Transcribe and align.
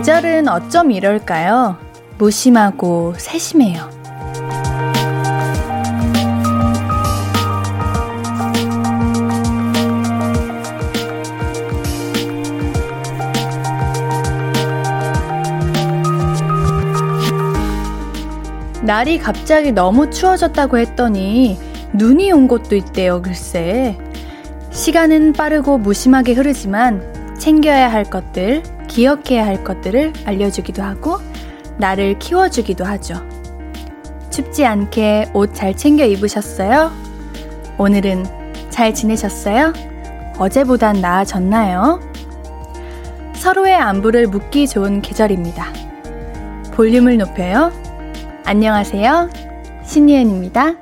계절은 0.00 0.48
어쩜 0.48 0.92
이럴까요? 0.92 1.76
무심하고 2.16 3.12
세심해요. 3.18 3.90
날이 18.82 19.18
갑자기 19.18 19.70
너무 19.70 20.08
추워졌다고 20.08 20.78
했더니 20.78 21.58
눈이 21.92 22.32
온 22.32 22.48
곳도 22.48 22.74
있대요, 22.74 23.20
글쎄. 23.20 23.98
시간은 24.70 25.34
빠르고 25.34 25.76
무심하게 25.76 26.32
흐르지만 26.32 27.36
챙겨야 27.38 27.92
할 27.92 28.04
것들, 28.04 28.62
기억해야 28.90 29.46
할 29.46 29.62
것들을 29.62 30.12
알려주기도 30.26 30.82
하고 30.82 31.18
나를 31.78 32.18
키워주기도 32.18 32.84
하죠. 32.84 33.14
춥지 34.30 34.66
않게 34.66 35.30
옷 35.32 35.54
잘 35.54 35.76
챙겨 35.76 36.04
입으셨어요? 36.04 36.90
오늘은 37.78 38.24
잘 38.70 38.92
지내셨어요? 38.92 39.72
어제보단 40.38 41.00
나아졌나요? 41.00 42.00
서로의 43.34 43.74
안부를 43.74 44.26
묻기 44.26 44.66
좋은 44.68 45.02
계절입니다. 45.02 45.72
볼륨을 46.74 47.16
높여요. 47.18 47.72
안녕하세요. 48.44 49.30
신예은입니다. 49.84 50.74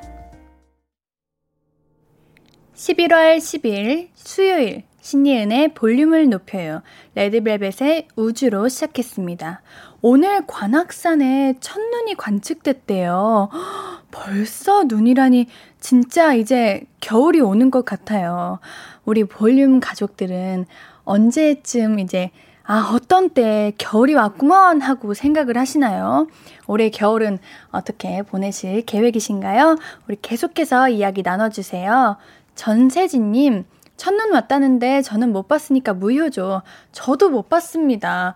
11월 2.75 3.37
10일 3.39 4.09
수요일 4.15 4.88
신예은의 5.09 5.73
볼륨을 5.73 6.29
높여요. 6.29 6.83
레드벨벳의 7.15 8.09
우주로 8.15 8.69
시작했습니다. 8.69 9.63
오늘 10.03 10.47
관악산에 10.47 11.55
첫눈이 11.61 12.15
관측됐대요. 12.17 13.49
벌써 14.11 14.85
눈이라니 14.85 15.47
진짜 15.81 16.35
이제 16.35 16.83
겨울이 17.01 17.41
오는 17.41 17.71
것 17.71 17.87
같아요. 17.87 18.59
우리 19.07 19.25
볼륨 19.25 19.81
가족들은 19.81 20.67
언제쯤 21.05 22.01
이제 22.01 22.31
아, 22.65 22.91
어떤 22.93 23.31
때 23.31 23.73
겨울이 23.79 24.13
왔구먼 24.13 24.83
하고 24.83 25.15
생각을 25.15 25.57
하시나요? 25.57 26.27
올해 26.67 26.91
겨울은 26.91 27.39
어떻게 27.71 28.21
보내실 28.21 28.85
계획이신가요? 28.85 29.79
우리 30.07 30.19
계속해서 30.21 30.91
이야기 30.91 31.23
나눠주세요. 31.23 32.19
전세진님, 32.57 33.65
첫눈 33.99 34.33
왔다는데 34.33 35.03
저는 35.03 35.33
못 35.33 35.49
봤으니까 35.49 35.93
무효죠. 35.93 36.63
저도 36.93 37.29
못 37.29 37.49
봤습니다. 37.51 38.35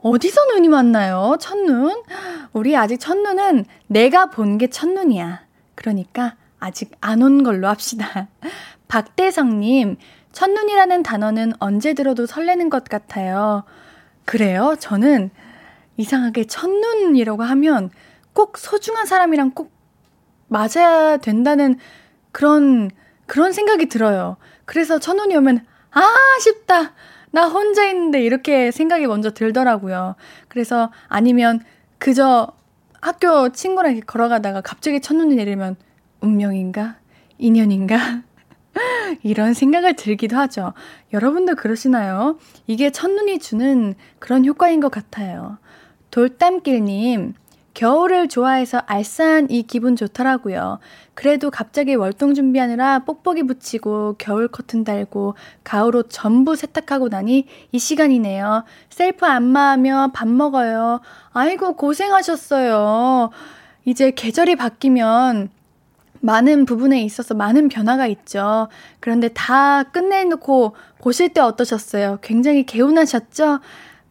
어디서 0.00 0.46
눈이 0.46 0.66
왔나요? 0.68 1.36
첫눈? 1.38 2.02
우리 2.52 2.76
아직 2.76 2.98
첫눈은 2.98 3.66
내가 3.86 4.26
본 4.30 4.58
게 4.58 4.68
첫눈이야. 4.68 5.42
그러니까 5.76 6.34
아직 6.58 6.90
안 7.00 7.22
온 7.22 7.44
걸로 7.44 7.68
합시다. 7.68 8.26
박대성님, 8.88 9.96
첫눈이라는 10.32 11.02
단어는 11.02 11.52
언제 11.60 11.94
들어도 11.94 12.26
설레는 12.26 12.68
것 12.70 12.84
같아요. 12.84 13.64
그래요? 14.24 14.76
저는 14.80 15.30
이상하게 15.98 16.46
첫눈이라고 16.46 17.42
하면 17.42 17.90
꼭 18.32 18.56
소중한 18.58 19.06
사람이랑 19.06 19.50
꼭 19.52 19.70
맞아야 20.48 21.18
된다는 21.18 21.78
그런, 22.32 22.90
그런 23.26 23.52
생각이 23.52 23.86
들어요. 23.86 24.36
그래서 24.64 24.98
첫눈이 24.98 25.36
오면, 25.36 25.66
아, 25.92 26.02
쉽다. 26.40 26.92
나 27.30 27.48
혼자 27.48 27.86
있는데 27.88 28.22
이렇게 28.22 28.70
생각이 28.70 29.06
먼저 29.06 29.30
들더라고요. 29.30 30.16
그래서 30.48 30.92
아니면 31.08 31.60
그저 31.98 32.52
학교 33.00 33.50
친구랑 33.50 33.92
이렇게 33.92 34.04
걸어가다가 34.06 34.60
갑자기 34.60 35.00
첫눈이 35.00 35.34
내리면 35.34 35.76
운명인가? 36.20 36.96
인연인가? 37.38 38.22
이런 39.22 39.54
생각을 39.54 39.96
들기도 39.96 40.36
하죠. 40.36 40.74
여러분도 41.12 41.56
그러시나요? 41.56 42.38
이게 42.66 42.90
첫눈이 42.90 43.38
주는 43.38 43.94
그런 44.18 44.44
효과인 44.44 44.80
것 44.80 44.90
같아요. 44.90 45.58
돌담길님, 46.10 47.34
겨울을 47.74 48.28
좋아해서 48.28 48.82
알싸한 48.86 49.50
이 49.50 49.62
기분 49.62 49.96
좋더라고요. 49.96 50.78
그래도 51.14 51.50
갑자기 51.50 51.94
월동 51.94 52.34
준비하느라 52.34 53.00
뽁뽁이 53.00 53.44
붙이고 53.44 54.16
겨울 54.18 54.48
커튼 54.48 54.84
달고 54.84 55.34
가을옷 55.64 56.08
전부 56.10 56.56
세탁하고 56.56 57.08
나니 57.08 57.46
이 57.70 57.78
시간이네요. 57.78 58.64
셀프 58.90 59.26
안마하며 59.26 60.10
밥 60.14 60.28
먹어요. 60.28 61.00
아이고 61.32 61.74
고생하셨어요. 61.74 63.30
이제 63.84 64.10
계절이 64.12 64.56
바뀌면 64.56 65.50
많은 66.20 66.66
부분에 66.66 67.02
있어서 67.02 67.34
많은 67.34 67.68
변화가 67.68 68.06
있죠. 68.06 68.68
그런데 69.00 69.28
다 69.28 69.82
끝내놓고 69.82 70.76
보실 71.00 71.30
때 71.30 71.40
어떠셨어요? 71.40 72.18
굉장히 72.22 72.64
개운하셨죠? 72.64 73.58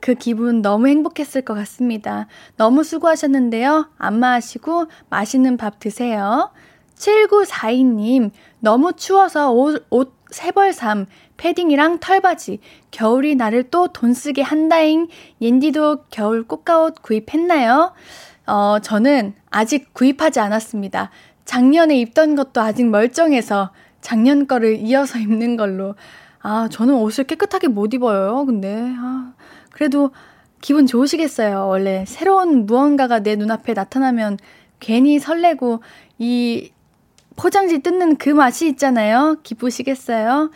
그 0.02 0.16
기분 0.16 0.62
너무 0.62 0.88
행복했을 0.88 1.44
것 1.44 1.54
같습니다. 1.54 2.28
너무 2.58 2.84
수고하셨는데요. 2.84 3.90
안마하시고 3.98 4.88
맛있는 5.10 5.58
밥 5.58 5.80
드세요. 5.80 6.52
7942님, 6.98 8.32
너무 8.60 8.94
추워서 8.94 9.52
옷, 9.52 9.86
옷 9.90 10.14
세벌삼, 10.32 11.06
패딩이랑 11.38 12.00
털바지, 12.00 12.60
겨울이 12.92 13.36
나를 13.36 13.70
또 13.70 13.88
돈 13.88 14.14
쓰게 14.14 14.42
한다잉. 14.42 15.08
옌디도 15.42 16.06
겨울 16.10 16.44
꽃가옷 16.48 17.02
구입했나요? 17.02 17.94
어, 18.48 18.78
저는 18.82 19.34
아직 19.50 19.94
구입하지 19.94 20.40
않았습니다. 20.40 21.10
작년에 21.46 21.98
입던 22.00 22.36
것도 22.36 22.62
아직 22.62 22.86
멀쩡해서 22.88 23.72
작년 24.02 24.48
거를 24.48 24.78
이어서 24.78 25.18
입는 25.20 25.58
걸로. 25.58 25.96
아, 26.44 26.68
저는 26.72 26.96
옷을 26.96 27.26
깨끗하게 27.26 27.68
못 27.68 27.94
입어요. 27.94 28.46
근데, 28.46 28.94
아, 28.98 29.34
그래도 29.72 30.12
기분 30.62 30.86
좋으시겠어요. 30.86 31.68
원래 31.68 32.06
새로운 32.08 32.66
무언가가 32.66 33.20
내 33.20 33.36
눈앞에 33.36 33.74
나타나면 33.74 34.38
괜히 34.80 35.20
설레고 35.20 35.82
이 36.20 36.72
포장지 37.36 37.80
뜯는 37.80 38.18
그 38.18 38.30
맛이 38.30 38.68
있잖아요. 38.68 39.38
기쁘시겠어요? 39.44 40.52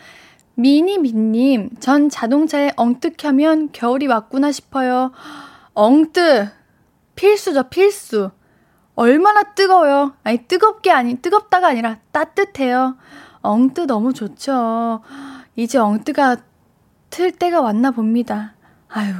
미니미님, 0.54 1.76
전 1.80 2.08
자동차에 2.08 2.72
엉뜨 2.76 3.12
켜면 3.18 3.70
겨울이 3.72 4.06
왔구나 4.06 4.52
싶어요. 4.52 5.12
엉뜨! 5.74 6.48
필수죠, 7.14 7.64
필수. 7.64 8.30
얼마나 8.94 9.42
뜨거워요. 9.42 10.14
아니, 10.22 10.38
뜨겁게 10.38 10.90
아니, 10.90 11.16
뜨겁다가 11.16 11.68
아니라 11.68 11.98
따뜻해요. 12.12 12.96
엉뜨 13.42 13.82
너무 13.82 14.14
좋죠. 14.14 15.02
이제 15.56 15.78
엉뜨가 15.78 16.38
틀 17.10 17.32
때가 17.32 17.60
왔나 17.60 17.90
봅니다. 17.90 18.54
아유. 18.88 19.12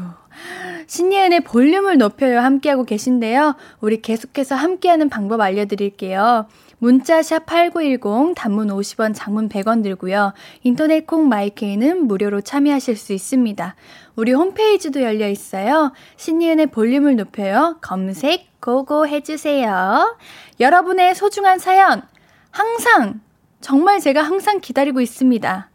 신예은의 0.87 1.41
볼륨을 1.41 1.99
높여요 1.99 2.41
함께하고 2.41 2.85
계신데요. 2.85 3.57
우리 3.81 4.01
계속해서 4.01 4.55
함께하는 4.55 5.09
방법 5.09 5.41
알려드릴게요. 5.41 6.47
문자샵 6.79 7.47
8910 7.47 8.35
단문 8.37 8.69
50원 8.69 9.13
장문 9.15 9.49
100원 9.49 9.83
들고요. 9.83 10.35
인터넷 10.63 11.07
콩 11.07 11.29
마이케이는 11.29 12.07
무료로 12.07 12.43
참여하실 12.43 12.97
수 12.97 13.13
있습니다. 13.13 13.75
우리 14.15 14.33
홈페이지도 14.33 15.03
열려 15.03 15.29
있어요. 15.29 15.93
신예은의 16.17 16.67
볼륨을 16.67 17.17
높여요. 17.17 17.79
검색 17.81 18.61
고고 18.61 19.09
해주세요. 19.09 20.19
여러분의 20.61 21.15
소중한 21.15 21.59
사연 21.59 22.03
항상 22.51 23.21
정말 23.61 24.01
제가 24.01 24.23
항상 24.23 24.61
기다리고 24.61 25.01
있습니다. 25.01 25.71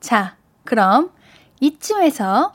자, 0.00 0.36
그럼 0.64 1.10
이쯤에서 1.60 2.54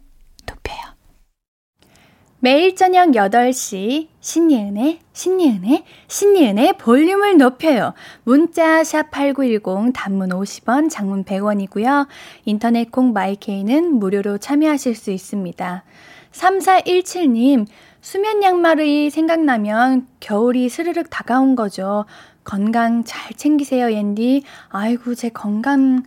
매일 2.43 2.75
저녁 2.75 3.09
8시 3.09 4.07
신예은의 4.19 4.97
신예은의 5.13 5.83
신예은의 6.07 6.73
볼륨을 6.79 7.37
높여요. 7.37 7.93
문자 8.23 8.83
샵 8.83 9.11
8910 9.11 9.93
단문 9.93 10.29
50원, 10.29 10.89
장문 10.89 11.23
100원이고요. 11.23 12.07
인터넷 12.45 12.91
콩 12.91 13.13
마이케이는 13.13 13.93
무료로 13.93 14.39
참여하실 14.39 14.95
수 14.95 15.11
있습니다. 15.11 15.83
3417님 16.31 17.67
수면 18.01 18.41
양말이 18.41 19.11
생각나면 19.11 20.07
겨울이 20.19 20.67
스르륵 20.67 21.11
다가온 21.11 21.55
거죠. 21.55 22.05
건강 22.43 23.03
잘 23.03 23.35
챙기세요, 23.35 23.91
옌디. 23.91 24.41
아이고, 24.69 25.13
제 25.13 25.29
건강 25.29 26.01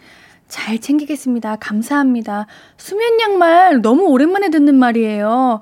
잘 0.48 0.80
챙기겠습니다. 0.80 1.54
감사합니다. 1.56 2.48
수면 2.76 3.20
양말 3.20 3.82
너무 3.82 4.06
오랜만에 4.06 4.50
듣는 4.50 4.74
말이에요. 4.74 5.60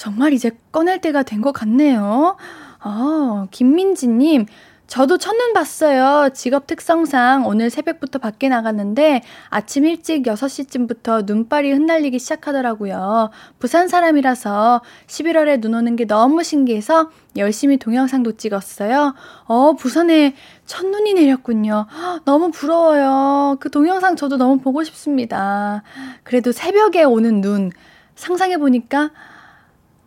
정말 0.00 0.32
이제 0.32 0.50
꺼낼 0.72 0.98
때가 1.02 1.22
된 1.24 1.42
것 1.42 1.52
같네요. 1.52 2.36
어, 2.82 3.46
김민지님, 3.50 4.46
저도 4.86 5.18
첫눈 5.18 5.52
봤어요. 5.52 6.30
직업 6.32 6.66
특성상 6.66 7.46
오늘 7.46 7.68
새벽부터 7.68 8.18
밖에 8.18 8.48
나갔는데 8.48 9.22
아침 9.50 9.84
일찍 9.84 10.22
6시쯤부터 10.22 11.26
눈발이 11.26 11.72
흩날리기 11.72 12.18
시작하더라고요. 12.18 13.28
부산 13.58 13.88
사람이라서 13.88 14.80
11월에 15.06 15.60
눈 15.60 15.74
오는 15.74 15.96
게 15.96 16.06
너무 16.06 16.42
신기해서 16.44 17.10
열심히 17.36 17.76
동영상도 17.76 18.38
찍었어요. 18.38 19.14
어, 19.44 19.74
부산에 19.74 20.34
첫눈이 20.64 21.12
내렸군요. 21.12 21.86
너무 22.24 22.50
부러워요. 22.50 23.58
그 23.60 23.70
동영상 23.70 24.16
저도 24.16 24.38
너무 24.38 24.60
보고 24.60 24.82
싶습니다. 24.82 25.82
그래도 26.22 26.52
새벽에 26.52 27.04
오는 27.04 27.42
눈 27.42 27.70
상상해 28.14 28.56
보니까 28.56 29.10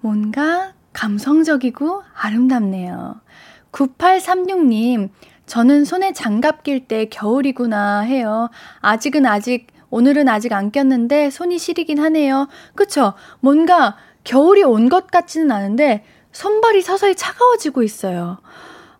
뭔가 0.08 0.74
감성적이고 0.92 2.04
아름답네요. 2.14 3.22
9836님, 3.72 5.10
저는 5.46 5.86
손에 5.86 6.12
장갑 6.12 6.64
낄 6.64 6.86
때 6.88 7.06
겨울이구나 7.06 8.02
해요. 8.02 8.50
아직은 8.82 9.26
아직, 9.26 9.68
오늘은 9.90 10.28
아직 10.28 10.52
안 10.52 10.72
꼈는데 10.72 11.30
손이 11.30 11.58
시리긴 11.58 12.00
하네요. 12.00 12.50
그쵸? 12.76 13.14
뭔가 13.40 13.96
겨울이 14.26 14.64
온 14.64 14.90
것 14.90 15.08
같지는 15.08 15.52
않은데 15.52 16.04
손발이 16.34 16.82
서서히 16.82 17.16
차가워지고 17.16 17.82
있어요. 17.84 18.40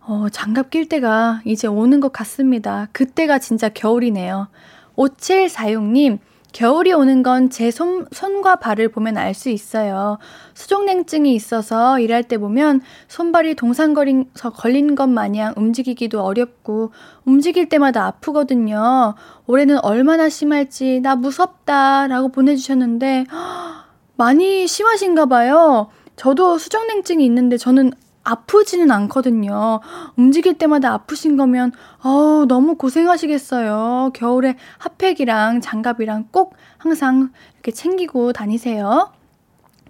어, 0.00 0.28
장갑 0.32 0.70
낄 0.70 0.88
때가 0.88 1.42
이제 1.44 1.66
오는 1.68 2.00
것 2.00 2.12
같습니다. 2.14 2.88
그때가 2.92 3.38
진짜 3.40 3.68
겨울이네요. 3.68 4.48
5746님, 4.96 6.18
겨울이 6.54 6.92
오는 6.92 7.24
건제 7.24 7.72
손, 7.72 8.06
손과 8.12 8.56
발을 8.56 8.88
보면 8.88 9.18
알 9.18 9.34
수 9.34 9.50
있어요. 9.50 10.18
수족냉증이 10.54 11.34
있어서 11.34 11.98
일할 11.98 12.22
때 12.22 12.38
보면 12.38 12.80
손발이 13.08 13.56
동상거리서 13.56 14.50
걸린 14.54 14.94
것 14.94 15.08
마냥 15.08 15.52
움직이기도 15.56 16.22
어렵고 16.22 16.92
움직일 17.24 17.68
때마다 17.68 18.06
아프거든요. 18.06 19.16
올해는 19.48 19.78
얼마나 19.84 20.28
심할지 20.28 21.00
나 21.00 21.16
무섭다 21.16 22.06
라고 22.06 22.28
보내주셨는데 22.28 23.26
많이 24.16 24.68
심하신가 24.68 25.26
봐요. 25.26 25.88
저도 26.14 26.58
수족냉증이 26.58 27.24
있는데 27.24 27.56
저는 27.56 27.90
아프지는 28.24 28.90
않거든요. 28.90 29.80
움직일 30.16 30.58
때마다 30.58 30.92
아프신 30.92 31.36
거면, 31.36 31.72
어 32.02 32.44
너무 32.48 32.76
고생하시겠어요. 32.76 34.10
겨울에 34.14 34.56
핫팩이랑 34.78 35.60
장갑이랑 35.60 36.28
꼭 36.30 36.54
항상 36.78 37.30
이렇게 37.54 37.70
챙기고 37.70 38.32
다니세요. 38.32 39.12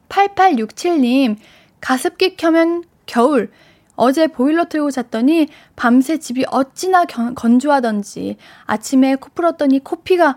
8867님, 0.08 1.36
가습기 1.80 2.36
켜면 2.36 2.84
겨울. 3.06 3.50
어제 3.96 4.26
보일러 4.26 4.64
틀고 4.64 4.90
잤더니 4.90 5.48
밤새 5.76 6.18
집이 6.18 6.46
어찌나 6.50 7.04
견, 7.04 7.34
건조하던지 7.34 8.36
아침에 8.66 9.14
코 9.14 9.30
풀었더니 9.34 9.84
코피가 9.84 10.36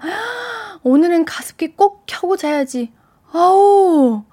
오늘은 0.84 1.26
가습기 1.26 1.70
꼭 1.70 2.04
켜고 2.06 2.38
자야지. 2.38 2.92
아우 3.32 4.24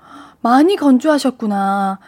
많이 0.41 0.77
건조하셨구나. 0.77 1.99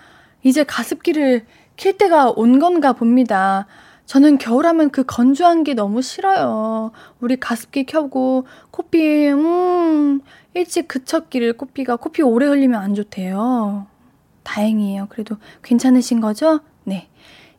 이제 0.46 0.62
가습기를 0.62 1.44
킬 1.75 1.98
때가 1.98 2.31
온 2.31 2.60
건가 2.60 2.93
봅니다. 2.93 3.66
저는 4.04 4.38
겨울하면 4.38 4.90
그 4.90 5.02
건조한 5.02 5.64
게 5.64 5.75
너무 5.75 6.02
싫어요. 6.02 6.93
우리 7.19 7.34
가습기 7.34 7.84
켜고 7.84 8.46
코피 8.70 9.26
음 9.31 10.20
일찍 10.54 10.87
그쳤기를 10.87 11.54
코피가 11.54 11.96
코피 11.96 12.22
오래 12.22 12.46
흘리면 12.46 12.81
안 12.81 12.94
좋대요. 12.94 13.88
다행이에요. 14.44 15.08
그래도 15.10 15.37
괜찮으신 15.64 16.20
거죠? 16.20 16.60
네. 16.84 17.08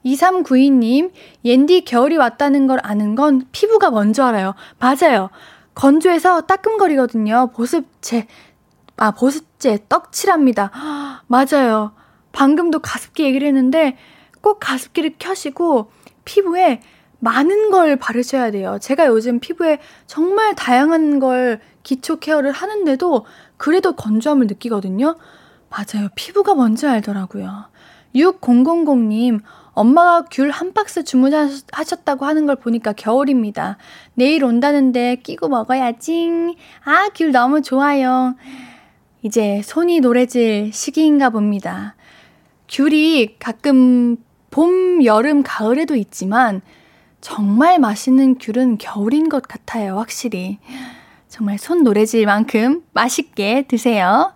2392님, 0.05 1.11
옌디 1.43 1.81
겨울이 1.83 2.15
왔다는 2.15 2.67
걸 2.67 2.79
아는 2.83 3.15
건 3.15 3.41
피부가 3.51 3.91
먼저 3.91 4.23
알아요. 4.23 4.55
맞아요. 4.79 5.29
건조해서 5.75 6.43
따끔거리거든요. 6.43 7.51
보습제, 7.53 8.27
아, 8.95 9.11
보습제, 9.11 9.79
떡칠합니다. 9.89 10.71
맞아요. 11.27 11.91
방금도 12.31 12.79
가습기 12.79 13.23
얘기를 13.23 13.47
했는데 13.47 13.97
꼭 14.41 14.59
가습기를 14.59 15.15
켜시고 15.19 15.91
피부에 16.25 16.81
많은 17.19 17.71
걸 17.71 17.95
바르셔야 17.95 18.51
돼요. 18.51 18.77
제가 18.79 19.07
요즘 19.07 19.39
피부에 19.39 19.79
정말 20.05 20.55
다양한 20.55 21.19
걸 21.19 21.59
기초 21.83 22.19
케어를 22.19 22.51
하는데도 22.51 23.25
그래도 23.57 23.93
건조함을 23.95 24.47
느끼거든요. 24.47 25.15
맞아요. 25.69 26.09
피부가 26.15 26.53
뭔지 26.53 26.85
알더라고요. 26.85 27.65
6000님, 28.15 29.41
엄마가 29.73 30.25
귤 30.31 30.49
한 30.49 30.73
박스 30.73 31.03
주문하셨다고 31.03 32.25
하는 32.25 32.45
걸 32.45 32.55
보니까 32.55 32.93
겨울입니다. 32.93 33.77
내일 34.13 34.43
온다는데 34.43 35.17
끼고 35.17 35.49
먹어야지. 35.49 36.55
아, 36.83 37.09
귤 37.15 37.31
너무 37.31 37.61
좋아요. 37.61 38.35
이제 39.21 39.61
손이 39.63 39.99
노래질 39.99 40.71
시기인가 40.73 41.29
봅니다. 41.29 41.95
귤이 42.67 43.37
가끔 43.39 44.17
봄, 44.49 45.03
여름, 45.05 45.43
가을에도 45.43 45.95
있지만 45.95 46.61
정말 47.21 47.79
맛있는 47.79 48.37
귤은 48.37 48.77
겨울인 48.77 49.29
것 49.29 49.43
같아요, 49.43 49.97
확실히. 49.97 50.59
정말 51.27 51.57
손 51.57 51.83
노래질 51.83 52.25
만큼 52.25 52.83
맛있게 52.93 53.65
드세요. 53.67 54.33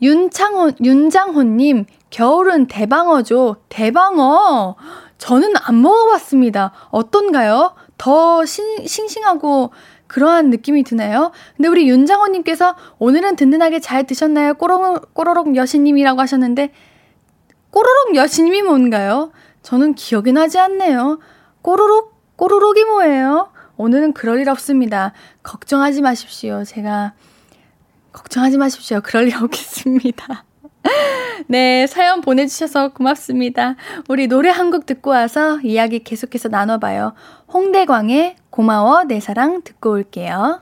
윤창호, 0.00 0.72
윤장호님, 0.82 1.86
겨울은 2.10 2.66
대방어죠. 2.66 3.56
대방어! 3.68 4.76
저는 5.18 5.52
안 5.62 5.80
먹어봤습니다. 5.80 6.72
어떤가요? 6.90 7.74
더 7.96 8.44
신, 8.44 8.86
싱싱하고 8.86 9.72
그러한 10.08 10.50
느낌이 10.50 10.82
드나요? 10.82 11.30
근데 11.56 11.68
우리 11.68 11.88
윤장호님께서 11.88 12.74
오늘은 12.98 13.36
든든하게 13.36 13.80
잘 13.80 14.04
드셨나요? 14.04 14.54
꼬로록, 14.54 15.14
꼬로록 15.14 15.54
여신님이라고 15.54 16.20
하셨는데, 16.20 16.72
꼬르륵 17.72 18.16
여신님이 18.16 18.62
뭔가요? 18.62 19.32
저는 19.62 19.94
기억이 19.94 20.32
나지 20.32 20.58
않네요. 20.58 21.18
꼬르륵? 21.62 22.12
꼬르륵이 22.36 22.84
뭐예요? 22.84 23.50
오늘은 23.76 24.12
그럴 24.12 24.40
일 24.40 24.48
없습니다. 24.50 25.12
걱정하지 25.42 26.02
마십시오. 26.02 26.64
제가, 26.64 27.14
걱정하지 28.12 28.58
마십시오. 28.58 29.00
그럴 29.02 29.26
일 29.28 29.36
없겠습니다. 29.42 30.44
네, 31.48 31.86
사연 31.86 32.20
보내주셔서 32.20 32.92
고맙습니다. 32.92 33.76
우리 34.08 34.26
노래 34.28 34.50
한 34.50 34.70
곡 34.70 34.84
듣고 34.86 35.10
와서 35.10 35.58
이야기 35.62 36.04
계속해서 36.04 36.48
나눠봐요. 36.50 37.14
홍대광의 37.52 38.36
고마워 38.50 39.04
내 39.04 39.18
사랑 39.20 39.62
듣고 39.62 39.92
올게요. 39.92 40.60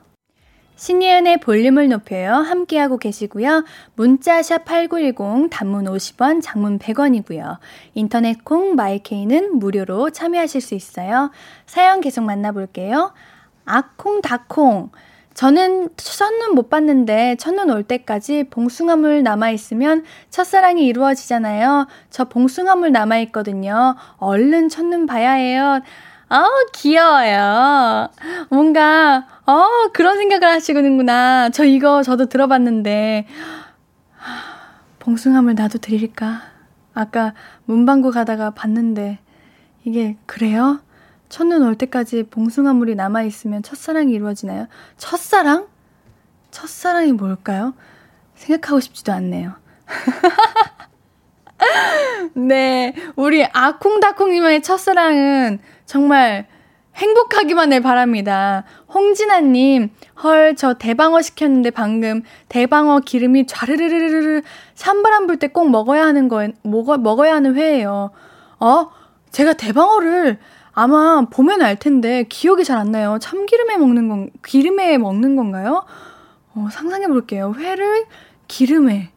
신예은의 0.80 1.40
볼륨을 1.40 1.90
높여요. 1.90 2.36
함께하고 2.36 2.96
계시고요. 2.96 3.66
문자샵 3.96 4.64
8910 4.64 5.50
단문 5.50 5.84
50원, 5.84 6.40
장문 6.42 6.78
100원이고요. 6.78 7.58
인터넷 7.92 8.42
콩 8.46 8.76
마이케이는 8.76 9.58
무료로 9.58 10.08
참여하실 10.08 10.62
수 10.62 10.74
있어요. 10.74 11.32
사연 11.66 12.00
계속 12.00 12.24
만나볼게요. 12.24 13.12
아콩 13.66 14.22
다콩 14.22 14.88
저는 15.34 15.90
첫눈 15.98 16.54
못 16.54 16.70
봤는데 16.70 17.36
첫눈 17.38 17.68
올 17.68 17.82
때까지 17.82 18.44
봉숭아물 18.44 19.22
남아있으면 19.22 20.04
첫사랑이 20.30 20.86
이루어지잖아요. 20.86 21.88
저 22.08 22.24
봉숭아물 22.24 22.90
남아있거든요. 22.90 23.96
얼른 24.16 24.70
첫눈 24.70 25.04
봐야 25.04 25.32
해요. 25.32 25.82
아, 26.32 26.46
귀여워요. 26.72 28.08
뭔가, 28.50 29.26
어, 29.46 29.88
그런 29.92 30.16
생각을 30.16 30.46
하시는구나. 30.46 31.50
저 31.50 31.64
이거 31.64 32.04
저도 32.04 32.26
들어봤는데, 32.26 33.26
봉숭아물 35.00 35.56
나도 35.56 35.78
드릴까? 35.78 36.42
아까 36.94 37.34
문방구 37.64 38.12
가다가 38.12 38.50
봤는데, 38.50 39.18
이게, 39.82 40.16
그래요? 40.26 40.80
첫눈 41.28 41.64
올 41.64 41.74
때까지 41.74 42.28
봉숭아물이 42.30 42.94
남아있으면 42.94 43.64
첫사랑이 43.64 44.12
이루어지나요? 44.12 44.68
첫사랑? 44.98 45.66
첫사랑이 46.52 47.10
뭘까요? 47.10 47.74
생각하고 48.36 48.78
싶지도 48.78 49.12
않네요. 49.12 49.54
네, 52.34 52.94
우리 53.16 53.44
아콩다콩님의 53.44 54.62
첫사랑은 54.62 55.58
정말 55.90 56.46
행복하기만을 56.94 57.80
바랍니다. 57.80 58.62
홍진아님, 58.94 59.90
헐, 60.22 60.54
저 60.54 60.74
대방어 60.74 61.20
시켰는데 61.20 61.70
방금 61.70 62.22
대방어 62.48 63.00
기름이 63.00 63.48
좌르르르르 63.48 64.42
산바람 64.76 65.26
불 65.26 65.38
때 65.40 65.48
꼭 65.48 65.68
먹어야 65.68 66.06
하는 66.06 66.28
거, 66.28 66.46
먹어, 66.62 66.96
먹어야 66.96 67.34
하는 67.34 67.56
회예요. 67.56 68.12
어? 68.60 68.88
제가 69.32 69.54
대방어를 69.54 70.38
아마 70.72 71.22
보면 71.28 71.60
알 71.60 71.74
텐데 71.74 72.22
기억이 72.28 72.62
잘 72.62 72.78
안 72.78 72.92
나요. 72.92 73.18
참기름에 73.20 73.76
먹는 73.76 74.08
건 74.08 74.30
기름에 74.46 74.96
먹는 74.96 75.34
건가요? 75.34 75.84
어, 76.54 76.68
상상해 76.70 77.08
볼게요. 77.08 77.52
회를 77.58 78.04
기름에 78.46 79.10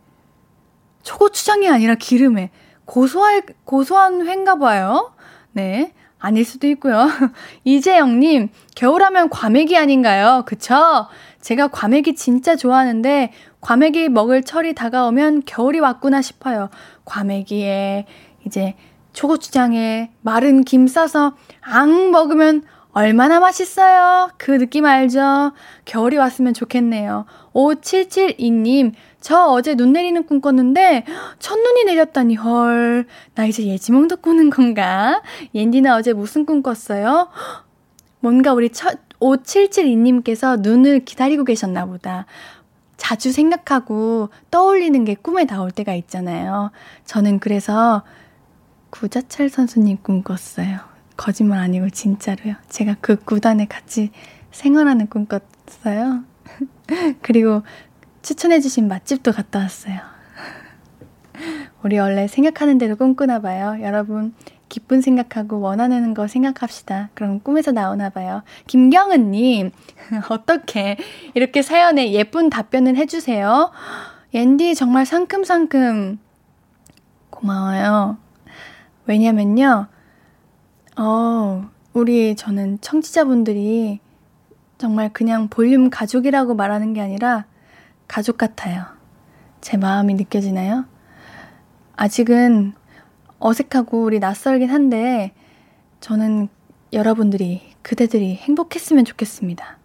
초고추장이 1.03 1.70
아니라 1.70 1.94
기름에 1.94 2.50
고소할 2.86 3.44
고소한 3.63 4.25
회인가 4.25 4.56
봐요. 4.58 5.13
네. 5.51 5.94
아닐 6.24 6.46
수도 6.46 6.68
있고요. 6.68 7.06
이재영님, 7.65 8.48
겨울하면 8.75 9.30
과메기 9.30 9.75
아닌가요? 9.75 10.44
그쵸? 10.46 11.08
제가 11.42 11.68
과메기 11.68 12.15
진짜 12.15 12.56
좋아하는데, 12.56 13.34
과메기 13.60 14.08
먹을 14.08 14.42
철이 14.42 14.74
다가오면 14.74 15.44
겨울이 15.46 15.82
왔구나 15.82 16.22
싶어요. 16.22 16.70
과메기에, 17.03 18.06
이제, 18.46 18.75
초고추장에 19.12 20.12
마른 20.22 20.63
김 20.63 20.88
싸서 20.88 21.36
앙 21.60 22.12
먹으면 22.12 22.63
얼마나 22.94 23.42
맛있어요? 23.42 24.30
그 24.38 24.58
느낌 24.58 24.86
알죠? 24.86 25.51
겨울이 25.84 26.15
왔으면 26.15 26.53
좋겠네요. 26.53 27.25
5772님, 27.53 28.93
저 29.22 29.45
어제 29.45 29.75
눈 29.75 29.93
내리는 29.93 30.22
꿈 30.25 30.41
꿨는데 30.41 31.05
첫눈이 31.39 31.86
내렸다니 31.86 32.36
헐. 32.36 33.05
나 33.36 33.45
이제 33.45 33.65
예지몽도 33.65 34.17
꾸는 34.17 34.50
건가? 34.50 35.22
옌디는 35.53 35.91
어제 35.93 36.13
무슨 36.13 36.45
꿈 36.45 36.62
꿨어요? 36.62 37.29
뭔가 38.19 38.53
우리 38.53 38.69
첫 38.69 39.00
5772님께서 39.19 40.60
눈을 40.60 41.05
기다리고 41.05 41.45
계셨나 41.45 41.86
보다. 41.86 42.25
자주 42.98 43.31
생각하고 43.31 44.29
떠올리는 44.51 45.03
게 45.05 45.15
꿈에 45.15 45.45
나올 45.45 45.72
때가 45.72 45.93
있잖아요. 45.95 46.72
저는 47.05 47.39
그래서 47.39 48.03
구자철 48.89 49.50
선수님 49.50 49.98
꿈 50.03 50.24
꿨어요. 50.24 50.79
거짓말 51.17 51.60
아니고 51.60 51.89
진짜로요. 51.89 52.55
제가 52.69 52.95
그 53.01 53.15
구단에 53.15 53.65
같이 53.65 54.12
생활하는 54.51 55.07
꿈 55.07 55.25
꿨어요. 55.25 56.24
그리고 57.22 57.63
추천해주신 58.22 58.88
맛집도 58.88 59.31
갔다 59.31 59.60
왔어요. 59.60 60.00
우리 61.83 61.98
원래 62.00 62.27
생각하는 62.27 62.77
대로 62.77 62.95
꿈꾸나 62.95 63.39
봐요. 63.39 63.77
여러분, 63.81 64.33
기쁜 64.69 65.01
생각하고 65.01 65.60
원하는 65.60 66.13
거 66.13 66.27
생각합시다. 66.27 67.10
그럼 67.13 67.39
꿈에서 67.41 67.72
나오나 67.72 68.10
봐요. 68.10 68.43
김경은님, 68.67 69.72
어떻게 70.29 70.98
이렇게 71.33 71.62
사연에 71.62 72.12
예쁜 72.13 72.50
답변을 72.50 72.95
해주세요. 72.95 73.72
옌디 74.33 74.75
정말 74.75 75.05
상큼상큼 75.05 76.17
고마워요. 77.29 78.17
왜냐면요, 79.05 79.88
어, 80.98 81.69
우리 81.93 82.36
저는 82.36 82.79
청취자분들이 82.81 84.00
정말 84.84 85.13
그냥 85.13 85.48
볼륨 85.48 85.90
가족이라고 85.90 86.56
말하는 86.56 86.92
게 86.92 87.00
아니라 87.00 87.46
가족 88.10 88.38
같아요. 88.38 88.84
제 89.62 89.78
마음이 89.78 90.13
느껴지나요? 90.16 90.84
아직은 91.96 92.74
어색하고 93.40 94.04
우리 94.04 94.20
낯설긴 94.20 94.70
한데 94.70 95.32
저는 96.02 96.50
여러분들이 96.92 97.62
그대들이 97.82 98.36
행복했으면 98.36 99.06
좋겠습니다. 99.06 99.78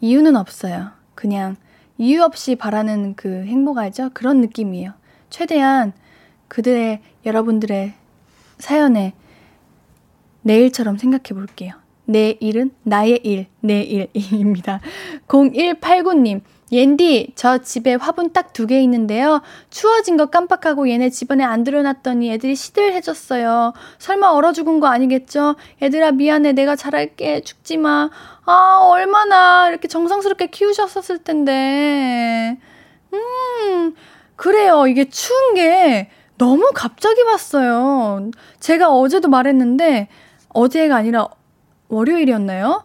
이유는 0.00 0.36
없어요. 0.36 0.92
그냥 1.14 1.56
이유 1.98 2.22
없이 2.22 2.56
바라는 2.56 3.16
그 3.16 3.44
행복 3.44 3.76
알죠? 3.76 4.08
그런 4.14 4.40
느낌이에요. 4.40 4.94
최대한 5.28 5.92
그들의 6.48 7.02
여러분들의 7.26 7.92
사연에 8.56 9.12
내일처럼 10.40 10.96
생각해 10.96 11.38
볼게요. 11.38 11.79
내 12.10 12.36
일은 12.40 12.72
나의 12.82 13.20
일, 13.24 13.46
내 13.60 13.82
일입니다. 13.82 14.80
0189님, 15.28 16.40
옌디, 16.72 17.32
저 17.36 17.58
집에 17.58 17.94
화분 17.94 18.32
딱 18.32 18.52
두 18.52 18.66
개 18.66 18.80
있는데요. 18.82 19.42
추워진 19.70 20.16
거 20.16 20.26
깜빡하고 20.26 20.88
얘네 20.88 21.10
집안에 21.10 21.44
안 21.44 21.62
들여놨더니 21.64 22.30
애들이 22.32 22.54
시들해졌어요. 22.56 23.72
설마 23.98 24.30
얼어 24.30 24.52
죽은 24.52 24.80
거 24.80 24.86
아니겠죠? 24.88 25.54
얘들아, 25.82 26.12
미안해. 26.12 26.52
내가 26.52 26.76
잘할게. 26.76 27.40
죽지 27.42 27.76
마. 27.76 28.10
아, 28.44 28.78
얼마나 28.90 29.68
이렇게 29.68 29.86
정성스럽게 29.88 30.46
키우셨었을 30.48 31.18
텐데. 31.24 32.56
음, 33.14 33.94
그래요. 34.36 34.86
이게 34.86 35.08
추운 35.08 35.54
게 35.54 36.08
너무 36.38 36.70
갑자기 36.74 37.22
왔어요. 37.22 38.30
제가 38.60 38.90
어제도 38.92 39.28
말했는데, 39.28 40.08
어제가 40.48 40.96
아니라 40.96 41.28
월요일이었나요? 41.90 42.84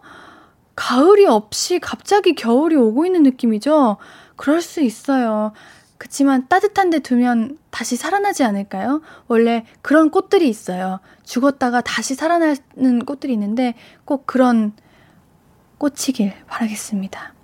가을이 0.75 1.25
없이 1.25 1.79
갑자기 1.79 2.35
겨울이 2.35 2.75
오고 2.75 3.05
있는 3.05 3.23
느낌이죠? 3.23 3.97
그럴 4.35 4.61
수 4.61 4.81
있어요. 4.81 5.53
그치만 5.97 6.47
따뜻한 6.49 6.89
데 6.89 6.99
두면 6.99 7.57
다시 7.69 7.95
살아나지 7.95 8.43
않을까요? 8.43 9.01
원래 9.27 9.65
그런 9.81 10.09
꽃들이 10.09 10.49
있어요. 10.49 10.99
죽었다가 11.23 11.79
다시 11.81 12.15
살아나는 12.15 13.05
꽃들이 13.05 13.31
있는데 13.33 13.75
꼭 14.03 14.27
그런 14.27 14.73
꽃이길 15.77 16.33
바라겠습니다. 16.47 17.34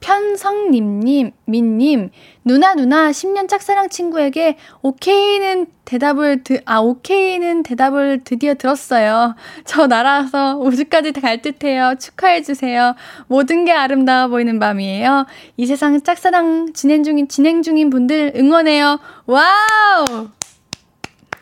편성님님, 0.00 1.32
민님, 1.44 2.10
누나, 2.44 2.74
누나, 2.74 3.10
10년 3.10 3.48
짝사랑 3.48 3.88
친구에게 3.88 4.56
오케이는 4.82 5.66
대답을, 5.84 6.44
드, 6.44 6.60
아, 6.66 6.78
오케이는 6.78 7.62
대답을 7.62 8.22
드디어 8.24 8.54
들었어요. 8.54 9.34
저 9.64 9.86
날아서 9.86 10.58
우주까지 10.58 11.12
갈 11.12 11.42
듯해요. 11.42 11.94
축하해 11.98 12.42
주세요. 12.42 12.94
모든 13.26 13.64
게 13.64 13.72
아름다워 13.72 14.28
보이는 14.28 14.58
밤이에요. 14.58 15.26
이 15.56 15.66
세상 15.66 16.00
짝사랑 16.00 16.72
진행 16.74 17.02
중인, 17.02 17.28
진행 17.28 17.62
중인 17.62 17.90
분들 17.90 18.34
응원해요. 18.36 18.98
와우! 19.26 20.28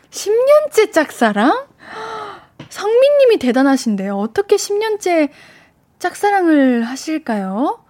10년째 0.09 0.91
짝사랑? 0.91 1.67
성민님이 2.69 3.37
대단하신데요. 3.37 4.17
어떻게 4.17 4.55
10년째 4.55 5.29
짝사랑을 5.99 6.83
하실까요? 6.83 7.86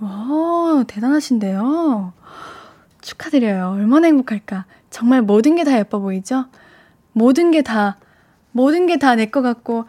와, 0.00 0.84
대단하신데요. 0.86 2.12
축하드려요. 3.02 3.70
얼마나 3.72 4.06
행복할까. 4.06 4.64
정말 4.90 5.22
모든 5.22 5.56
게 5.56 5.64
다 5.64 5.78
예뻐 5.78 5.98
보이죠? 5.98 6.46
모든 7.12 7.50
게 7.50 7.62
다, 7.62 7.96
모든 8.52 8.86
게 8.86 8.96
다 8.96 9.14
내 9.14 9.26
것 9.30 9.42
같고, 9.42 9.84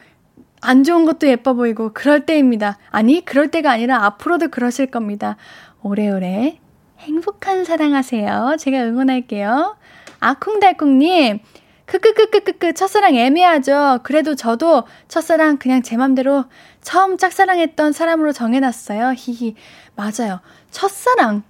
안 0.62 0.84
좋은 0.84 1.06
것도 1.06 1.28
예뻐 1.28 1.54
보이고, 1.54 1.92
그럴 1.94 2.26
때입니다. 2.26 2.78
아니, 2.90 3.24
그럴 3.26 3.50
때가 3.50 3.72
아니라 3.72 4.06
앞으로도 4.06 4.50
그러실 4.50 4.88
겁니다. 4.88 5.38
오래오래 5.82 6.60
행복한 7.00 7.66
사랑하세요. 7.66 8.58
제가 8.60 8.84
응원할게요. 8.84 9.76
아쿵달쿵님, 10.20 11.40
크크크크크크 11.92 12.74
첫사랑 12.74 13.16
애매하죠. 13.16 14.00
그래도 14.04 14.36
저도 14.36 14.84
첫사랑 15.10 15.58
그냥 15.58 15.82
제 15.82 15.98
맘대로 15.98 16.46
처음 16.82 17.18
짝사랑했던 17.18 17.92
사람으로 17.92 18.32
정해놨어요. 18.32 19.14
히히. 19.18 19.56
맞아요. 19.96 20.40
첫사랑. 20.70 21.44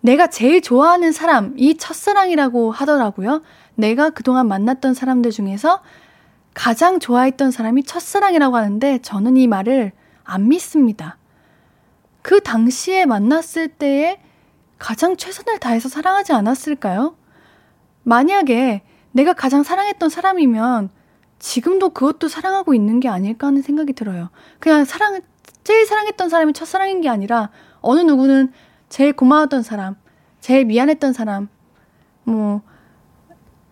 내가 0.00 0.26
제일 0.26 0.60
좋아하는 0.60 1.12
사람, 1.12 1.54
이 1.56 1.76
첫사랑이라고 1.76 2.72
하더라고요. 2.72 3.42
내가 3.76 4.10
그동안 4.10 4.48
만났던 4.48 4.94
사람들 4.94 5.30
중에서 5.30 5.82
가장 6.52 6.98
좋아했던 6.98 7.52
사람이 7.52 7.84
첫사랑이라고 7.84 8.56
하는데 8.56 8.98
저는 8.98 9.36
이 9.36 9.46
말을 9.46 9.92
안 10.24 10.48
믿습니다. 10.48 11.16
그 12.22 12.40
당시에 12.40 13.06
만났을 13.06 13.68
때에 13.68 14.18
가장 14.78 15.16
최선을 15.16 15.60
다해서 15.60 15.88
사랑하지 15.88 16.32
않았을까요? 16.32 17.16
만약에 18.02 18.82
내가 19.16 19.32
가장 19.32 19.62
사랑했던 19.62 20.10
사람이면 20.10 20.90
지금도 21.38 21.90
그것도 21.90 22.28
사랑하고 22.28 22.74
있는 22.74 23.00
게 23.00 23.08
아닐까 23.08 23.46
하는 23.46 23.62
생각이 23.62 23.94
들어요. 23.94 24.28
그냥 24.58 24.84
사랑, 24.84 25.20
제일 25.64 25.86
사랑했던 25.86 26.28
사람이 26.28 26.52
첫사랑인 26.52 27.00
게 27.00 27.08
아니라 27.08 27.48
어느 27.80 28.00
누구는 28.00 28.52
제일 28.90 29.14
고마웠던 29.14 29.62
사람, 29.62 29.96
제일 30.40 30.66
미안했던 30.66 31.14
사람, 31.14 31.48
뭐, 32.24 32.60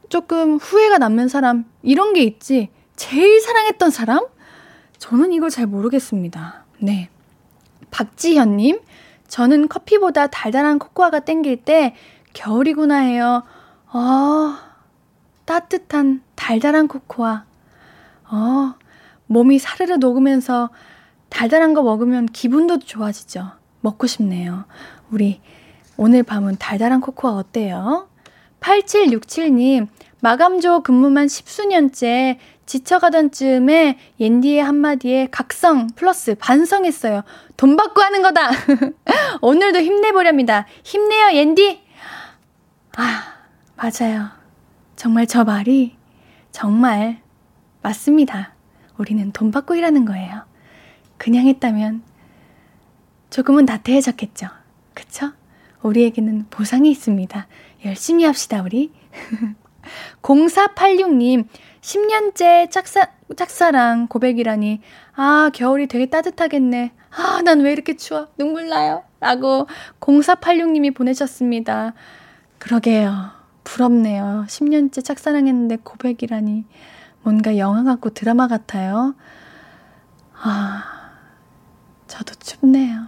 조금 0.09 0.57
후회가 0.57 0.97
남는 0.97 1.29
사람, 1.29 1.67
이런 1.83 2.15
게 2.15 2.23
있지. 2.23 2.71
제일 2.97 3.41
사랑했던 3.43 3.91
사람? 3.91 4.27
저는 4.99 5.33
이걸 5.33 5.51
잘 5.51 5.67
모르겠습니다. 5.67 6.65
네. 6.79 7.11
박지현님, 7.91 8.81
저는 9.29 9.69
커피보다 9.69 10.29
달달한 10.29 10.79
코코아가 10.79 11.21
땡길 11.21 11.65
때 11.65 11.95
겨울이구나 12.33 12.97
해요. 12.97 13.43
아, 13.89 14.64
따뜻한 15.45 16.23
달달한 16.35 16.89
코코아. 16.89 17.45
어, 18.31 18.75
몸이 19.27 19.59
사르르 19.59 19.95
녹으면서 19.95 20.71
달달한 21.29 21.75
거 21.75 21.83
먹으면 21.83 22.27
기분도 22.27 22.79
좋아지죠. 22.79 23.53
먹고 23.81 24.07
싶네요. 24.07 24.65
우리 25.11 25.41
오늘 25.97 26.23
밤은 26.23 26.57
달달한 26.59 27.01
코코아 27.01 27.33
어때요? 27.33 28.09
8767님, 28.61 29.89
마감조 30.21 30.83
근무만 30.83 31.29
십수년째 31.29 32.39
지쳐가던 32.67 33.31
즈음에 33.31 33.99
옌디의 34.19 34.63
한마디에 34.63 35.29
각성 35.31 35.89
플러스 35.89 36.35
반성했어요. 36.35 37.23
돈 37.59 37.77
받고 37.77 38.01
하는 38.01 38.23
거다! 38.23 38.51
오늘도 39.43 39.81
힘내보렵니다. 39.81 40.67
힘내요, 40.83 41.37
옌디! 41.37 41.83
아, 42.97 43.23
맞아요. 43.77 44.44
정말 44.97 45.27
저 45.27 45.45
말이 45.45 45.97
정말 46.53 47.21
맞습니다. 47.83 48.55
우리는 48.97 49.33
돈 49.33 49.51
받고 49.51 49.75
일하는 49.75 50.05
거예요. 50.05 50.43
그냥 51.19 51.47
했다면 51.47 52.03
조금은 53.31 53.65
나태해졌겠죠. 53.65 54.47
그쵸? 54.95 55.33
우리에게는 55.83 56.47
보상이 56.51 56.91
있습니다. 56.91 57.47
열심히 57.85 58.25
합시다, 58.25 58.63
우리. 58.63 58.93
0486님, 60.23 61.47
10년째 61.83 62.71
짝사, 62.71 63.09
짝사랑 63.37 64.07
고백이라니. 64.09 64.81
아, 65.15 65.51
겨울이 65.53 65.89
되게 65.89 66.07
따뜻하겠네. 66.07 66.93
아, 67.11 67.43
난 67.45 67.61
왜 67.61 67.73
이렇게 67.73 67.97
추워? 67.97 68.29
눈물 68.39 68.69
나요. 68.69 69.03
라고 69.21 69.67
0486님이 70.01 70.95
보내셨습니다. 70.95 71.93
그러게요. 72.59 73.31
부럽네요. 73.65 74.45
10년째 74.49 75.05
짝사랑했는데 75.05 75.79
고백이라니. 75.83 76.65
뭔가 77.23 77.57
영화 77.57 77.83
같고 77.83 78.11
드라마 78.11 78.47
같아요. 78.49 79.15
아, 80.41 80.85
저도 82.07 82.35
춥네요. 82.35 83.07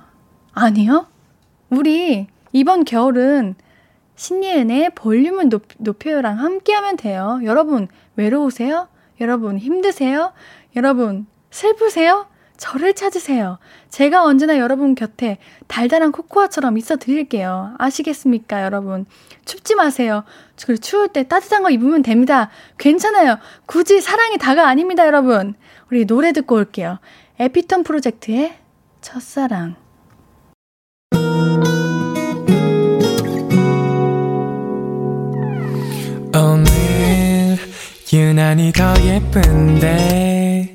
아니요? 0.53 1.07
우리 1.69 2.27
이번 2.53 2.85
겨울은 2.85 3.55
신예은의 4.15 4.95
볼륨을 4.95 5.51
높, 5.51 5.67
높여요랑 5.77 6.39
함께 6.39 6.73
하면 6.73 6.97
돼요. 6.97 7.41
여러분, 7.45 7.89
외로우세요? 8.17 8.89
여러분, 9.21 9.59
힘드세요? 9.59 10.33
여러분, 10.75 11.27
슬프세요? 11.51 12.27
저를 12.57 12.95
찾으세요. 12.95 13.59
제가 13.91 14.25
언제나 14.25 14.59
여러분 14.59 14.95
곁에 14.95 15.39
달달한 15.67 16.13
코코아처럼 16.13 16.79
있어 16.79 16.97
드릴게요. 16.97 17.75
아시겠습니까, 17.79 18.65
여러분? 18.65 19.07
춥지 19.45 19.75
마세요. 19.75 20.25
그리고 20.65 20.81
추울 20.81 21.09
때 21.09 21.29
따뜻한 21.29 21.63
거 21.63 21.71
입으면 21.71 22.03
됩니다. 22.03 22.51
괜찮아요. 22.79 23.39
굳이 23.67 24.01
사랑이 24.01 24.39
다가 24.39 24.69
아닙니다, 24.69 25.07
여러분. 25.07 25.55
우리 25.91 26.07
노래 26.07 26.33
듣고 26.33 26.57
올게요. 26.57 26.99
에피톤 27.39 27.83
프로젝트의 27.85 28.57
첫사랑. 29.01 29.77
오늘 36.35 37.57
유난히 38.13 38.73
더 38.73 38.95
예쁜데 39.03 40.75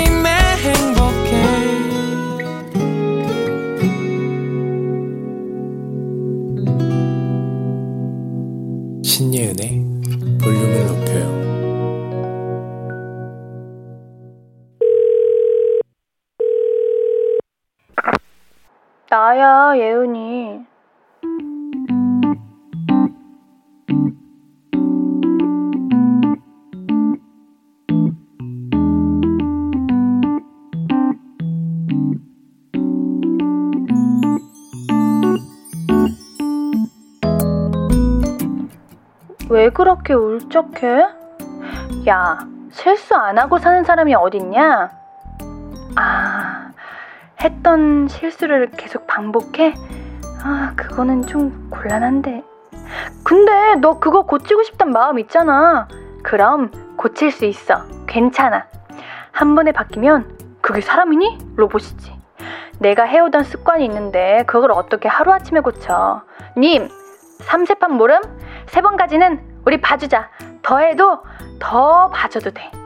나야, 19.11 19.73
예은이. 19.75 20.65
왜 39.49 39.69
그렇게 39.71 40.13
울적해? 40.13 41.05
야, 42.07 42.39
실수 42.71 43.13
안 43.15 43.37
하고 43.37 43.57
사는 43.57 43.83
사람이 43.83 44.15
어딨냐? 44.15 45.00
아, 47.41 47.43
했던 47.43 48.07
실수를 48.07 48.69
계속 48.77 49.07
반복해? 49.07 49.73
아, 50.43 50.73
그거는 50.75 51.23
좀 51.23 51.69
곤란한데. 51.71 52.43
근데 53.23 53.75
너 53.81 53.99
그거 53.99 54.23
고치고 54.23 54.61
싶단 54.63 54.91
마음 54.91 55.17
있잖아. 55.17 55.87
그럼 56.21 56.69
고칠 56.97 57.31
수 57.31 57.45
있어. 57.45 57.83
괜찮아. 58.05 58.67
한 59.31 59.55
번에 59.55 59.71
바뀌면 59.71 60.37
그게 60.61 60.81
사람이니? 60.81 61.39
로봇이지. 61.55 62.15
내가 62.79 63.03
해오던 63.03 63.43
습관이 63.43 63.85
있는데 63.85 64.43
그걸 64.45 64.71
어떻게 64.71 65.07
하루아침에 65.09 65.61
고쳐. 65.61 66.21
님, 66.57 66.89
삼세판 67.39 67.93
모름? 67.93 68.21
세 68.67 68.81
번까지는 68.81 69.61
우리 69.65 69.81
봐주자. 69.81 70.29
더 70.61 70.77
해도 70.77 71.23
더 71.59 72.09
봐줘도 72.09 72.51
돼. 72.51 72.80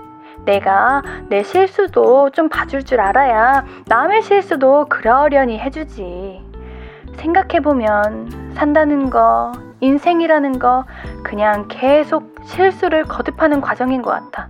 내가 0.46 1.02
내 1.28 1.44
실수도 1.44 2.30
좀 2.30 2.50
봐줄 2.50 2.84
줄 2.84 3.02
알아야 3.02 3.66
남의 3.86 4.22
실수도 4.22 4.86
그러려니 4.86 5.60
해주지. 5.60 6.44
생각해보면 7.18 8.54
산다는 8.56 9.10
거, 9.10 9.52
인생이라는 9.80 10.60
거, 10.60 10.86
그냥 11.24 11.66
계속 11.68 12.36
실수를 12.44 13.04
거듭하는 13.04 13.62
과정인 13.62 14.02
것 14.02 14.12
같아. 14.12 14.50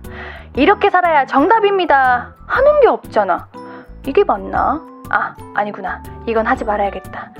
이렇게 0.54 0.90
살아야 0.90 1.26
정답입니다. 1.26 2.34
하는 2.46 2.80
게 2.80 2.88
없잖아. 2.88 3.48
이게 4.06 4.24
맞나? 4.24 4.80
아, 5.10 5.34
아니구나. 5.54 6.02
이건 6.26 6.46
하지 6.46 6.64
말아야겠다. 6.64 7.30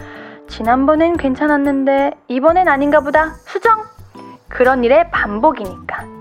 지난번엔 0.49 1.17
괜찮았는데 1.17 2.13
이번엔 2.29 2.69
아닌가 2.69 3.01
보다. 3.01 3.31
수정! 3.45 3.85
그런 4.49 4.85
일의 4.85 5.11
반복이니까. 5.11 6.16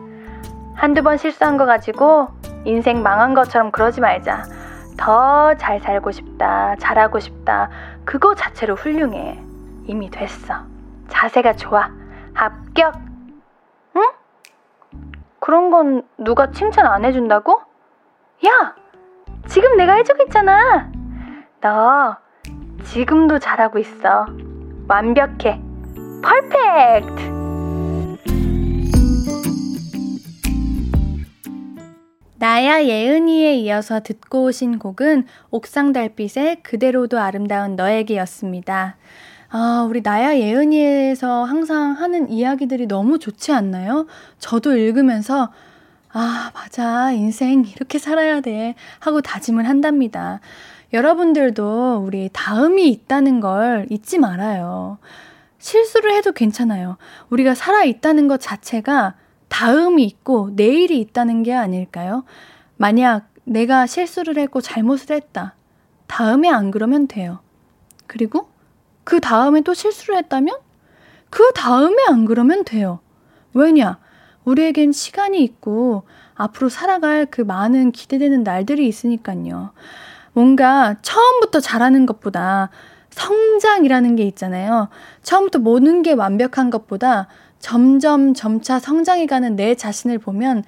한두 0.75 1.03
번 1.03 1.17
실수한 1.17 1.57
거 1.57 1.65
가지고 1.65 2.29
인생 2.65 3.01
망한 3.03 3.33
것처럼 3.33 3.71
그러지 3.71 4.01
말자. 4.01 4.43
더 4.97 5.53
잘 5.57 5.79
살고 5.79 6.11
싶다, 6.11 6.75
잘하고 6.77 7.19
싶다. 7.19 7.69
그거 8.05 8.33
자체로 8.35 8.75
훌륭해. 8.75 9.39
이미 9.85 10.09
됐어. 10.09 10.55
자세가 11.09 11.53
좋아. 11.53 11.89
합격! 12.33 12.95
응? 13.95 14.03
그런 15.39 15.69
건 15.69 16.03
누가 16.17 16.51
칭찬 16.51 16.85
안 16.85 17.05
해준다고? 17.05 17.61
야! 18.47 18.75
지금 19.47 19.77
내가 19.77 19.93
해주고 19.93 20.23
있잖아! 20.23 20.89
너 21.61 22.17
지금도 22.83 23.39
잘하고 23.39 23.79
있어. 23.79 24.25
완벽해. 24.88 25.61
퍼펙트! 26.23 27.44
나야 32.37 32.83
예은이에 32.83 33.55
이어서 33.55 34.01
듣고 34.01 34.43
오신 34.43 34.77
곡은 34.79 35.25
옥상 35.51 35.93
달빛의 35.93 36.63
그대로도 36.63 37.17
아름다운 37.19 37.77
너에게였습니다. 37.77 38.97
아, 39.49 39.87
우리 39.89 40.01
나야 40.01 40.35
예은이에서 40.35 41.45
항상 41.45 41.93
하는 41.93 42.29
이야기들이 42.29 42.87
너무 42.87 43.19
좋지 43.19 43.53
않나요? 43.53 44.05
저도 44.37 44.75
읽으면서 44.75 45.51
아, 46.11 46.51
맞아. 46.53 47.11
인생 47.11 47.63
이렇게 47.65 47.99
살아야 47.99 48.41
돼. 48.41 48.75
하고 48.99 49.21
다짐을 49.21 49.67
한답니다. 49.67 50.41
여러분들도 50.91 52.03
우리 52.05 52.29
다음이 52.33 52.89
있다는 52.89 53.39
걸 53.39 53.85
잊지 53.89 54.17
말아요. 54.17 54.97
실수를 55.59 56.13
해도 56.13 56.31
괜찮아요. 56.31 56.97
우리가 57.29 57.55
살아있다는 57.55 58.27
것 58.27 58.39
자체가 58.41 59.15
다음이 59.55 60.03
있고 60.03 60.49
내일이 60.53 60.99
있다는 60.99 61.41
게 61.41 61.53
아닐까요? 61.53 62.25
만약 62.75 63.29
내가 63.45 63.87
실수를 63.87 64.37
했고 64.37 64.59
잘못을 64.59 65.15
했다. 65.15 65.55
다음에 66.07 66.49
안 66.49 66.71
그러면 66.71 67.07
돼요. 67.07 67.39
그리고 68.05 68.49
그 69.05 69.21
다음에 69.21 69.61
또 69.61 69.73
실수를 69.73 70.17
했다면 70.17 70.57
그 71.29 71.53
다음에 71.53 71.95
안 72.09 72.25
그러면 72.25 72.65
돼요. 72.65 72.99
왜냐? 73.53 73.97
우리에겐 74.43 74.91
시간이 74.91 75.41
있고 75.41 76.03
앞으로 76.33 76.67
살아갈 76.67 77.25
그 77.25 77.39
많은 77.39 77.93
기대되는 77.93 78.43
날들이 78.43 78.85
있으니까요. 78.89 79.71
뭔가 80.33 80.97
처음부터 81.01 81.61
잘하는 81.61 82.05
것보다 82.05 82.71
성장이라는 83.11 84.17
게 84.17 84.23
있잖아요. 84.23 84.89
처음부터 85.23 85.59
모든 85.59 86.01
게 86.01 86.11
완벽한 86.11 86.69
것보다 86.69 87.29
점점 87.65 88.36
점차 88.36 88.78
성장해가는 88.78 89.56
내 89.56 89.73
자신을 89.73 90.19
보면 90.19 90.63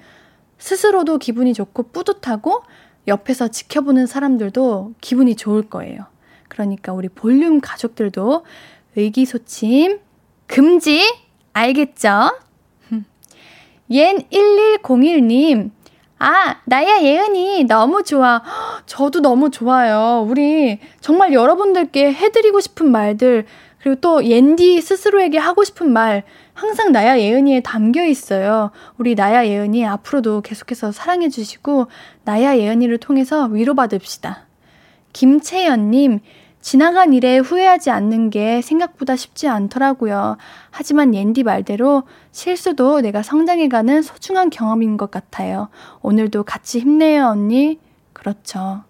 스스로도 0.58 1.18
기분이 1.18 1.54
좋고 1.54 1.92
뿌듯하고 1.92 2.64
옆에서 3.06 3.46
지켜보는 3.46 4.08
사람들도 4.08 4.94
기분이 5.00 5.36
좋을 5.36 5.70
거예요. 5.70 6.06
그러니까 6.48 6.92
우리 6.92 7.08
볼륨 7.08 7.60
가족들도 7.60 8.44
의기소침 8.96 10.00
금지 10.48 11.04
알겠죠? 11.52 12.36
옌 13.90 14.18
1101님 14.32 15.70
아, 16.18 16.56
나야 16.64 17.00
예은이 17.00 17.62
너무 17.68 18.02
좋아. 18.02 18.42
저도 18.86 19.20
너무 19.20 19.52
좋아요. 19.52 20.26
우리 20.28 20.80
정말 21.00 21.32
여러분들께 21.32 22.12
해드리고 22.12 22.58
싶은 22.58 22.90
말들, 22.90 23.46
그리고 23.80 24.00
또 24.00 24.24
옌디 24.24 24.80
스스로에게 24.80 25.38
하고 25.38 25.64
싶은 25.64 25.92
말, 25.92 26.24
항상 26.52 26.90
나야 26.90 27.18
예은이에 27.18 27.60
담겨 27.60 28.04
있어요. 28.04 28.70
우리 28.96 29.14
나야 29.14 29.46
예은이 29.46 29.86
앞으로도 29.86 30.40
계속해서 30.40 30.92
사랑해 30.92 31.28
주시고, 31.28 31.86
나야 32.24 32.58
예은이를 32.58 32.98
통해서 32.98 33.44
위로받읍시다. 33.46 34.46
김채연님, 35.12 36.20
지나간 36.60 37.12
일에 37.12 37.38
후회하지 37.38 37.90
않는 37.90 38.30
게 38.30 38.60
생각보다 38.62 39.14
쉽지 39.14 39.46
않더라고요. 39.48 40.36
하지만 40.70 41.14
옌디 41.14 41.44
말대로 41.44 42.02
실수도 42.32 43.00
내가 43.00 43.22
성장해가는 43.22 44.02
소중한 44.02 44.50
경험인 44.50 44.96
것 44.96 45.10
같아요. 45.10 45.68
오늘도 46.02 46.42
같이 46.42 46.80
힘내요, 46.80 47.26
언니. 47.26 47.78
그렇죠. 48.12 48.82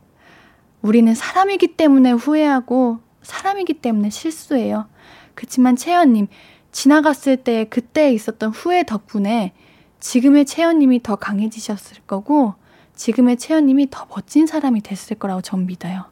우리는 0.80 1.14
사람이기 1.14 1.76
때문에 1.76 2.12
후회하고 2.12 3.00
사람이기 3.28 3.74
때문에 3.74 4.08
실수해요. 4.08 4.86
그치만 5.34 5.76
채연님, 5.76 6.28
지나갔을 6.72 7.36
때 7.36 7.66
그때 7.68 8.10
있었던 8.14 8.50
후회 8.50 8.84
덕분에 8.84 9.52
지금의 10.00 10.46
채연님이 10.46 11.02
더 11.02 11.16
강해지셨을 11.16 11.98
거고 12.06 12.54
지금의 12.94 13.36
채연님이 13.36 13.90
더 13.90 14.06
멋진 14.08 14.46
사람이 14.46 14.80
됐을 14.80 15.18
거라고 15.18 15.42
전 15.42 15.66
믿어요. 15.66 16.06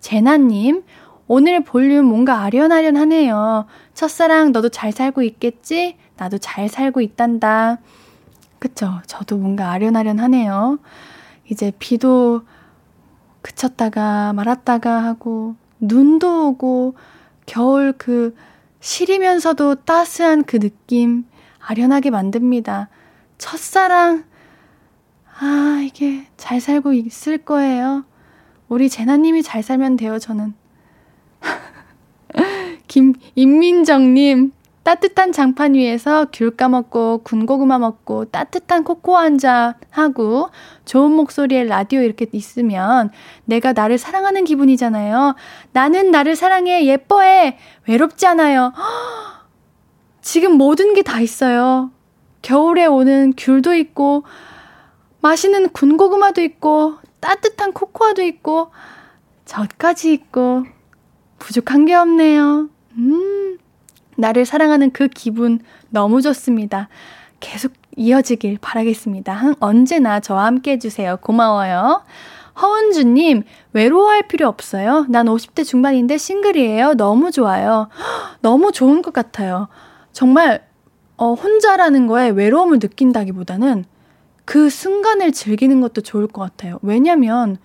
제나님, 0.00 0.84
오늘 1.26 1.64
볼륨 1.64 2.04
뭔가 2.04 2.42
아련아련 2.42 2.98
하네요. 2.98 3.64
첫사랑 3.94 4.52
너도 4.52 4.68
잘 4.68 4.92
살고 4.92 5.22
있겠지? 5.22 5.96
나도 6.18 6.36
잘 6.36 6.68
살고 6.68 7.00
있단다. 7.00 7.78
그쵸. 8.58 9.00
저도 9.06 9.38
뭔가 9.38 9.70
아련아련 9.70 10.20
하네요. 10.20 10.78
이제 11.48 11.72
비도 11.78 12.42
그쳤다가 13.40 14.34
말았다가 14.34 15.02
하고, 15.02 15.56
눈도 15.82 16.48
오고, 16.48 16.94
겨울 17.44 17.92
그 17.92 18.34
시리면서도 18.80 19.76
따스한 19.84 20.44
그 20.44 20.58
느낌 20.58 21.24
아련하게 21.58 22.10
만듭니다. 22.10 22.88
첫사랑, 23.36 24.24
아, 25.38 25.82
이게 25.84 26.26
잘 26.36 26.60
살고 26.60 26.92
있을 26.92 27.38
거예요. 27.38 28.04
우리 28.68 28.88
제나님이 28.88 29.42
잘 29.42 29.62
살면 29.62 29.96
돼요, 29.96 30.18
저는. 30.18 30.54
김, 32.88 33.14
임민정님, 33.34 34.52
따뜻한 34.82 35.30
장판 35.32 35.74
위에서 35.74 36.26
귤 36.32 36.56
까먹고 36.56 37.18
군고구마 37.22 37.78
먹고 37.78 38.24
따뜻한 38.26 38.82
코코아 38.84 39.22
한 39.22 39.38
잔 39.38 39.74
하고 39.90 40.50
좋은 40.84 41.12
목소리의 41.12 41.66
라디오 41.66 42.00
이렇게 42.02 42.26
있으면 42.32 43.10
내가 43.44 43.72
나를 43.72 43.96
사랑하는 43.98 44.44
기분이잖아요. 44.44 45.34
나는 45.72 46.10
나를 46.10 46.36
사랑해, 46.36 46.84
예뻐해, 46.86 47.58
외롭지 47.88 48.26
않아요. 48.26 48.72
지금 50.20 50.52
모든 50.52 50.94
게 50.94 51.02
다 51.02 51.20
있어요. 51.20 51.90
겨울에 52.42 52.86
오는 52.86 53.32
귤도 53.36 53.74
있고, 53.74 54.24
맛있는 55.20 55.68
군고구마도 55.70 56.42
있고, 56.42 56.96
따뜻한 57.20 57.72
코코아도 57.72 58.22
있고, 58.22 58.70
젖까지 59.44 60.12
있고, 60.12 60.64
부족한 61.38 61.84
게 61.86 61.94
없네요. 61.94 62.68
음, 62.98 63.58
나를 64.16 64.44
사랑하는 64.44 64.90
그 64.90 65.08
기분 65.08 65.60
너무 65.90 66.22
좋습니다. 66.22 66.88
계속 67.40 67.72
이어지길 67.96 68.58
바라겠습니다. 68.60 69.54
언제나 69.60 70.20
저와 70.20 70.46
함께 70.46 70.72
해주세요. 70.72 71.18
고마워요. 71.18 72.02
허은주님, 72.60 73.44
외로워할 73.72 74.22
필요 74.28 74.46
없어요. 74.48 75.06
난 75.08 75.26
50대 75.26 75.64
중반인데 75.64 76.18
싱글이에요. 76.18 76.94
너무 76.94 77.30
좋아요. 77.30 77.88
너무 78.40 78.72
좋은 78.72 79.02
것 79.02 79.12
같아요. 79.12 79.68
정말, 80.12 80.66
어, 81.16 81.34
혼자라는 81.34 82.06
거에 82.06 82.28
외로움을 82.30 82.78
느낀다기보다는 82.80 83.84
그 84.44 84.68
순간을 84.68 85.32
즐기는 85.32 85.80
것도 85.80 86.02
좋을 86.02 86.26
것 86.26 86.42
같아요. 86.42 86.78
왜냐면 86.82 87.56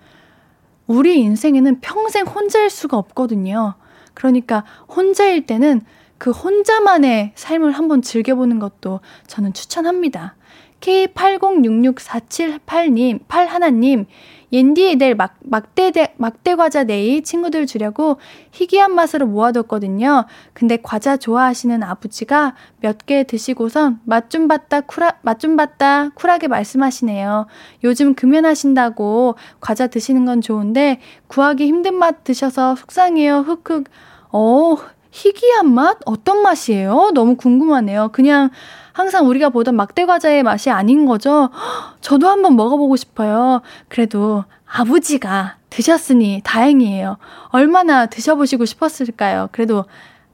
우리 0.86 1.20
인생에는 1.20 1.80
평생 1.80 2.26
혼자일 2.26 2.70
수가 2.70 2.96
없거든요. 2.96 3.74
그러니까 4.14 4.64
혼자일 4.88 5.44
때는 5.46 5.82
그 6.18 6.30
혼자만의 6.30 7.32
삶을 7.34 7.72
한번 7.72 8.02
즐겨보는 8.02 8.58
것도 8.58 9.00
저는 9.26 9.52
추천합니다. 9.52 10.36
K80664788님, 10.80 13.26
81님, 13.26 14.06
옌디에 14.52 14.94
낼 14.94 15.14
막, 15.16 15.34
막대, 15.40 15.92
막대 16.16 16.54
과자 16.54 16.84
네이 16.84 17.22
친구들 17.22 17.66
주려고 17.66 18.18
희귀한 18.52 18.94
맛으로 18.94 19.26
모아뒀거든요. 19.26 20.26
근데 20.54 20.76
과자 20.80 21.16
좋아하시는 21.16 21.82
아버지가 21.82 22.54
몇 22.80 22.98
개 23.06 23.24
드시고선 23.24 24.00
맛 24.04 24.30
좀 24.30 24.46
봤다, 24.48 24.80
쿨하, 24.82 25.12
맛좀 25.22 25.56
봤다, 25.56 26.10
쿨하게 26.10 26.46
말씀하시네요. 26.48 27.46
요즘 27.84 28.14
금연하신다고 28.14 29.34
과자 29.60 29.86
드시는 29.88 30.24
건 30.26 30.40
좋은데 30.40 31.00
구하기 31.26 31.66
힘든 31.66 31.94
맛 31.94 32.22
드셔서 32.24 32.76
속상해요. 32.76 33.38
흑흑. 33.40 33.84
어, 34.30 34.76
희귀한 35.18 35.74
맛? 35.74 35.98
어떤 36.04 36.42
맛이에요? 36.42 37.10
너무 37.12 37.36
궁금하네요. 37.36 38.10
그냥 38.12 38.50
항상 38.92 39.26
우리가 39.28 39.48
보던 39.48 39.74
막대 39.74 40.06
과자의 40.06 40.42
맛이 40.42 40.70
아닌 40.70 41.06
거죠? 41.06 41.50
저도 42.00 42.28
한번 42.28 42.54
먹어보고 42.56 42.96
싶어요. 42.96 43.62
그래도 43.88 44.44
아버지가 44.66 45.56
드셨으니 45.70 46.40
다행이에요. 46.44 47.18
얼마나 47.48 48.06
드셔보시고 48.06 48.64
싶었을까요? 48.64 49.48
그래도 49.50 49.84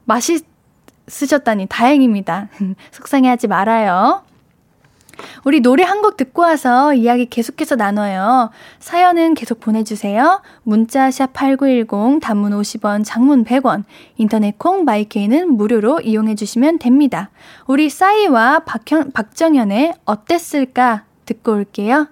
맛있으셨다니 0.05 1.67
다행입니다. 1.67 2.49
속상해하지 2.91 3.47
말아요. 3.47 4.24
우리 5.43 5.59
노래 5.59 5.83
한 5.83 6.01
곡 6.01 6.17
듣고 6.17 6.43
와서 6.43 6.93
이야기 6.93 7.25
계속해서 7.25 7.75
나눠요. 7.75 8.51
사연은 8.79 9.33
계속 9.33 9.59
보내주세요. 9.59 10.41
문자 10.63 11.09
샵 11.09 11.33
8910 11.33 12.19
단문 12.21 12.51
50원, 12.51 13.03
장문 13.03 13.43
100원, 13.43 13.85
인터넷 14.17 14.57
콩 14.57 14.83
마이케이는 14.83 15.53
무료로 15.53 16.01
이용해 16.01 16.35
주시면 16.35 16.79
됩니다. 16.79 17.29
우리 17.65 17.89
싸이와 17.89 18.59
박형, 18.59 19.11
박정현의 19.11 19.93
어땠을까 20.05 21.05
듣고 21.25 21.53
올게요. 21.53 22.07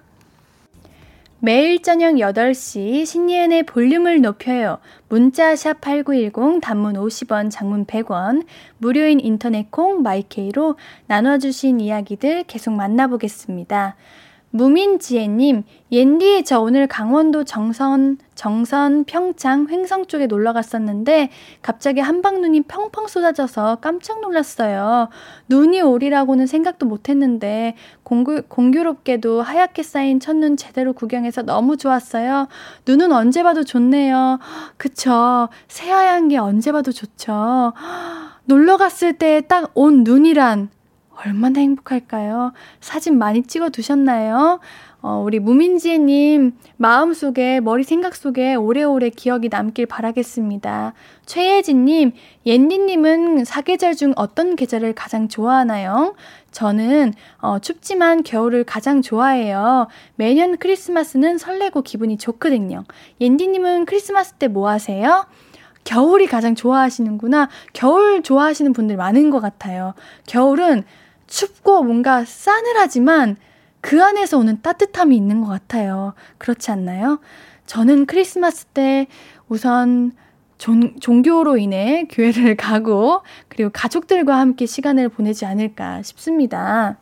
매일 1.44 1.82
저녁 1.82 2.14
8시 2.14 3.04
신예은의 3.04 3.64
볼륨을 3.64 4.22
높여요. 4.22 4.78
문자 5.10 5.54
샵 5.54 5.78
8910 5.82 6.62
단문 6.62 6.94
50원, 6.94 7.50
장문 7.50 7.84
100원, 7.84 8.46
무료인 8.78 9.20
인터넷 9.20 9.70
콩 9.70 10.00
마이케이로 10.00 10.76
나눠주신 11.06 11.80
이야기들 11.80 12.44
계속 12.44 12.72
만나보겠습니다. 12.72 13.94
무민지혜님, 14.54 15.64
옌디, 15.90 16.44
저 16.44 16.60
오늘 16.60 16.86
강원도 16.86 17.42
정선, 17.42 18.18
정선, 18.36 19.02
평창, 19.02 19.66
횡성 19.68 20.06
쪽에 20.06 20.28
놀러 20.28 20.52
갔었는데, 20.52 21.30
갑자기 21.60 21.98
한방눈이 22.00 22.60
펑펑 22.62 23.08
쏟아져서 23.08 23.78
깜짝 23.80 24.20
놀랐어요. 24.20 25.08
눈이 25.48 25.80
오리라고는 25.82 26.46
생각도 26.46 26.86
못 26.86 27.08
했는데, 27.08 27.74
공교, 28.04 28.42
공교롭게도 28.42 29.42
하얗게 29.42 29.82
쌓인 29.82 30.20
첫눈 30.20 30.56
제대로 30.56 30.92
구경해서 30.92 31.42
너무 31.42 31.76
좋았어요. 31.76 32.46
눈은 32.86 33.10
언제 33.10 33.42
봐도 33.42 33.64
좋네요. 33.64 34.38
그쵸. 34.76 35.48
새하얀 35.66 36.28
게 36.28 36.38
언제 36.38 36.70
봐도 36.70 36.92
좋죠. 36.92 37.72
놀러 38.44 38.76
갔을 38.76 39.14
때 39.14 39.40
딱 39.40 39.72
온 39.74 40.04
눈이란, 40.04 40.68
얼마나 41.24 41.60
행복할까요? 41.60 42.52
사진 42.80 43.18
많이 43.18 43.42
찍어 43.42 43.70
두셨나요? 43.70 44.60
어, 45.00 45.22
우리 45.22 45.38
무민지님 45.38 46.52
마음속에 46.78 47.60
머리 47.60 47.84
생각 47.84 48.16
속에 48.16 48.54
오래오래 48.54 49.10
기억이 49.10 49.50
남길 49.50 49.84
바라겠습니다. 49.84 50.94
최예진님, 51.26 52.12
옌디님은 52.46 53.44
사계절 53.44 53.94
중 53.96 54.14
어떤 54.16 54.56
계절을 54.56 54.94
가장 54.94 55.28
좋아하나요? 55.28 56.14
저는 56.52 57.12
어, 57.38 57.58
춥지만 57.58 58.22
겨울을 58.22 58.64
가장 58.64 59.02
좋아해요. 59.02 59.88
매년 60.16 60.56
크리스마스는 60.56 61.36
설레고 61.36 61.82
기분이 61.82 62.16
좋거든요. 62.16 62.84
옌디님은 63.20 63.84
크리스마스 63.84 64.34
때 64.34 64.48
뭐 64.48 64.68
하세요? 64.70 65.26
겨울이 65.84 66.26
가장 66.26 66.54
좋아하시는구나. 66.54 67.50
겨울 67.74 68.22
좋아하시는 68.22 68.72
분들 68.72 68.96
많은 68.96 69.28
것 69.30 69.40
같아요. 69.40 69.92
겨울은 70.26 70.84
춥고 71.34 71.82
뭔가 71.82 72.24
싸늘하지만 72.24 73.36
그 73.80 74.02
안에서 74.04 74.38
오는 74.38 74.62
따뜻함이 74.62 75.16
있는 75.16 75.40
것 75.40 75.48
같아요. 75.48 76.14
그렇지 76.38 76.70
않나요? 76.70 77.18
저는 77.66 78.06
크리스마스 78.06 78.66
때 78.66 79.08
우선 79.48 80.12
종, 80.58 80.94
종교로 81.00 81.56
인해 81.56 82.06
교회를 82.08 82.54
가고 82.56 83.22
그리고 83.48 83.70
가족들과 83.72 84.38
함께 84.38 84.64
시간을 84.64 85.08
보내지 85.08 85.44
않을까 85.44 86.02
싶습니다. 86.02 86.98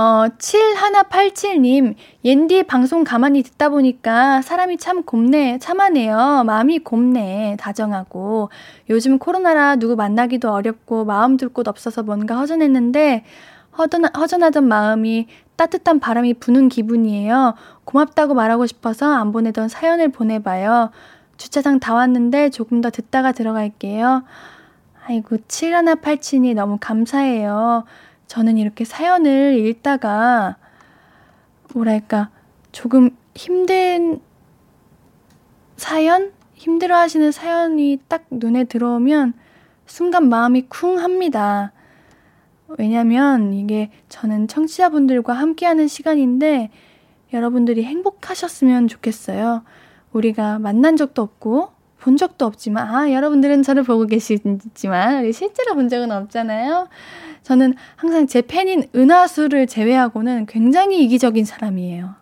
어, 0.00 0.28
7187님, 0.38 1.94
옌디 2.24 2.62
방송 2.62 3.04
가만히 3.04 3.42
듣다 3.42 3.68
보니까 3.68 4.40
사람이 4.40 4.78
참 4.78 5.02
곱네, 5.02 5.58
참하네요. 5.58 6.44
마음이 6.46 6.78
곱네, 6.78 7.58
다정하고. 7.60 8.48
요즘 8.88 9.18
코로나라 9.18 9.76
누구 9.76 9.96
만나기도 9.96 10.50
어렵고 10.50 11.04
마음 11.04 11.36
둘 11.36 11.50
곳 11.52 11.68
없어서 11.68 12.02
뭔가 12.02 12.38
허전했는데, 12.38 13.24
허전, 13.76 14.06
허전하던 14.16 14.66
마음이 14.66 15.26
따뜻한 15.56 16.00
바람이 16.00 16.32
부는 16.34 16.70
기분이에요. 16.70 17.54
고맙다고 17.84 18.32
말하고 18.32 18.64
싶어서 18.66 19.12
안 19.12 19.32
보내던 19.32 19.68
사연을 19.68 20.08
보내봐요. 20.12 20.92
주차장 21.36 21.78
다 21.78 21.92
왔는데 21.92 22.48
조금 22.48 22.80
더 22.80 22.88
듣다가 22.88 23.32
들어갈게요. 23.32 24.22
아이고, 25.06 25.36
7187이 25.46 26.54
너무 26.54 26.78
감사해요. 26.80 27.84
저는 28.30 28.58
이렇게 28.58 28.84
사연을 28.84 29.58
읽다가, 29.58 30.56
뭐랄까, 31.74 32.30
조금 32.70 33.10
힘든 33.34 34.20
사연? 35.76 36.30
힘들어 36.54 36.96
하시는 36.96 37.32
사연이 37.32 37.98
딱 38.06 38.26
눈에 38.30 38.64
들어오면 38.64 39.32
순간 39.84 40.28
마음이 40.28 40.66
쿵 40.68 41.00
합니다. 41.00 41.72
왜냐면 42.78 43.52
이게 43.52 43.90
저는 44.08 44.46
청취자분들과 44.46 45.32
함께하는 45.32 45.88
시간인데 45.88 46.70
여러분들이 47.32 47.82
행복하셨으면 47.82 48.86
좋겠어요. 48.86 49.64
우리가 50.12 50.60
만난 50.60 50.96
적도 50.96 51.22
없고 51.22 51.72
본 52.00 52.16
적도 52.16 52.46
없지만 52.46 52.94
아 52.94 53.12
여러분들은 53.12 53.62
저를 53.62 53.82
보고 53.82 54.06
계시지만 54.06 55.30
실제로 55.32 55.74
본 55.74 55.88
적은 55.88 56.10
없잖아요. 56.10 56.88
저는 57.42 57.74
항상 57.96 58.26
제 58.26 58.42
팬인 58.42 58.88
은하수를 58.94 59.66
제외하고는 59.66 60.46
굉장히 60.46 61.04
이기적인 61.04 61.44
사람이에요. 61.44 62.14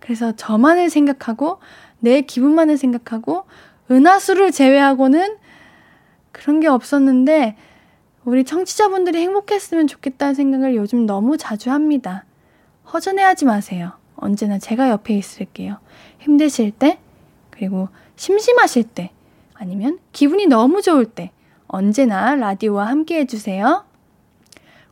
그래서 0.00 0.32
저만을 0.32 0.90
생각하고 0.90 1.58
내 1.98 2.22
기분만을 2.22 2.76
생각하고 2.76 3.44
은하수를 3.90 4.52
제외하고는 4.52 5.36
그런 6.32 6.60
게 6.60 6.68
없었는데 6.68 7.56
우리 8.24 8.44
청취자분들이 8.44 9.20
행복했으면 9.20 9.86
좋겠다는 9.86 10.34
생각을 10.34 10.74
요즘 10.74 11.06
너무 11.06 11.36
자주 11.36 11.70
합니다. 11.70 12.24
허전해하지 12.92 13.44
마세요. 13.44 13.92
언제나 14.16 14.58
제가 14.58 14.90
옆에 14.90 15.14
있을게요. 15.14 15.78
힘드실 16.18 16.72
때, 16.72 16.98
그리고 17.50 17.88
심심하실 18.16 18.84
때, 18.94 19.10
아니면 19.54 19.98
기분이 20.12 20.46
너무 20.46 20.82
좋을 20.82 21.04
때, 21.06 21.30
언제나 21.68 22.34
라디오와 22.34 22.86
함께 22.86 23.18
해주세요. 23.20 23.84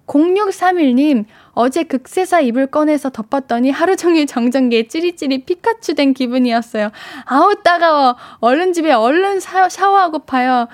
0631님, 0.07 1.25
어제 1.53 1.85
극세사 1.85 2.41
입을 2.41 2.67
꺼내서 2.67 3.11
덮었더니 3.11 3.71
하루 3.71 3.97
종일 3.97 4.27
정전기에 4.27 4.89
찌릿찌릿 4.89 5.47
피카츄 5.47 5.95
된 5.95 6.13
기분이었어요. 6.13 6.91
아우, 7.25 7.55
따가워. 7.63 8.17
얼른 8.41 8.75
집에 8.75 8.93
얼른 8.93 9.41
샤, 9.41 9.69
샤워하고 9.69 10.21
파요. 10.21 10.69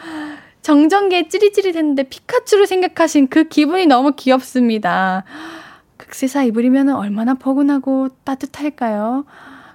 정전기에 0.63 1.29
찌릿찌릿 1.29 1.77
했는데 1.77 2.03
피카츄를 2.03 2.67
생각하신 2.67 3.29
그 3.29 3.45
기분이 3.45 3.87
너무 3.87 4.13
귀엽습니다. 4.17 5.25
극세사 5.97 6.43
입으리면 6.45 6.91
얼마나 6.91 7.35
포근하고 7.35 8.09
따뜻할까요? 8.25 9.25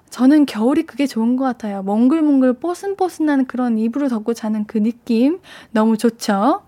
저는 0.09 0.45
겨울이 0.45 0.83
그게 0.83 1.07
좋은 1.07 1.35
것 1.35 1.43
같아요. 1.43 1.83
몽글몽글 1.83 2.53
뽀슨뽀슨한 2.53 3.47
그런 3.47 3.77
이불을 3.77 4.09
덮고 4.09 4.33
자는 4.33 4.65
그 4.65 4.81
느낌 4.81 5.39
너무 5.71 5.97
좋죠? 5.97 6.61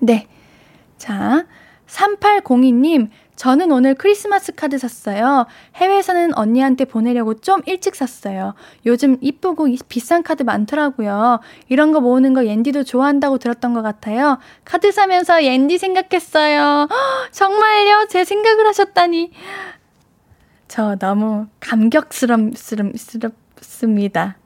네. 0.00 0.26
자, 0.96 1.44
3802님, 1.86 3.10
저는 3.36 3.72
오늘 3.72 3.94
크리스마스 3.94 4.52
카드 4.52 4.78
샀어요. 4.78 5.46
해외에서는 5.74 6.36
언니한테 6.38 6.84
보내려고 6.84 7.34
좀 7.34 7.62
일찍 7.66 7.96
샀어요. 7.96 8.54
요즘 8.86 9.16
이쁘고 9.20 9.66
비싼 9.88 10.22
카드 10.22 10.44
많더라고요. 10.44 11.40
이런 11.68 11.92
거 11.92 12.00
모으는 12.00 12.32
거 12.32 12.46
옌디도 12.46 12.84
좋아한다고 12.84 13.38
들었던 13.38 13.74
것 13.74 13.82
같아요. 13.82 14.38
카드 14.64 14.92
사면서 14.92 15.44
옌디 15.44 15.78
생각했어요. 15.78 16.86
허, 16.88 16.94
정말요? 17.32 18.06
제 18.08 18.24
생각을 18.24 18.66
하셨다니. 18.68 19.32
저 20.74 20.96
너무 20.96 21.46
감격스럽습니다. 21.60 24.36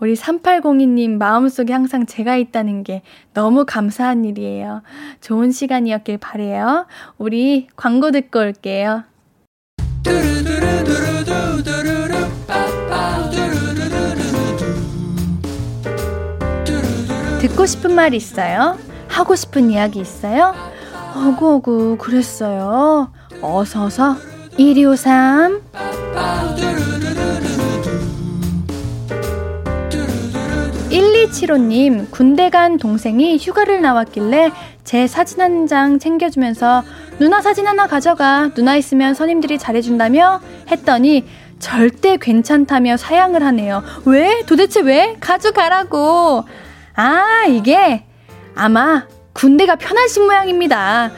우리 0.00 0.14
3802님 0.14 1.10
마음속에 1.10 1.72
항상 1.72 2.06
제가 2.06 2.34
있다는 2.34 2.82
게 2.82 3.02
너무 3.34 3.64
감사한 3.64 4.24
일이에요. 4.24 4.82
좋은 5.20 5.52
시간이었길 5.52 6.18
바래요. 6.18 6.88
우리 7.18 7.68
광고 7.76 8.10
듣고 8.10 8.40
올게요. 8.40 9.04
듣고 17.40 17.66
싶은 17.66 17.94
말 17.94 18.12
있어요? 18.14 18.76
하고 19.06 19.36
싶은 19.36 19.70
이야기 19.70 20.00
있어요? 20.00 20.52
어구어구 21.14 21.96
그랬어요. 21.96 23.12
어서서 23.40 24.16
1253 24.60 25.62
1275님, 30.90 32.10
군대 32.10 32.50
간 32.50 32.76
동생이 32.76 33.38
휴가를 33.38 33.80
나왔길래 33.80 34.50
제 34.84 35.06
사진 35.06 35.40
한 35.40 35.66
장 35.66 35.98
챙겨주면서 35.98 36.82
누나 37.18 37.40
사진 37.40 37.66
하나 37.66 37.86
가져가. 37.86 38.50
누나 38.54 38.76
있으면 38.76 39.14
선임들이 39.14 39.58
잘해준다며? 39.58 40.40
했더니 40.70 41.24
절대 41.58 42.16
괜찮다며 42.16 42.96
사양을 42.96 43.42
하네요. 43.44 43.82
왜? 44.06 44.42
도대체 44.46 44.80
왜? 44.80 45.16
가져가라고. 45.20 46.44
아, 46.96 47.44
이게 47.48 48.04
아마 48.54 49.06
군대가 49.32 49.76
편하신 49.76 50.24
모양입니다. 50.26 51.12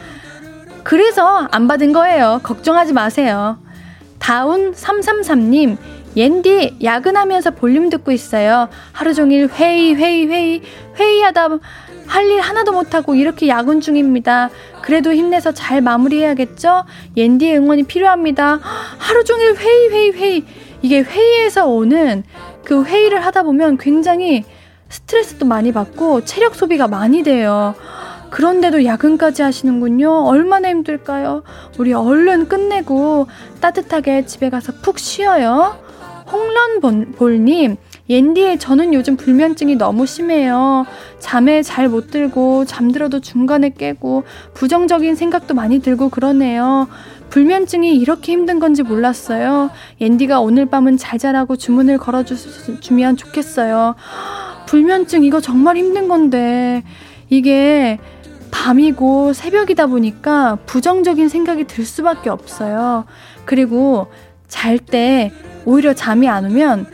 그래서 0.82 1.48
안 1.50 1.68
받은 1.68 1.92
거예요. 1.92 2.40
걱정하지 2.42 2.92
마세요. 2.92 3.58
다운 4.18 4.72
333님, 4.72 5.76
옌디 6.16 6.78
야근하면서 6.82 7.52
볼륨 7.52 7.88
듣고 7.90 8.12
있어요. 8.12 8.68
하루 8.92 9.14
종일 9.14 9.48
회의 9.48 9.94
회의 9.94 10.26
회의 10.26 10.62
회의하다 10.96 11.48
할 12.06 12.28
일 12.30 12.40
하나도 12.40 12.72
못하고 12.72 13.14
이렇게 13.14 13.48
야근 13.48 13.80
중입니다. 13.80 14.50
그래도 14.82 15.14
힘내서 15.14 15.52
잘 15.52 15.80
마무리해야겠죠? 15.80 16.84
옌디의 17.16 17.58
응원이 17.58 17.84
필요합니다. 17.84 18.58
하루 18.98 19.24
종일 19.24 19.54
회의 19.56 19.88
회의 19.88 20.12
회의 20.12 20.44
이게 20.82 21.00
회의에서 21.00 21.66
오는 21.66 22.24
그 22.64 22.84
회의를 22.84 23.24
하다 23.24 23.44
보면 23.44 23.78
굉장히 23.78 24.44
스트레스도 24.88 25.46
많이 25.46 25.72
받고 25.72 26.24
체력 26.24 26.54
소비가 26.54 26.86
많이 26.86 27.22
돼요. 27.22 27.74
그런데도 28.32 28.86
야근까지 28.86 29.42
하시는군요. 29.42 30.24
얼마나 30.24 30.70
힘들까요? 30.70 31.42
우리 31.78 31.92
얼른 31.92 32.48
끝내고 32.48 33.26
따뜻하게 33.60 34.24
집에 34.24 34.48
가서 34.48 34.72
푹 34.80 34.98
쉬어요. 34.98 35.76
홍런볼님, 36.32 37.76
옌디의 38.08 38.58
저는 38.58 38.94
요즘 38.94 39.18
불면증이 39.18 39.76
너무 39.76 40.06
심해요. 40.06 40.86
잠에 41.18 41.62
잘 41.62 41.90
못 41.90 42.10
들고 42.10 42.64
잠들어도 42.64 43.20
중간에 43.20 43.68
깨고 43.68 44.24
부정적인 44.54 45.14
생각도 45.14 45.52
많이 45.52 45.80
들고 45.80 46.08
그러네요. 46.08 46.88
불면증이 47.28 47.94
이렇게 47.96 48.32
힘든 48.32 48.60
건지 48.60 48.82
몰랐어요. 48.82 49.68
옌디가 50.00 50.40
오늘 50.40 50.64
밤은 50.64 50.96
잘 50.96 51.18
자라고 51.18 51.56
주문을 51.56 51.98
걸어주면 51.98 53.18
좋겠어요. 53.18 53.94
불면증 54.66 55.22
이거 55.24 55.42
정말 55.42 55.76
힘든 55.76 56.08
건데 56.08 56.82
이게 57.28 57.98
밤이고 58.52 59.32
새벽이다 59.32 59.86
보니까 59.88 60.56
부정적인 60.66 61.28
생각이 61.28 61.64
들 61.64 61.84
수밖에 61.84 62.30
없어요. 62.30 63.06
그리고 63.44 64.06
잘 64.46 64.78
때 64.78 65.32
오히려 65.64 65.94
잠이 65.94 66.28
안 66.28 66.44
오면 66.44 66.86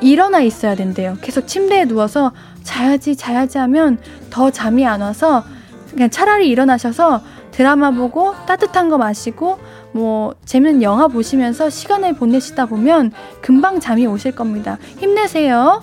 일어나 0.00 0.40
있어야 0.40 0.76
된대요. 0.76 1.16
계속 1.20 1.48
침대에 1.48 1.86
누워서 1.86 2.32
자야지, 2.62 3.16
자야지 3.16 3.58
하면 3.58 3.98
더 4.30 4.50
잠이 4.50 4.86
안 4.86 5.00
와서 5.00 5.42
그냥 5.90 6.10
차라리 6.10 6.48
일어나셔서 6.48 7.22
드라마 7.50 7.90
보고 7.90 8.34
따뜻한 8.46 8.88
거 8.88 8.98
마시고 8.98 9.58
뭐 9.92 10.34
재밌는 10.44 10.82
영화 10.82 11.08
보시면서 11.08 11.70
시간을 11.70 12.14
보내시다 12.14 12.66
보면 12.66 13.10
금방 13.40 13.80
잠이 13.80 14.06
오실 14.06 14.32
겁니다. 14.32 14.78
힘내세요. 14.98 15.82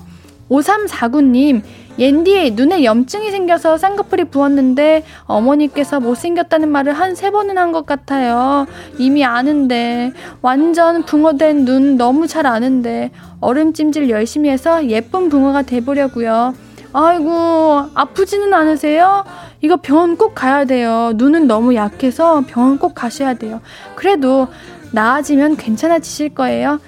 5349님, 0.50 1.64
옌디 1.98 2.52
눈에 2.52 2.84
염증이 2.84 3.32
생겨서 3.32 3.78
쌍꺼풀이 3.78 4.26
부었는데 4.26 5.04
어머니께서 5.26 6.00
못생겼다는 6.00 6.70
말을 6.70 6.94
한 6.94 7.16
세 7.16 7.32
번은 7.32 7.58
한 7.58 7.72
것 7.72 7.86
같아요. 7.86 8.68
이미 8.98 9.24
아는데 9.24 10.12
완전 10.42 11.04
붕어된 11.04 11.64
눈 11.66 11.98
너무 11.98 12.28
잘 12.28 12.46
아는데 12.46 13.12
얼음 13.40 13.74
찜질 13.74 14.10
열심히 14.10 14.50
해서 14.50 14.86
예쁜 14.88 15.30
붕어가 15.30 15.62
돼보려고요. 15.62 16.54
아이고 16.92 17.90
아프지는 17.94 18.54
않으세요? 18.54 19.24
이거 19.62 19.78
병원 19.78 20.18
꼭 20.18 20.36
가야 20.36 20.66
돼요. 20.66 21.12
눈은 21.16 21.48
너무 21.48 21.76
약해서 21.76 22.44
병원 22.48 22.78
꼭 22.78 22.94
가셔야 22.96 23.34
돼요. 23.36 23.62
그래도 23.96 24.48
나아지면 24.92 25.56
괜찮아지실 25.58 26.36
거예요. 26.36 26.80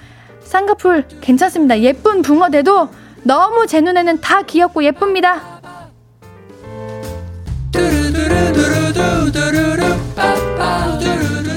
쌍꺼풀 0.42 1.04
괜찮습니다. 1.20 1.80
예쁜 1.80 2.22
붕어 2.22 2.48
돼도 2.50 2.88
너무 3.24 3.66
제 3.66 3.80
눈에는 3.80 4.20
다 4.20 4.42
귀엽고 4.42 4.84
예쁩니다. 4.84 5.58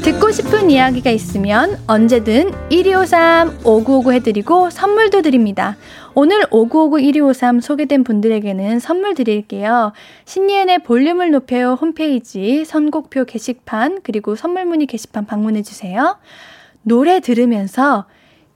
듣고 0.03 0.31
싶은 0.31 0.69
이야기가 0.71 1.09
있으면 1.11 1.77
언제든 1.87 2.51
1253 2.69 3.59
5959 3.63 4.11
해드리고 4.13 4.69
선물도 4.69 5.21
드립니다. 5.21 5.77
오늘 6.13 6.45
5959 6.49 6.99
1253 6.99 7.61
소개된 7.61 8.03
분들에게는 8.03 8.79
선물 8.79 9.13
드릴게요. 9.13 9.93
신예은의 10.25 10.83
볼륨을 10.83 11.31
높여요 11.31 11.73
홈페이지 11.73 12.65
선곡표 12.65 13.25
게시판 13.25 13.99
그리고 14.03 14.35
선물 14.35 14.65
문의 14.65 14.87
게시판 14.87 15.25
방문해주세요. 15.25 16.17
노래 16.83 17.19
들으면서 17.19 18.05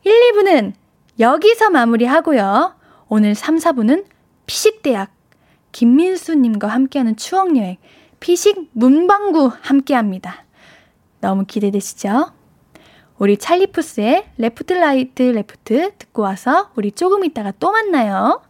1, 0.04 0.12
2부는 0.34 0.74
여기서 1.20 1.70
마무리하고요. 1.70 2.74
오늘 3.08 3.36
3, 3.36 3.58
4부는 3.58 4.06
피식대학 4.46 5.12
김민수님과 5.72 6.68
함께하는 6.68 7.16
추억여행 7.16 7.78
피식 8.20 8.70
문방구 8.72 9.52
함께합니다. 9.62 10.46
너무 11.22 11.46
기대되시죠? 11.46 12.32
우리 13.18 13.38
찰리푸스의 13.38 14.26
Left 14.38 14.74
Right 14.74 15.24
Left 15.24 15.92
듣고 15.98 16.24
와서 16.24 16.72
우리 16.76 16.92
조금 16.92 17.24
있다가 17.24 17.54
또 17.60 17.72
만나요. 17.72 18.42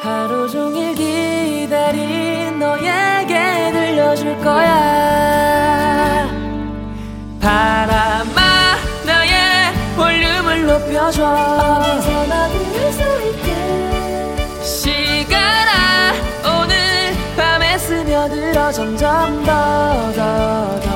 하루 0.00 0.48
종일 0.48 0.94
기다린 0.94 2.58
너에게 2.58 3.72
들려줄 3.72 4.38
거야. 4.38 5.37
바람아 7.48 8.76
나의 9.06 9.72
볼륨을 9.96 10.66
높여줘. 10.66 11.24
어디서나 11.24 12.48
들을 12.48 12.92
수 12.92 13.18
스며들어 17.78 18.70
점점 18.72 19.44
더 19.44 20.12
더 20.12 20.80
더. 20.80 20.88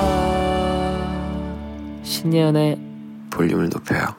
신예은의 2.02 2.78
볼륨을 3.30 3.70
높여요. 3.70 4.14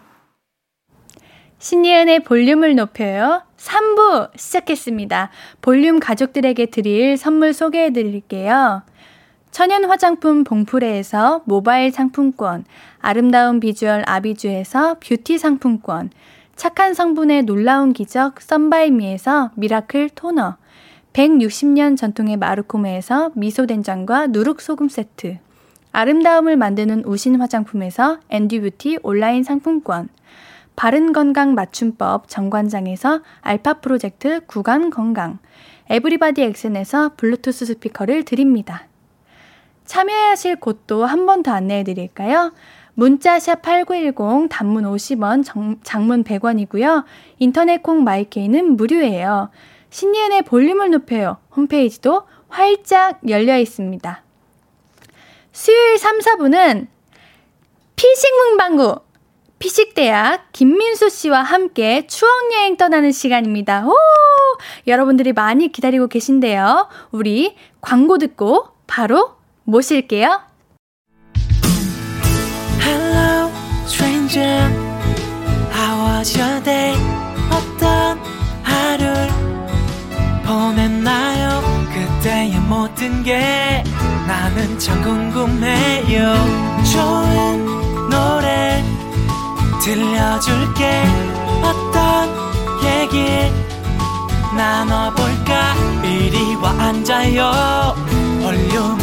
신예은의 1.60 2.24
볼륨을 2.24 2.76
높여요. 2.76 3.44
3부 3.58 4.32
시작했습니다. 4.36 5.30
볼륨 5.62 6.00
가족들에게 6.00 6.66
드릴 6.68 7.16
선물 7.18 7.54
소개해 7.54 7.94
드릴게요 7.94 8.82
천연 9.54 9.86
화장품 9.86 10.44
봉프레에서 10.44 11.44
모바일 11.46 11.92
상품권 11.92 12.66
아름다운 13.00 13.60
비주얼 13.60 14.02
아비주에서 14.08 14.96
뷰티 14.96 15.38
상품권 15.38 16.10
착한 16.56 16.96
성분의 16.96 17.44
놀라운 17.44 17.94
기적 17.94 18.42
썬바이미에서 18.42 19.52
미라클 19.54 20.10
토너 20.16 20.58
160년 21.14 21.96
전통의 21.96 22.38
마르코메에서 22.38 23.30
미소된장과 23.36 24.28
누룩소금 24.28 24.90
세트, 24.90 25.38
아름다움을 25.92 26.58
만드는 26.58 27.06
우신 27.06 27.40
화장품에서 27.40 28.18
앤디뷰티 28.30 29.02
온라인 29.04 29.44
상품권, 29.44 30.10
바른 30.76 31.14
건강 31.14 31.54
맞춤법 31.54 32.28
정관장에서 32.28 33.22
알파 33.42 33.74
프로젝트 33.74 34.44
구간 34.48 34.90
건강, 34.90 35.38
에브리바디 35.92 36.42
엑센에서 36.42 37.12
블루투스 37.18 37.68
스피커를 37.68 38.26
드립니다. 38.26 38.88
참여하실 39.86 40.58
곳도 40.58 41.06
한 41.06 41.26
번 41.26 41.44
더 41.44 41.52
안내해 41.52 41.84
드릴까요? 41.84 42.54
문자샵 42.96 43.62
8910 43.62 44.50
단문 44.50 44.84
50원, 44.84 45.44
정, 45.44 45.78
장문 45.84 46.24
100원이고요. 46.24 47.04
인터넷 47.40 47.82
콩 47.82 48.04
마이케이는 48.04 48.78
무료예요. 48.78 49.50
신예은의 49.90 50.44
볼륨을 50.44 50.92
높여요. 50.92 51.38
홈페이지도 51.56 52.24
활짝 52.50 53.20
열려 53.28 53.58
있습니다. 53.58 54.24
수요일 55.52 55.98
3, 55.98 56.20
4분은 56.20 56.88
피식 57.96 58.36
문방구 58.36 59.00
피식대학 59.60 60.52
김민수 60.52 61.10
씨와 61.10 61.42
함께 61.42 62.06
추억여행 62.08 62.76
떠나는 62.78 63.12
시간입니다. 63.12 63.88
오! 63.88 63.96
여러분들이 64.88 65.32
많이 65.34 65.72
기다리고 65.72 66.08
계신데요. 66.08 66.90
우리 67.12 67.56
광고 67.82 68.18
듣고 68.18 68.68
바로 68.88 69.36
모실게요. 69.64 70.42
Hello, 72.82 73.52
stranger. 73.86 74.70
How 75.72 76.20
was 76.20 76.38
your 76.38 76.64
day? 76.64 76.96
어떤 77.50 78.20
하루 78.64 79.14
보냈나요 80.46 81.62
그때의 81.94 82.60
모든 82.62 83.24
게 83.24 83.84
나는 84.28 84.80
참 84.80 85.02
궁금해요 85.04 86.34
좋은 86.92 88.10
노래 88.10 88.84
들려줄게 89.84 91.04
어떤 91.62 92.30
얘기 92.84 93.52
나눠볼까 94.56 95.76
이리 96.04 96.56
와 96.56 96.72
앉아요 96.72 97.96
볼륨을 98.42 99.03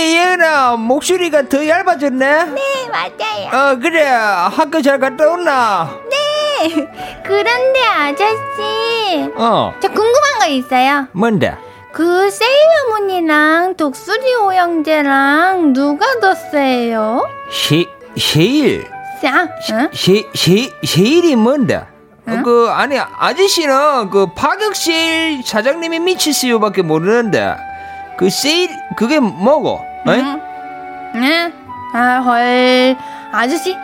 그래 0.00 0.14
예은아 0.14 0.76
목소리가 0.76 1.42
더 1.42 1.66
얇아졌네. 1.68 2.44
네 2.54 2.62
맞아요. 2.90 3.48
어 3.52 3.78
그래 3.78 4.02
학교 4.06 4.80
잘 4.80 4.98
갔다 4.98 5.28
왔나? 5.28 5.90
네. 6.10 6.88
그런데 7.22 7.82
아저씨. 7.84 9.30
어. 9.36 9.74
저 9.78 9.88
궁금한 9.88 10.38
거 10.40 10.46
있어요. 10.46 11.06
뭔데? 11.12 11.54
그 11.92 12.30
세일러문이랑 12.30 13.76
독수리 13.76 14.36
오영재랑 14.36 15.74
누가 15.74 16.18
더 16.18 16.34
세요? 16.34 17.28
시 17.50 17.86
세일. 18.16 18.88
자, 19.20 19.48
응? 19.72 19.90
시, 19.92 20.26
시, 20.32 20.72
세일이 20.82 21.36
뭔데? 21.36 21.84
응? 22.26 22.42
그 22.42 22.70
아니 22.70 22.98
아저씨는 22.98 24.08
그 24.08 24.28
파격실 24.34 25.42
사장님이 25.44 25.98
미치시오밖에 25.98 26.80
모르는데 26.80 27.54
그 28.16 28.30
세일 28.30 28.70
그게 28.96 29.18
뭐고? 29.20 29.89
응? 30.08 30.40
응? 31.16 31.52
아 31.92 32.18
헐. 32.20 32.96
아저씨 33.32 33.76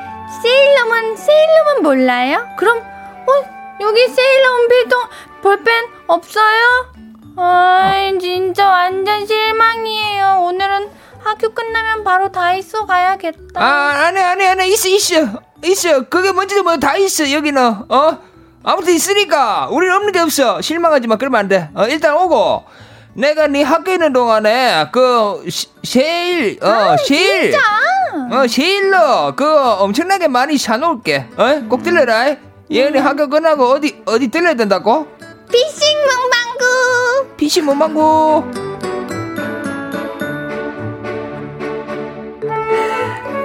세일러문 0.42 1.16
세일러문 1.16 1.82
몰라요? 1.82 2.46
그럼 2.56 2.78
어 2.78 3.32
여기 3.80 4.08
세일러문 4.08 4.68
필통 4.68 5.00
볼펜 5.42 5.84
없어요? 6.06 6.86
아이, 7.38 8.18
진짜 8.18 8.66
완전 8.68 9.26
실망이에요. 9.26 10.40
오늘은 10.44 10.88
학교 11.22 11.52
끝나면 11.52 12.02
바로 12.02 12.32
다이소 12.32 12.86
가야겠다. 12.86 13.60
아, 13.62 14.06
아니, 14.06 14.18
아니, 14.18 14.46
아니, 14.46 14.68
있어, 14.68 14.88
있어. 14.88 15.14
있어. 15.62 16.02
그게 16.08 16.32
뭔지도 16.32 16.62
뭐 16.62 16.78
다 16.78 16.96
있어, 16.96 17.30
여기는. 17.30 17.62
어? 17.90 18.18
아무튼 18.64 18.94
있으니까. 18.94 19.68
우리는 19.70 19.94
없는 19.94 20.12
게 20.12 20.20
없어. 20.20 20.62
실망하지 20.62 21.08
마. 21.08 21.16
그러면 21.16 21.40
안 21.40 21.48
돼. 21.48 21.68
어, 21.74 21.86
일단 21.86 22.14
오고. 22.16 22.64
내가 23.16 23.46
네 23.46 23.62
학교 23.62 23.92
있는 23.92 24.12
동안에 24.12 24.88
그 24.92 25.42
시, 25.48 25.68
세일 25.82 26.58
어 26.62 26.68
아, 26.68 26.96
세일 26.98 27.50
진짜? 27.52 27.58
어 28.30 28.46
세일로 28.46 29.34
그 29.36 29.44
엄청나게 29.58 30.28
많이 30.28 30.58
사놓을게 30.58 31.28
어 31.38 31.62
꼭 31.68 31.82
들려라 31.82 32.36
얘네 32.70 32.98
음. 32.98 33.06
학교 33.06 33.28
끝나고 33.28 33.64
어디 33.70 34.02
어디 34.04 34.28
들려야 34.28 34.54
된다고 34.54 35.06
피싱 35.50 35.96
문방구 35.98 37.36
피싱 37.36 37.64
문방구 37.64 38.44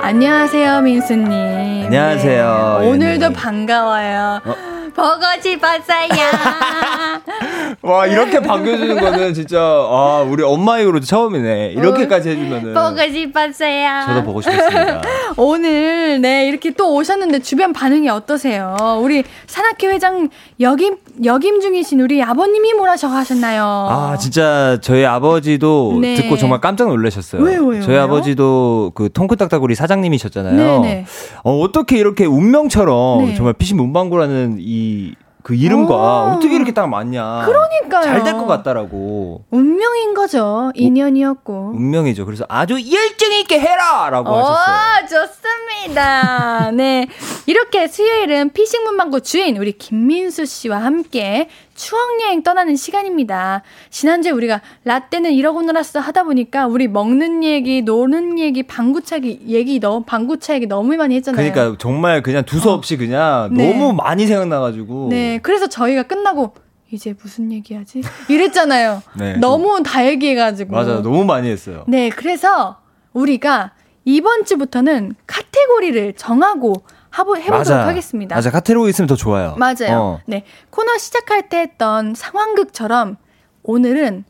안녕하세요 0.02 0.82
민수님 0.82 1.86
안녕하세요 1.86 2.78
네. 2.82 2.88
오늘도 2.90 3.34
반가워요 3.34 4.42
어? 4.44 4.56
보고 4.94 5.22
싶었어요. 5.42 6.10
와 7.84 8.06
이렇게 8.06 8.40
반겨주는 8.40 9.00
거는 9.00 9.34
진짜 9.34 9.60
아 9.60 10.24
우리 10.30 10.44
엄마 10.44 10.80
이후로 10.80 11.00
처음이네. 11.00 11.74
이렇게까지 11.78 12.30
해주면은 12.30 12.74
보고 12.76 13.12
싶었어요. 13.12 14.06
저도 14.06 14.24
보고 14.24 14.42
싶었습니다. 14.42 15.02
오늘 15.38 16.22
네 16.22 16.48
이렇게 16.48 16.72
또 16.72 16.94
오셨는데 16.94 17.40
주변 17.40 17.74
반응이 17.74 18.08
어떠세요? 18.10 18.76
우리 19.02 19.24
산악회 19.48 19.88
회장 19.88 20.30
역임 20.60 20.98
역임 21.24 21.60
중이신 21.60 22.02
우리 22.02 22.22
아버님이 22.22 22.74
뭐라셔 22.74 23.08
하셨나요? 23.08 23.64
아 23.64 24.18
진짜 24.18 24.78
저희 24.82 25.04
아버지도 25.04 25.98
네. 26.00 26.14
듣고 26.16 26.38
정말 26.38 26.62
깜짝 26.62 26.88
놀라셨어요. 26.90 27.42
왜요, 27.42 27.66
왜요? 27.66 27.82
저희 27.82 27.96
왜요? 27.96 28.04
아버지도 28.04 28.92
그 28.94 29.10
통크딱딱구리 29.12 29.74
사장님이셨잖아요. 29.74 30.56
네네. 30.56 30.82
네. 30.82 31.06
어, 31.44 31.58
어떻게 31.60 31.98
이렇게 31.98 32.26
운명처럼 32.26 33.26
네. 33.26 33.36
정말 33.36 33.54
피신 33.54 33.78
문방구라는 33.78 34.58
이 34.60 35.14
그 35.44 35.56
이름과 35.56 35.96
오. 35.96 36.32
어떻게 36.38 36.56
이렇게 36.56 36.72
딱 36.74 36.88
맞냐. 36.88 37.46
그러니까요. 37.46 38.04
잘 38.04 38.24
될 38.24 38.34
것 38.34 38.46
같다라고. 38.46 39.46
운명인 39.50 40.14
거죠. 40.14 40.72
인연이었고. 40.76 41.72
운명이죠. 41.76 42.26
그래서 42.26 42.46
아주 42.50 42.74
열정 42.76 43.32
있게 43.34 43.60
해라라고 43.60 44.30
하셨어요. 44.34 45.08
좋습니다. 45.10 46.72
네. 46.72 47.08
이렇게 47.46 47.88
수요일은 47.88 48.50
피싱 48.52 48.84
문방구 48.84 49.22
주인 49.22 49.58
우리 49.58 49.72
김민수 49.74 50.46
씨와 50.46 50.78
함께 50.84 51.50
추억여행 51.82 52.44
떠나는 52.44 52.76
시간입니다. 52.76 53.64
지난주에 53.90 54.32
우리가 54.32 54.62
라떼는 54.84 55.32
이러고 55.32 55.64
놀았어 55.64 56.00
하다 56.00 56.24
보니까 56.24 56.68
우리 56.68 56.88
먹는 56.88 57.44
얘기, 57.44 57.82
노는 57.82 58.38
얘기, 58.38 58.62
방구차기 58.62 59.42
얘기 59.48 59.80
너무 59.80 60.04
방구차 60.06 60.54
얘기 60.54 60.68
너무 60.68 60.96
많이 60.96 61.16
했잖아요. 61.16 61.52
그러니까 61.52 61.78
정말 61.80 62.22
그냥 62.22 62.44
두서없이 62.46 62.96
어. 62.96 62.98
그냥 63.00 63.50
네. 63.54 63.74
너무 63.74 63.94
많이 63.94 64.28
생각나가지고. 64.28 65.08
네, 65.10 65.40
그래서 65.42 65.68
저희가 65.68 66.04
끝나고 66.04 66.54
이제 66.92 67.16
무슨 67.20 67.52
얘기하지? 67.52 68.04
이랬잖아요. 68.30 69.02
네, 69.18 69.38
너무 69.38 69.78
좀... 69.78 69.84
다 69.84 70.06
얘기해가지고. 70.06 70.72
맞아, 70.72 71.02
너무 71.02 71.26
많이 71.26 71.50
했어요. 71.50 71.84
네, 71.88 72.10
그래서 72.10 72.78
우리가 73.14 73.72
이번 74.06 74.46
주부터는 74.46 75.16
카테고리를 75.26 76.14
정하고 76.14 76.84
하보, 77.12 77.36
해보도록 77.36 77.57
맞아. 77.59 77.88
하겠습니다. 77.88 78.36
맞아. 78.36 78.49
카테고리 78.51 78.89
있으면 78.89 79.07
더 79.07 79.16
좋아요. 79.16 79.55
맞아요. 79.57 79.99
어. 79.99 80.22
네. 80.26 80.45
코너 80.70 80.97
시작할 80.97 81.49
때 81.49 81.59
했던 81.59 82.16
상황극처럼 82.16 83.18
오늘은 83.64 84.24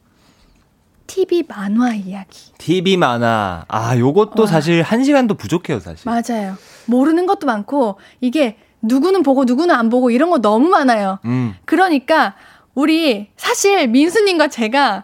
TV 1.07 1.43
만화 1.47 1.93
이야기. 1.93 2.51
TV 2.57 2.97
만화. 2.97 3.65
아, 3.67 3.97
요것도 3.97 4.43
와. 4.43 4.47
사실 4.47 4.81
한 4.81 5.03
시간도 5.03 5.35
부족해요, 5.35 5.79
사실. 5.79 6.09
맞아요. 6.09 6.55
모르는 6.85 7.25
것도 7.27 7.45
많고, 7.45 7.99
이게 8.19 8.57
누구는 8.81 9.21
보고 9.23 9.43
누구는 9.43 9.75
안 9.75 9.89
보고 9.89 10.09
이런 10.09 10.29
거 10.29 10.39
너무 10.39 10.69
많아요. 10.69 11.19
음. 11.25 11.53
그러니까, 11.65 12.35
우리 12.73 13.29
사실 13.35 13.87
민수님과 13.89 14.47
제가 14.47 15.03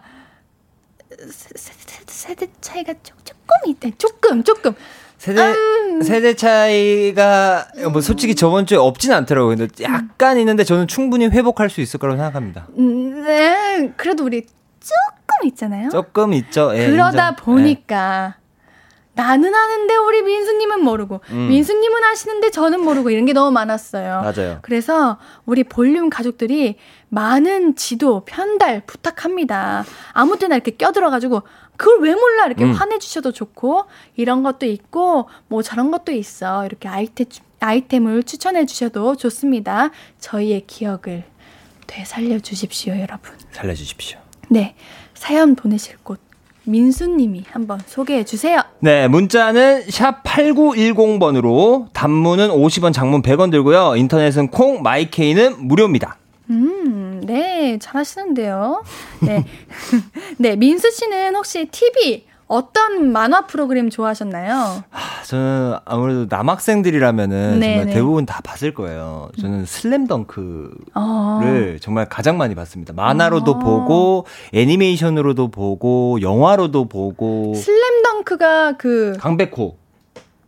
세대 2.06 2.48
차이가 2.60 2.94
조금 3.02 3.36
있대. 3.66 3.92
조금, 3.98 4.42
조금. 4.42 4.74
세대 5.18 5.42
음. 5.42 6.00
세대 6.02 6.34
차이가 6.34 7.66
뭐 7.92 8.00
솔직히 8.00 8.34
저번 8.36 8.66
주에 8.66 8.78
없진 8.78 9.12
않더라고요. 9.12 9.56
근데 9.56 9.84
약간 9.84 10.38
있는데 10.38 10.62
저는 10.64 10.86
충분히 10.86 11.26
회복할 11.26 11.68
수 11.70 11.80
있을 11.80 11.98
거라고 11.98 12.16
생각합니다. 12.16 12.68
음, 12.78 13.24
네, 13.24 13.92
그래도 13.96 14.24
우리 14.24 14.42
조금 14.80 15.48
있잖아요. 15.48 15.90
조금 15.90 16.32
있죠. 16.34 16.70
예, 16.76 16.88
그러다 16.88 17.30
인정. 17.30 17.44
보니까 17.44 18.34
예. 18.36 18.48
나는 19.14 19.52
아는데 19.52 19.96
우리 19.96 20.22
민수님은 20.22 20.84
모르고 20.84 21.20
음. 21.30 21.48
민수님은 21.48 22.04
아시는데 22.04 22.50
저는 22.52 22.80
모르고 22.80 23.10
이런 23.10 23.26
게 23.26 23.32
너무 23.32 23.50
많았어요. 23.50 24.22
맞아요. 24.22 24.58
그래서 24.62 25.18
우리 25.44 25.64
볼륨 25.64 26.08
가족들이 26.08 26.76
많은 27.08 27.74
지도 27.74 28.22
편달 28.24 28.82
부탁합니다. 28.86 29.84
아무 30.12 30.38
때나 30.38 30.54
이렇게 30.54 30.70
껴들어가지고 30.76 31.42
그걸 31.78 32.00
왜 32.00 32.14
몰라 32.14 32.46
이렇게 32.46 32.64
음. 32.64 32.72
화내주셔도 32.72 33.32
좋고 33.32 33.84
이런 34.16 34.42
것도 34.42 34.66
있고 34.66 35.30
뭐 35.46 35.62
저런 35.62 35.90
것도 35.90 36.12
있어 36.12 36.66
이렇게 36.66 36.88
아이템 36.88 37.26
아이템을 37.60 38.24
추천해 38.24 38.66
주셔도 38.66 39.16
좋습니다. 39.16 39.90
저희의 40.20 40.64
기억을 40.66 41.24
되살려 41.86 42.38
주십시오, 42.38 42.92
여러분. 42.98 43.32
살려 43.50 43.74
주십시오. 43.74 44.18
네. 44.48 44.74
사연 45.14 45.56
보내실 45.56 45.96
곳 46.04 46.20
민수님이 46.64 47.44
한번 47.50 47.80
소개해 47.86 48.24
주세요. 48.24 48.60
네, 48.80 49.08
문자는 49.08 49.90
샵 49.90 50.22
8910번으로 50.22 51.86
단문은 51.92 52.50
50원, 52.50 52.92
장문 52.92 53.22
100원 53.22 53.50
들고요. 53.50 53.94
인터넷은 53.96 54.48
콩, 54.48 54.82
마이케이는 54.82 55.66
무료입니다. 55.66 56.18
음, 56.50 57.07
네, 57.20 57.78
잘하시는데요. 57.80 58.82
네. 59.20 59.44
네, 60.38 60.56
민수 60.56 60.90
씨는 60.90 61.34
혹시 61.34 61.66
TV 61.66 62.26
어떤 62.48 63.12
만화 63.12 63.46
프로그램 63.46 63.90
좋아하셨나요? 63.90 64.82
아, 64.90 65.22
저는 65.24 65.76
아무래도 65.84 66.26
남학생들이라면은 66.30 67.60
네네. 67.60 67.66
정말 67.66 67.86
네. 67.86 67.92
대부분 67.92 68.24
다 68.24 68.40
봤을 68.42 68.72
거예요. 68.72 69.28
저는 69.38 69.66
슬램덩크를 69.66 70.70
어. 70.94 71.40
정말 71.82 72.08
가장 72.08 72.38
많이 72.38 72.54
봤습니다. 72.54 72.94
만화로도 72.94 73.50
어. 73.52 73.58
보고 73.58 74.24
애니메이션으로도 74.54 75.48
보고 75.50 76.20
영화로도 76.22 76.86
보고 76.88 77.54
슬램덩크가 77.54 78.78
그 78.78 79.14
강백호 79.18 79.76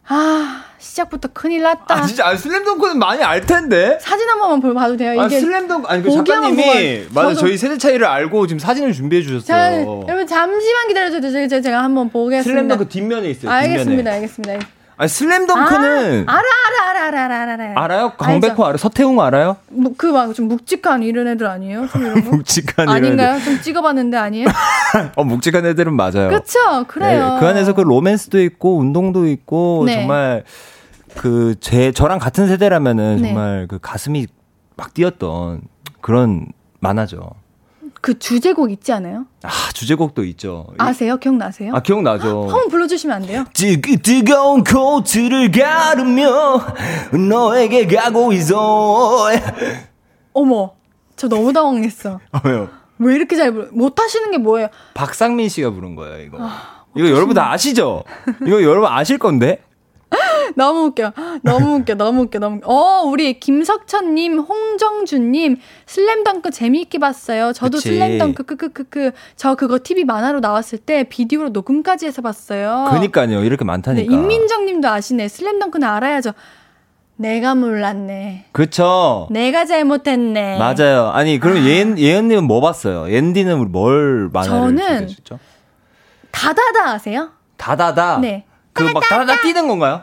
아 0.08 0.64
시작부터 0.80 1.28
큰일 1.32 1.62
났다. 1.62 1.94
아 1.94 2.06
진짜 2.06 2.26
아, 2.26 2.34
슬램덩크는 2.36 2.98
많이 2.98 3.22
알 3.22 3.44
텐데. 3.44 3.98
사진 4.00 4.28
한 4.28 4.38
번만 4.38 4.74
봐도 4.74 4.96
돼요. 4.96 5.20
아, 5.20 5.26
이게 5.26 5.36
아, 5.36 5.40
슬램덩크 5.40 5.86
아니 5.88 6.02
그 6.02 6.10
작가님이 6.10 7.06
맞아 7.10 7.34
저희 7.34 7.56
세대 7.56 7.76
차이를 7.78 8.06
알고 8.06 8.46
지금 8.46 8.58
사진을 8.58 8.92
준비해 8.92 9.22
주셨어요. 9.22 9.46
자, 9.46 9.82
여러분 9.82 10.26
잠시만 10.26 10.88
기다려 10.88 11.10
주세요. 11.10 11.46
제가, 11.46 11.60
제가 11.60 11.82
한번 11.84 12.08
보겠습니다. 12.10 12.42
슬램덩크 12.50 12.88
뒷면에 12.88 13.30
있어요. 13.30 13.50
알겠습니다. 13.50 14.10
알겠습니다. 14.12 14.79
아 15.00 15.06
슬램덩크는 15.06 16.26
아, 16.28 16.32
알아 16.32 16.42
알아 16.68 17.06
알아 17.08 17.22
알아 17.24 17.40
알아 17.40 17.52
알아 17.54 17.82
알아요? 17.82 18.12
강백호 18.18 18.66
알아? 18.66 18.76
서태웅 18.76 19.18
알아요? 19.18 19.56
뭐, 19.70 19.94
그막 19.96 20.34
좀 20.34 20.48
묵직한 20.48 21.02
이런 21.02 21.26
애들 21.26 21.46
아니에요? 21.46 21.86
묵직한 22.30 22.86
아닌가요? 22.86 23.36
애들. 23.36 23.44
좀 23.46 23.60
찍어봤는데 23.62 24.18
아니에요? 24.18 24.48
어 25.16 25.24
묵직한 25.24 25.64
애들은 25.64 25.94
맞아요. 25.94 26.28
그렇죠, 26.28 26.84
그래요. 26.86 27.34
네, 27.36 27.40
그 27.40 27.46
안에서 27.46 27.72
그 27.74 27.80
로맨스도 27.80 28.42
있고 28.42 28.76
운동도 28.76 29.26
있고 29.26 29.84
네. 29.86 29.94
정말 29.94 30.44
그 31.16 31.54
제 31.60 31.92
저랑 31.92 32.18
같은 32.18 32.46
세대라면은 32.46 33.22
네. 33.22 33.28
정말 33.28 33.66
그 33.68 33.78
가슴이 33.80 34.26
막 34.76 34.92
뛰었던 34.92 35.62
그런 36.02 36.46
만화죠. 36.80 37.30
그 38.00 38.18
주제곡 38.18 38.70
있지 38.72 38.92
않아요? 38.92 39.26
아, 39.42 39.50
주제곡도 39.74 40.24
있죠. 40.24 40.66
아세요? 40.78 41.18
기억나세요? 41.18 41.72
아, 41.74 41.80
기억나죠. 41.80 42.42
한번 42.48 42.68
불러주시면 42.68 43.16
안 43.16 43.22
돼요? 43.26 43.44
뜨, 43.52 43.80
뜨거운 43.80 44.64
코트를 44.64 45.50
가르며 45.50 46.30
너에게 47.28 47.86
가고 47.86 48.32
있어. 48.32 49.28
어머, 50.32 50.72
저 51.16 51.28
너무 51.28 51.52
당황했어. 51.52 52.20
아, 52.32 52.40
왜요? 52.44 52.68
왜 52.98 53.14
이렇게 53.14 53.36
잘 53.36 53.52
부르, 53.52 53.68
못 53.72 53.98
하시는 54.00 54.30
게 54.30 54.38
뭐예요? 54.38 54.68
박상민 54.94 55.48
씨가 55.48 55.70
부른 55.70 55.94
거예요, 55.96 56.20
이거. 56.22 56.38
아, 56.40 56.84
이거 56.96 57.08
여러분 57.10 57.34
다 57.34 57.52
아시죠? 57.52 58.04
이거 58.46 58.62
여러분 58.62 58.90
아실 58.90 59.18
건데? 59.18 59.62
너무 60.56 60.86
웃겨. 60.86 61.12
너무 61.42 61.76
웃겨. 61.76 61.94
너무 61.94 62.22
웃겨. 62.22 62.38
너무 62.38 62.56
웃겨. 62.56 62.66
어, 62.72 63.02
우리 63.04 63.38
김석천님, 63.38 64.38
홍정준님, 64.38 65.56
슬램덩크 65.86 66.50
재미있게 66.50 66.98
봤어요. 66.98 67.52
저도 67.52 67.78
그치. 67.78 67.90
슬램덩크, 67.90 68.44
크크크크. 68.44 69.12
저 69.36 69.54
그거 69.54 69.78
TV 69.82 70.04
만화로 70.04 70.40
나왔을 70.40 70.78
때 70.78 71.04
비디오로 71.04 71.50
녹음까지 71.50 72.06
해서 72.06 72.22
봤어요. 72.22 72.88
그니까요. 72.90 73.44
이렇게 73.44 73.64
많다니까. 73.64 74.10
네, 74.10 74.14
임민정 74.14 74.66
님도 74.66 74.88
아시네. 74.88 75.28
슬램덩크는 75.28 75.86
알아야죠. 75.86 76.32
내가 77.16 77.54
몰랐네. 77.54 78.46
그쵸. 78.52 79.28
내가 79.30 79.66
잘못했네. 79.66 80.58
맞아요. 80.58 81.10
아니, 81.10 81.38
그럼 81.38 81.58
아. 81.58 81.66
예은, 81.66 81.98
예은님은 81.98 82.44
뭐 82.44 82.62
봤어요? 82.62 83.12
옌디는 83.12 83.70
뭘 83.70 84.30
만화를 84.32 84.76
저는 84.76 85.08
다다다 86.30 86.92
아세요? 86.92 87.30
다다다? 87.58 88.18
네. 88.20 88.46
그막 88.88 89.02
다다다 89.02 89.42
뛰는 89.42 89.68
건가요? 89.68 90.02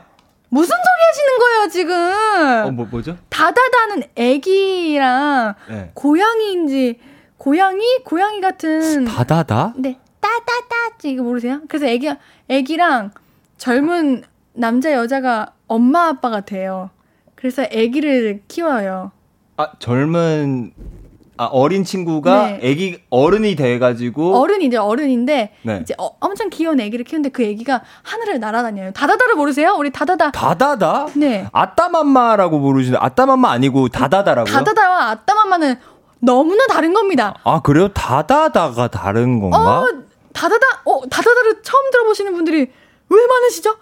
무슨 0.50 0.76
소리 0.76 1.08
하시는 1.10 1.40
거예요, 1.40 1.70
지금? 1.70 2.68
어, 2.68 2.72
뭐, 2.72 2.86
뭐죠? 2.90 3.18
다다다는 3.30 4.04
애기랑 4.16 5.56
네. 5.70 5.92
고양이인지, 5.94 7.00
고양이? 7.38 7.84
고양이 8.06 8.40
같은. 8.42 9.06
다다다? 9.06 9.74
네. 9.78 10.00
따다다. 10.22 10.76
이거 11.04 11.24
모르세요? 11.24 11.62
그래서 11.68 11.86
애기, 11.86 12.10
애기랑 12.50 13.12
젊은 13.58 14.24
남자, 14.54 14.94
여자가 14.94 15.54
엄마, 15.68 16.08
아빠가 16.08 16.42
돼요. 16.42 16.90
그래서 17.36 17.64
애기를 17.70 18.42
키워요. 18.48 19.12
아, 19.58 19.72
젊은 19.80 20.72
아, 21.38 21.46
어린 21.46 21.84
친구가 21.84 22.48
네. 22.48 22.60
애기 22.64 23.00
어른이 23.10 23.56
돼 23.56 23.80
가지고 23.80 24.40
어른이죠. 24.40 24.82
어른인데 24.82 25.54
네. 25.62 25.80
이제 25.82 25.94
어, 25.98 26.10
엄청 26.20 26.50
귀여운 26.50 26.80
애기를 26.80 27.06
키우는데 27.06 27.30
그 27.30 27.44
애기가 27.44 27.82
하늘을 28.04 28.40
날아다녀요. 28.40 28.92
다다다를 28.94 29.36
모르세요? 29.36 29.76
우리 29.78 29.92
다다다. 29.92 30.32
다다다? 30.32 31.08
네. 31.16 31.48
아따맘마라고 31.52 32.60
부르시는 32.60 32.98
아따맘마 33.02 33.52
아니고 33.52 33.90
다다다라고요? 33.90 34.54
다다다와 34.54 35.10
아따맘마는 35.12 35.76
너무나 36.20 36.66
다른 36.68 36.94
겁니다. 36.94 37.36
아, 37.44 37.62
그래요? 37.62 37.90
다다다가 37.90 38.88
다른 38.88 39.40
건가? 39.40 39.82
어, 39.82 39.88
다다다. 40.34 40.66
어, 40.86 41.02
다다다를 41.08 41.62
처음 41.62 41.92
들어보시는 41.92 42.34
분들이 42.34 42.72
왜 43.10 43.28
많으시죠? 43.28 43.76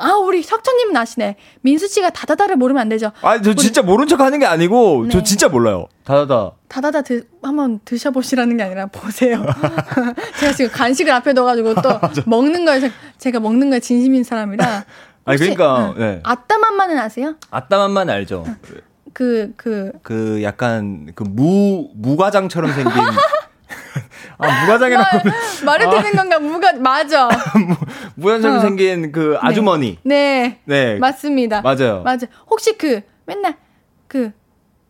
아, 0.00 0.14
우리 0.14 0.42
석천님은 0.42 0.96
아시네. 0.96 1.36
민수 1.60 1.86
씨가 1.86 2.10
다다다를 2.10 2.56
모르면 2.56 2.80
안 2.80 2.88
되죠. 2.88 3.12
아, 3.20 3.40
저 3.40 3.54
진짜 3.54 3.82
모른 3.82 4.08
척 4.08 4.20
하는 4.20 4.38
게 4.38 4.46
아니고, 4.46 5.04
네. 5.04 5.10
저 5.10 5.22
진짜 5.22 5.48
몰라요. 5.48 5.86
다다다. 6.04 6.52
다다다 6.68 7.02
드, 7.02 7.26
한번 7.42 7.80
드셔보시라는 7.84 8.56
게 8.56 8.62
아니라 8.62 8.86
보세요. 8.86 9.44
제가 10.40 10.52
지금 10.54 10.70
간식을 10.72 11.12
앞에 11.12 11.34
넣어가지고 11.34 11.74
또 11.82 11.90
아, 12.00 12.10
먹는 12.24 12.64
거에, 12.64 12.90
제가 13.18 13.40
먹는 13.40 13.68
거에 13.68 13.80
진심인 13.80 14.24
사람이라. 14.24 14.84
아니, 15.26 15.38
그러니까, 15.38 15.94
네. 15.98 16.20
아따맘마는 16.24 16.98
아세요? 16.98 17.36
아따맘만 17.50 18.08
알죠. 18.08 18.46
그, 19.12 19.52
그. 19.56 19.92
그 20.02 20.40
약간, 20.42 21.12
그 21.14 21.24
무, 21.24 21.90
무과장처럼 21.94 22.72
생긴. 22.72 23.02
아, 24.38 24.60
무과장이라고. 24.62 25.18
말이 25.64 25.84
아. 25.86 25.90
되는 25.90 26.12
건가? 26.12 26.38
무가, 26.38 26.72
맞아. 26.72 27.28
무, 28.16 28.30
연장이 28.30 28.56
어. 28.56 28.60
생긴 28.60 29.12
그 29.12 29.32
네. 29.34 29.38
아주머니. 29.40 29.98
네. 30.02 30.58
네. 30.64 30.96
맞습니다. 30.98 31.60
맞아요. 31.62 32.02
맞아. 32.02 32.26
혹시 32.48 32.76
그, 32.76 33.02
맨날, 33.26 33.56
그, 34.06 34.18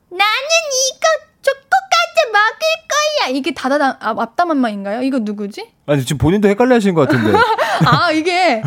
나는 0.09 0.47
이거 0.89 1.07
초코까지 1.43 2.33
먹을 2.33 2.59
거야. 2.89 3.29
이게 3.37 3.53
다다다, 3.53 3.99
아, 4.01 4.15
앞담한마인가요? 4.17 5.03
이거 5.03 5.19
누구지? 5.19 5.69
아니, 5.87 6.03
지금 6.03 6.19
본인도 6.19 6.49
헷갈려 6.49 6.77
하시는 6.77 6.95
것 6.95 7.09
같은데. 7.09 7.37
아, 7.87 8.11
이게. 8.13 8.63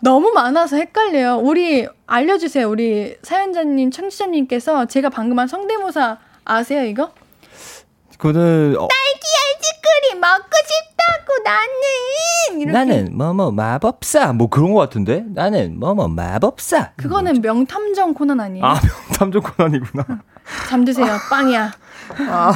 너무 0.00 0.32
많아서 0.32 0.76
헷갈려요. 0.76 1.36
우리 1.36 1.86
알려주세요. 2.06 2.68
우리 2.68 3.16
사연자님, 3.22 3.90
청취자님께서 3.92 4.86
제가 4.86 5.10
방금 5.10 5.38
한 5.38 5.46
성대모사 5.46 6.18
아세요, 6.44 6.84
이거? 6.84 7.12
그거는 8.22 8.76
어. 8.78 8.86
딸기 8.86 9.26
아이스크림 9.42 10.20
먹고 10.20 10.50
싶다고 10.64 11.42
나는 11.44 12.60
이렇게. 12.60 12.72
나는 12.72 13.16
뭐뭐 13.18 13.34
뭐, 13.34 13.50
마법사 13.50 14.32
뭐 14.34 14.48
그런 14.48 14.72
거 14.72 14.78
같은데 14.78 15.24
나는 15.34 15.80
뭐뭐 15.80 15.94
뭐, 15.94 16.08
마법사 16.08 16.92
그거는 16.96 17.34
뭐죠? 17.34 17.40
명탐정 17.40 18.14
코난 18.14 18.38
아니에요? 18.38 18.64
아 18.64 18.78
명탐정 19.18 19.42
코난이구나 19.42 20.06
잠드세요 20.70 21.18
빵이야 21.28 21.72
아, 22.28 22.52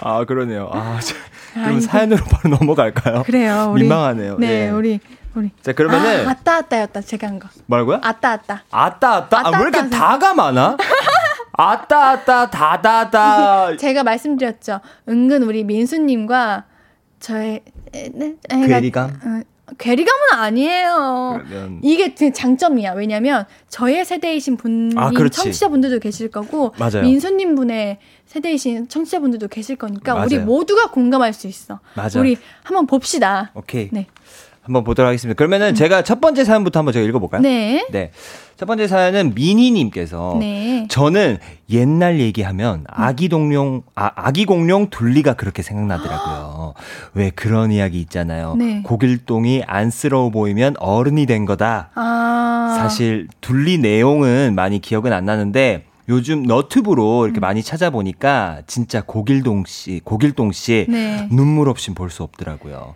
아 0.00 0.24
그러네요 0.26 0.68
아 0.70 1.00
자, 1.00 1.14
그럼 1.54 1.76
아, 1.78 1.80
사연으로 1.80 2.22
바로 2.26 2.54
넘어갈까요? 2.58 3.22
그래요 3.22 3.70
우리, 3.72 3.82
민망하네요 3.82 4.36
네 4.38 4.66
예. 4.66 4.68
우리 4.68 5.00
우리 5.34 5.50
자 5.62 5.72
그러면은 5.72 6.28
아, 6.28 6.32
아따 6.32 6.56
아따였다 6.56 7.00
제가 7.02 7.26
한 7.28 7.38
거. 7.38 7.48
뭐라고요? 7.66 8.00
아따 8.02 8.32
아따. 8.32 8.62
아따 8.70 9.14
아따. 9.14 9.38
아, 9.38 9.50
왜 9.50 9.68
이렇게 9.68 9.88
다가 9.88 10.34
많아? 10.34 10.76
아따 11.58 12.10
아따 12.10 12.50
다다다. 12.50 13.76
제가 13.78 14.04
말씀드렸죠. 14.04 14.80
은근 15.08 15.42
우리 15.42 15.64
민수님과 15.64 16.64
저의 17.18 17.62
네, 17.92 18.36
괴리감. 18.48 19.10
어, 19.10 19.72
괴리감은 19.76 20.20
아니에요. 20.34 21.42
그러면... 21.44 21.80
이게 21.82 22.14
장점이야. 22.14 22.92
왜냐면 22.92 23.44
저의 23.68 24.04
세대이신 24.04 24.56
분이 24.56 24.94
아, 24.96 25.10
청취자분들도 25.10 25.98
계실 25.98 26.30
거고 26.30 26.72
맞아요. 26.78 27.02
민수님 27.02 27.56
분의 27.56 27.98
세대이신 28.26 28.88
청취자분들도 28.88 29.48
계실 29.48 29.74
거니까 29.74 30.14
맞아요. 30.14 30.26
우리 30.26 30.38
모두가 30.38 30.92
공감할 30.92 31.32
수 31.32 31.48
있어. 31.48 31.80
맞아. 31.94 32.20
우리 32.20 32.36
한번 32.62 32.86
봅시다. 32.86 33.50
오케이. 33.54 33.88
네. 33.90 34.06
한번 34.68 34.84
보도록 34.84 35.08
하겠습니다. 35.08 35.34
그러면은 35.36 35.68
음. 35.70 35.74
제가 35.74 36.02
첫 36.02 36.20
번째 36.20 36.44
사연부터 36.44 36.78
한번 36.78 36.92
제가 36.92 37.06
읽어볼까요? 37.08 37.40
네. 37.40 37.86
네. 37.90 38.10
첫 38.56 38.66
번째 38.66 38.86
사연은 38.86 39.32
미니님께서 39.34 40.36
네. 40.38 40.86
저는 40.90 41.38
옛날 41.70 42.20
얘기하면 42.20 42.84
아기 42.88 43.28
동룡 43.30 43.82
아, 43.94 44.10
아기 44.14 44.44
공룡 44.44 44.90
둘리가 44.90 45.34
그렇게 45.34 45.62
생각나더라고요. 45.62 46.74
왜 47.14 47.30
그런 47.30 47.72
이야기 47.72 47.98
있잖아요. 48.02 48.56
네. 48.56 48.82
고길동이 48.82 49.62
안쓰러워 49.66 50.30
보이면 50.30 50.74
어른이 50.78 51.24
된 51.24 51.46
거다. 51.46 51.90
아. 51.94 52.76
사실 52.78 53.26
둘리 53.40 53.78
내용은 53.78 54.54
많이 54.54 54.80
기억은 54.80 55.12
안 55.14 55.24
나는데 55.24 55.84
요즘 56.10 56.42
너튜브로 56.42 57.26
이렇게 57.26 57.38
음. 57.38 57.42
많이 57.42 57.62
찾아보니까 57.62 58.62
진짜 58.66 59.02
고길동 59.02 59.64
씨, 59.66 60.00
고길동 60.04 60.52
씨 60.52 60.86
네. 60.88 61.26
눈물 61.30 61.68
없이 61.68 61.92
볼 61.94 62.10
수 62.10 62.22
없더라고요. 62.22 62.94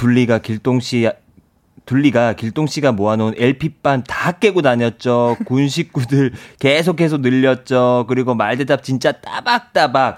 둘리가 0.00 0.38
길동 0.38 0.80
씨 0.80 1.06
둘리가 1.84 2.32
길동 2.32 2.66
씨가 2.66 2.92
모아놓은 2.92 3.34
LP판 3.36 4.04
다 4.04 4.32
깨고 4.32 4.62
다녔죠. 4.62 5.36
군 5.44 5.68
식구들 5.68 6.32
계속해서 6.58 7.18
늘렸죠. 7.18 8.06
그리고 8.08 8.34
말대답 8.34 8.82
진짜 8.82 9.12
따박따박. 9.12 10.16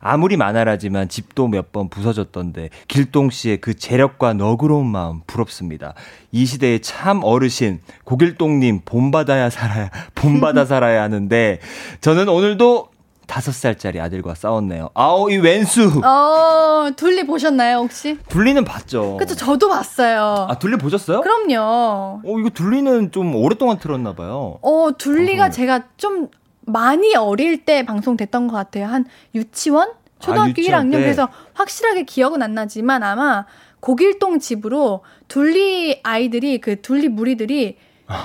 아무리 0.00 0.36
만화라지만 0.36 1.08
집도 1.08 1.48
몇 1.48 1.72
번 1.72 1.88
부서졌던데 1.88 2.68
길동 2.86 3.30
씨의 3.30 3.56
그 3.60 3.74
재력과 3.74 4.34
너그러운 4.34 4.86
마음 4.86 5.22
부럽습니다. 5.26 5.94
이 6.30 6.46
시대의 6.46 6.80
참 6.82 7.24
어르신 7.24 7.80
고길동님 8.04 8.82
본받아야 8.84 9.50
살아야 9.50 9.90
본받아 10.14 10.64
살아야 10.66 11.02
하는데 11.02 11.58
저는 12.00 12.28
오늘도 12.28 12.93
다섯 13.26 13.52
살짜리 13.52 14.00
아들과 14.00 14.34
싸웠네요. 14.34 14.90
아우 14.94 15.30
이 15.30 15.36
왼수. 15.36 16.00
어 16.04 16.90
둘리 16.96 17.26
보셨나요 17.26 17.78
혹시? 17.78 18.18
둘리는 18.28 18.64
봤죠. 18.64 19.16
그쵸 19.16 19.34
저도 19.34 19.68
봤어요. 19.68 20.46
아 20.48 20.58
둘리 20.58 20.76
보셨어요? 20.76 21.20
그럼요. 21.22 22.20
어 22.24 22.38
이거 22.38 22.50
둘리는 22.50 23.10
좀 23.12 23.34
오랫동안 23.34 23.78
틀었나 23.78 24.14
봐요. 24.14 24.58
어 24.62 24.90
둘리가 24.96 25.44
방송을. 25.44 25.50
제가 25.52 25.86
좀 25.96 26.28
많이 26.66 27.14
어릴 27.14 27.64
때 27.64 27.84
방송됐던 27.84 28.48
것 28.48 28.56
같아요. 28.56 28.86
한 28.86 29.04
유치원 29.34 29.90
초등학교 30.18 30.50
아, 30.50 30.64
1학년 30.64 30.92
때. 30.92 30.98
그래서 31.00 31.28
확실하게 31.54 32.04
기억은 32.04 32.42
안 32.42 32.54
나지만 32.54 33.02
아마 33.02 33.44
고길동 33.80 34.38
집으로 34.38 35.02
둘리 35.28 36.00
아이들이 36.02 36.58
그 36.60 36.80
둘리 36.80 37.08
무리들이 37.08 37.76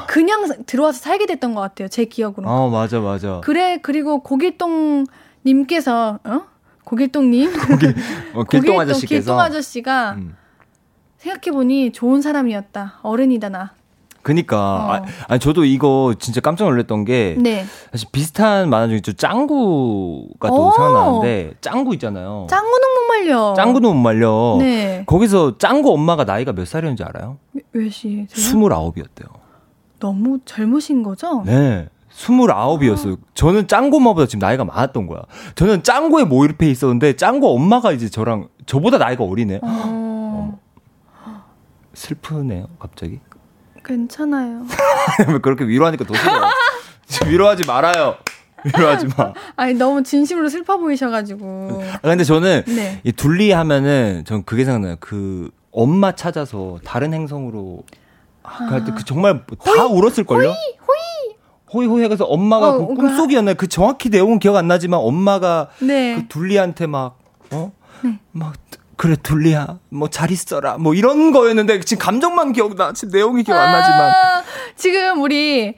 그냥 0.07 0.45
들어와서 0.65 0.99
살게 0.99 1.25
됐던 1.25 1.55
것 1.55 1.61
같아요. 1.61 1.88
제 1.88 2.05
기억으로. 2.05 2.47
어, 2.49 2.69
맞아, 2.69 2.99
맞아. 2.99 3.41
그래, 3.43 3.80
그리고 3.82 4.21
고길동 4.21 5.05
님께서, 5.45 6.19
어? 6.23 6.41
고길동님? 6.84 7.51
고길, 7.67 7.95
어, 8.34 8.43
길동 8.43 8.80
아저씨께서. 8.80 9.07
길동 9.07 9.39
아저씨가 9.39 10.11
음. 10.13 10.36
생각해보니 11.17 11.91
좋은 11.91 12.21
사람이었다. 12.21 12.99
어른이다, 13.03 13.49
나. 13.49 13.71
그니까. 14.21 14.57
어. 14.57 14.91
아, 14.91 15.01
아니, 15.27 15.39
저도 15.39 15.63
이거 15.63 16.13
진짜 16.19 16.41
깜짝 16.41 16.65
놀랐던 16.65 17.05
게. 17.05 17.38
네. 17.39 17.65
사실 17.91 18.09
비슷한 18.11 18.69
만화 18.69 18.88
중에 18.88 18.99
좀 18.99 19.15
짱구가 19.15 20.49
또 20.49 20.67
오. 20.67 20.71
생각나는데, 20.71 21.53
짱구 21.61 21.93
있잖아요. 21.93 22.47
짱구는 22.49 22.88
못 22.95 23.07
말려. 23.07 23.53
짱구는 23.55 23.89
못 23.89 23.95
말려. 23.95 24.57
네. 24.59 25.03
거기서 25.05 25.57
짱구 25.57 25.93
엄마가 25.93 26.25
나이가 26.25 26.51
몇 26.51 26.67
살이었는지 26.67 27.03
알아요? 27.03 27.38
몇 27.71 27.89
시? 27.89 28.25
29이었대요. 28.30 29.38
너무 29.99 30.39
젊으신 30.45 31.03
거죠? 31.03 31.43
네. 31.45 31.87
29이었어요. 32.15 33.13
아. 33.13 33.25
저는 33.33 33.67
짱구 33.67 33.97
엄마보다 33.97 34.27
지금 34.27 34.39
나이가 34.39 34.65
많았던 34.65 35.07
거야. 35.07 35.21
저는 35.55 35.83
짱구에 35.83 36.25
모의입해 36.25 36.69
있었는데 36.69 37.15
짱구 37.15 37.49
엄마가 37.53 37.91
이제 37.91 38.09
저랑 38.09 38.49
저보다 38.65 38.97
나이가 38.97 39.23
어리네. 39.23 39.59
어... 39.61 40.59
슬프네요, 41.93 42.67
갑자기. 42.79 43.19
괜찮아요. 43.83 44.65
그렇게 45.41 45.65
위로하니까 45.65 46.05
더 46.05 46.13
싫어. 46.13 47.29
위로하지 47.29 47.65
말아요. 47.65 48.15
위로하지 48.63 49.07
마. 49.17 49.33
아니 49.55 49.73
너무 49.73 50.03
진심으로 50.03 50.49
슬퍼 50.49 50.77
보이셔가지고. 50.77 51.83
아, 51.93 51.99
근데 52.01 52.23
저는 52.23 52.63
네. 52.67 53.01
이 53.03 53.11
둘리 53.11 53.51
하면은 53.51 54.23
전 54.25 54.43
그게 54.43 54.65
생각나요. 54.65 54.97
그 54.99 55.49
엄마 55.71 56.13
찾아서 56.13 56.79
다른 56.83 57.13
행성으로 57.13 57.83
아, 58.57 58.83
그 58.95 59.03
정말 59.05 59.43
다 59.63 59.71
호이, 59.83 59.91
울었을 59.91 60.23
걸요. 60.23 60.49
호이, 60.49 60.55
호이. 60.55 61.35
호이 61.71 61.85
호이 61.85 62.03
해서 62.11 62.25
엄마가 62.25 62.69
어, 62.69 62.87
그 62.87 62.95
꿈속이었나요? 62.95 63.55
그 63.55 63.67
정확히 63.67 64.09
내용은 64.09 64.39
기억 64.39 64.55
안 64.55 64.67
나지만 64.67 64.99
엄마가 64.99 65.69
네. 65.79 66.15
그 66.15 66.27
둘리한테 66.27 66.87
막 66.87 67.17
어? 67.51 67.71
네. 68.01 68.19
막 68.31 68.53
그래 68.95 69.15
둘리야 69.21 69.79
뭐 69.89 70.09
잘 70.09 70.31
있어라 70.31 70.77
뭐 70.77 70.93
이런 70.93 71.31
거였는데 71.31 71.79
지금 71.81 72.03
감정만 72.03 72.53
기억나 72.53 72.91
지금 72.93 73.11
내용이 73.13 73.43
기억 73.43 73.57
안 73.57 73.71
나지만 73.71 74.01
아, 74.09 74.43
지금 74.75 75.21
우리 75.21 75.75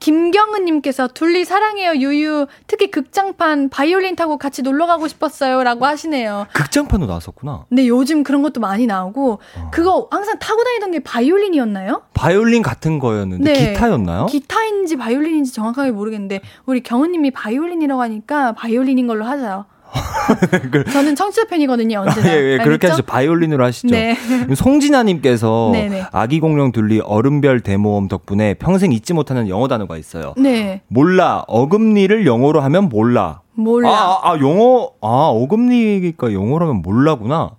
김경은님께서 0.00 1.08
둘리 1.08 1.44
사랑해요 1.44 1.92
유유 1.94 2.46
특히 2.66 2.90
극장판 2.90 3.68
바이올린 3.68 4.16
타고 4.16 4.38
같이 4.38 4.62
놀러 4.62 4.86
가고 4.86 5.08
싶었어요라고 5.08 5.86
하시네요. 5.86 6.46
극장판도 6.52 7.06
나왔었구나. 7.06 7.64
네 7.70 7.88
요즘 7.88 8.22
그런 8.22 8.42
것도 8.42 8.60
많이 8.60 8.86
나오고 8.86 9.32
어. 9.56 9.70
그거 9.72 10.08
항상 10.10 10.38
타고 10.38 10.62
다니던 10.64 10.92
게 10.92 11.00
바이올린이었나요? 11.00 12.02
바이올린 12.14 12.62
같은 12.62 12.98
거였는데 12.98 13.52
네. 13.52 13.72
기타였나요? 13.72 14.26
기타인지 14.26 14.96
바이올린인지 14.96 15.52
정확하게 15.52 15.90
모르겠는데 15.90 16.40
우리 16.66 16.82
경은님이 16.82 17.30
바이올린이라고 17.32 18.00
하니까 18.02 18.52
바이올린인 18.52 19.06
걸로 19.06 19.24
하자요. 19.24 19.66
그 20.70 20.84
저는 20.84 21.16
청취자 21.16 21.46
팬이거든요, 21.46 22.00
언제나. 22.00 22.28
아, 22.28 22.36
예, 22.36 22.52
예, 22.52 22.58
그렇게 22.58 22.86
하시죠. 22.86 23.04
바이올린으로 23.06 23.64
하시죠. 23.64 23.88
네. 23.88 24.16
송진아님께서 24.54 25.72
아기 26.12 26.40
공룡 26.40 26.72
둘리 26.72 27.00
얼음별 27.00 27.60
대모험 27.60 28.08
덕분에 28.08 28.54
평생 28.54 28.92
잊지 28.92 29.14
못하는 29.14 29.48
영어 29.48 29.68
단어가 29.68 29.96
있어요. 29.96 30.34
네. 30.36 30.82
몰라. 30.88 31.44
어금니를 31.48 32.26
영어로 32.26 32.60
하면 32.60 32.88
몰라. 32.88 33.40
몰라. 33.54 33.90
아, 33.90 34.20
아, 34.22 34.32
아 34.32 34.38
영어, 34.40 34.92
아, 35.00 35.28
어금니가 35.32 36.32
영어로 36.32 36.66
하면 36.66 36.82
몰라구나. 36.82 37.52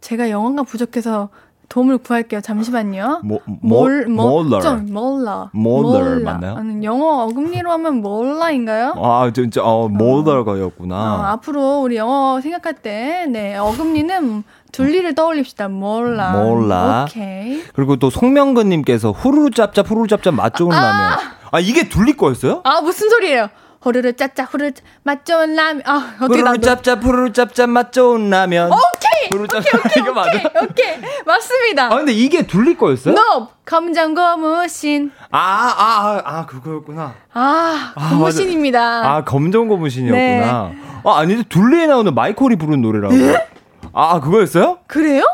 제가 0.00 0.30
영어가 0.30 0.64
부족해서 0.64 1.30
도움을 1.72 1.98
구할게요. 1.98 2.42
잠시만요. 2.42 3.22
모, 3.24 3.40
몰, 3.46 4.04
몰러. 4.06 4.76
몰라. 4.76 5.48
몰러 5.54 6.20
맞나요? 6.20 6.56
아니, 6.56 6.84
영어 6.84 7.24
어금니로 7.24 7.72
하면 7.72 8.02
몰라인가요? 8.02 8.92
아, 8.98 9.30
진짜 9.34 9.62
어, 9.64 9.88
몰러가였구나. 9.88 10.94
어, 10.94 11.22
앞으로 11.28 11.80
우리 11.80 11.96
영어 11.96 12.42
생각할 12.42 12.74
때 12.74 13.24
네, 13.26 13.56
어금니는 13.56 14.44
둘리를 14.70 15.14
떠올립시다. 15.14 15.68
몰라. 15.68 16.32
몰라. 16.32 17.06
오케이. 17.08 17.62
그리고 17.72 17.96
또 17.96 18.10
송명근 18.10 18.68
님께서 18.68 19.10
후루루 19.10 19.52
짭짭 19.52 19.90
후루루 19.90 20.08
짭짭 20.08 20.34
맛 20.34 20.54
좋은 20.54 20.72
아! 20.74 20.78
라면. 20.78 21.18
아, 21.52 21.58
이게 21.58 21.88
둘리 21.88 22.14
거였어요? 22.14 22.60
아, 22.64 22.82
무슨 22.82 23.08
소리예요? 23.08 23.48
호르르 23.82 24.12
짭짭 24.12 24.52
후르 24.52 24.72
맛 25.04 25.24
좋은 25.24 25.56
라면. 25.56 25.82
아, 25.86 26.16
어떻게 26.20 26.42
후르르 26.42 26.60
짭짭 26.60 27.02
후르르 27.02 27.32
짭짭 27.32 27.70
맛 27.70 27.92
좋은 27.94 28.28
라면. 28.28 28.66
오케이. 28.70 29.11
오케이, 29.34 29.60
오케이, 29.60 30.02
이거 30.02 30.12
맞아. 30.12 30.30
오케이, 30.38 30.62
오케이. 30.62 30.98
맞습니다. 31.24 31.86
아 31.86 31.88
근데 31.90 32.12
이게 32.12 32.46
둘리 32.46 32.76
거였어요? 32.76 33.14
No. 33.14 33.48
검정 33.64 34.14
고무신. 34.14 35.10
아, 35.30 35.38
아, 35.38 35.72
아, 35.78 36.22
아 36.24 36.46
그거였구나. 36.46 37.14
아, 37.32 37.92
아 37.94 38.08
고무신입니다. 38.10 38.80
아, 39.14 39.24
검정 39.24 39.68
고무신이었구나. 39.68 40.68
네. 40.68 40.78
아, 41.04 41.18
아니 41.18 41.42
둘리에 41.44 41.86
나오는 41.86 42.14
마이콜이 42.14 42.56
부른 42.56 42.82
노래라고. 42.82 43.14
네? 43.14 43.48
아, 43.92 44.20
그거였어요? 44.20 44.78
그래요? 44.86 45.24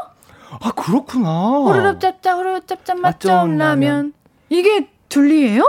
아, 0.60 0.72
그렇구나. 0.72 1.30
후르르 1.30 1.98
짭짭 1.98 2.38
후르르 2.38 2.60
짭짭 2.66 2.98
맛 3.00 3.20
좋은 3.20 3.58
라면. 3.58 4.12
이게 4.48 4.88
둘리예요? 5.08 5.62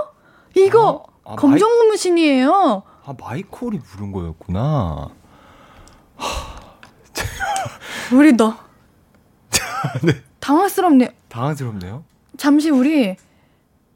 이거 0.56 0.88
어? 0.90 1.06
아, 1.26 1.36
검정 1.36 1.70
고무신이에요. 1.70 2.84
아, 3.06 3.14
마이콜이 3.20 3.80
부른 3.80 4.12
거였구나. 4.12 5.10
우리 8.14 8.34
너. 8.34 8.58
네. 10.04 10.14
당황스럽네. 10.40 11.10
당황스럽네요. 11.30 12.04
잠시 12.38 12.70
우리 12.70 13.16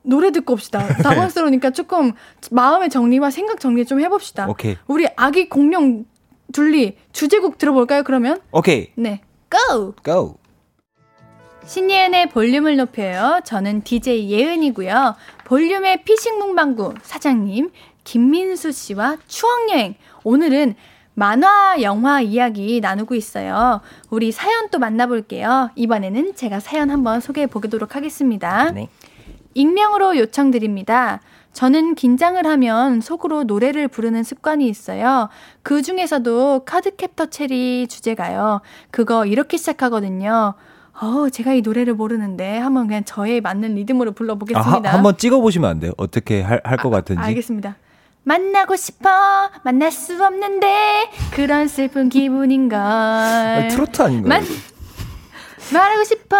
노래 0.03 0.31
듣고 0.31 0.53
옵시다. 0.53 0.85
당황스러우니까 1.01 1.71
조금 1.71 2.13
마음의 2.51 2.89
정리와 2.89 3.31
생각 3.31 3.59
정리 3.59 3.85
좀 3.85 3.99
해봅시다. 4.01 4.47
오케이. 4.47 4.77
우리 4.87 5.07
아기 5.15 5.49
공룡 5.49 6.05
둘리 6.51 6.97
주제곡 7.13 7.57
들어볼까요? 7.57 8.03
그러면? 8.03 8.39
오케이. 8.51 8.91
네. 8.95 9.21
고! 9.49 9.93
고! 10.03 10.37
신예은의 11.65 12.29
볼륨을 12.29 12.75
높여요. 12.75 13.39
저는 13.45 13.83
DJ 13.83 14.29
예은이고요. 14.29 15.15
볼륨의 15.45 16.03
피싱 16.03 16.37
문방구 16.37 16.95
사장님 17.01 17.71
김민수 18.03 18.73
씨와 18.73 19.17
추억 19.27 19.69
여행. 19.71 19.95
오늘은 20.23 20.75
만화, 21.15 21.81
영화 21.81 22.21
이야기 22.21 22.79
나누고 22.81 23.15
있어요. 23.15 23.81
우리 24.09 24.31
사연 24.31 24.69
또 24.69 24.79
만나볼게요. 24.79 25.69
이번에는 25.75 26.35
제가 26.35 26.59
사연 26.59 26.89
한번 26.89 27.19
소개해 27.21 27.47
보도록 27.47 27.95
하겠습니다. 27.95 28.71
네. 28.71 28.89
익명으로 29.53 30.17
요청드립니다. 30.17 31.21
저는 31.53 31.93
긴장을 31.93 32.43
하면 32.43 32.99
속으로 32.99 33.43
노래를 33.43 33.87
부르는 33.87 34.23
습관이 34.23 34.67
있어요. 34.67 35.29
그 35.61 35.83
중에서도 35.83 36.63
카드캡터 36.65 37.27
체리 37.27 37.87
주제가요. 37.87 38.61
그거 38.89 39.27
이렇게 39.27 39.57
시작하거든요. 39.57 40.55
어, 40.99 41.29
제가 41.29 41.53
이 41.53 41.61
노래를 41.61 41.93
모르는데 41.93 42.57
한번 42.57 42.87
그냥 42.87 43.03
저에 43.03 43.39
맞는 43.39 43.75
리듬으로 43.75 44.13
불러보겠습니다. 44.13 44.89
아, 44.89 44.93
한번 44.93 45.17
찍어보시면 45.17 45.69
안 45.69 45.79
돼요? 45.79 45.91
어떻게 45.97 46.41
할것 46.41 46.85
아, 46.85 46.97
같은지. 46.97 47.21
알겠습니다. 47.21 47.75
만나고 48.23 48.75
싶어 48.75 49.09
만날 49.63 49.91
수 49.91 50.23
없는데 50.23 51.09
그런 51.33 51.67
슬픈 51.67 52.09
기분인걸. 52.09 52.79
아, 52.79 53.67
트로트 53.69 54.01
아닌가요? 54.01 54.29
만, 54.29 54.43
말하고 55.73 56.03
싶어 56.03 56.37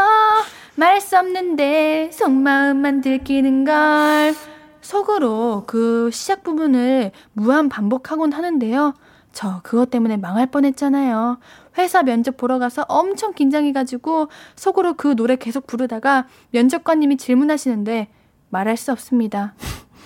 말할 0.75 1.01
수 1.01 1.17
없는데 1.17 2.09
속마음만 2.13 3.01
들키는걸. 3.01 4.33
속으로 4.81 5.63
그 5.65 6.09
시작 6.11 6.43
부분을 6.43 7.11
무한 7.33 7.69
반복하곤 7.69 8.33
하는데요. 8.33 8.93
저 9.31 9.61
그것 9.63 9.89
때문에 9.89 10.17
망할 10.17 10.47
뻔했잖아요. 10.47 11.39
회사 11.77 12.03
면접 12.03 12.37
보러 12.37 12.59
가서 12.59 12.85
엄청 12.87 13.33
긴장해가지고 13.33 14.27
속으로 14.55 14.93
그 14.93 15.15
노래 15.15 15.35
계속 15.37 15.65
부르다가 15.65 16.27
면접관님이 16.51 17.17
질문하시는데 17.17 18.09
말할 18.49 18.77
수 18.77 18.91
없습니다. 18.91 19.55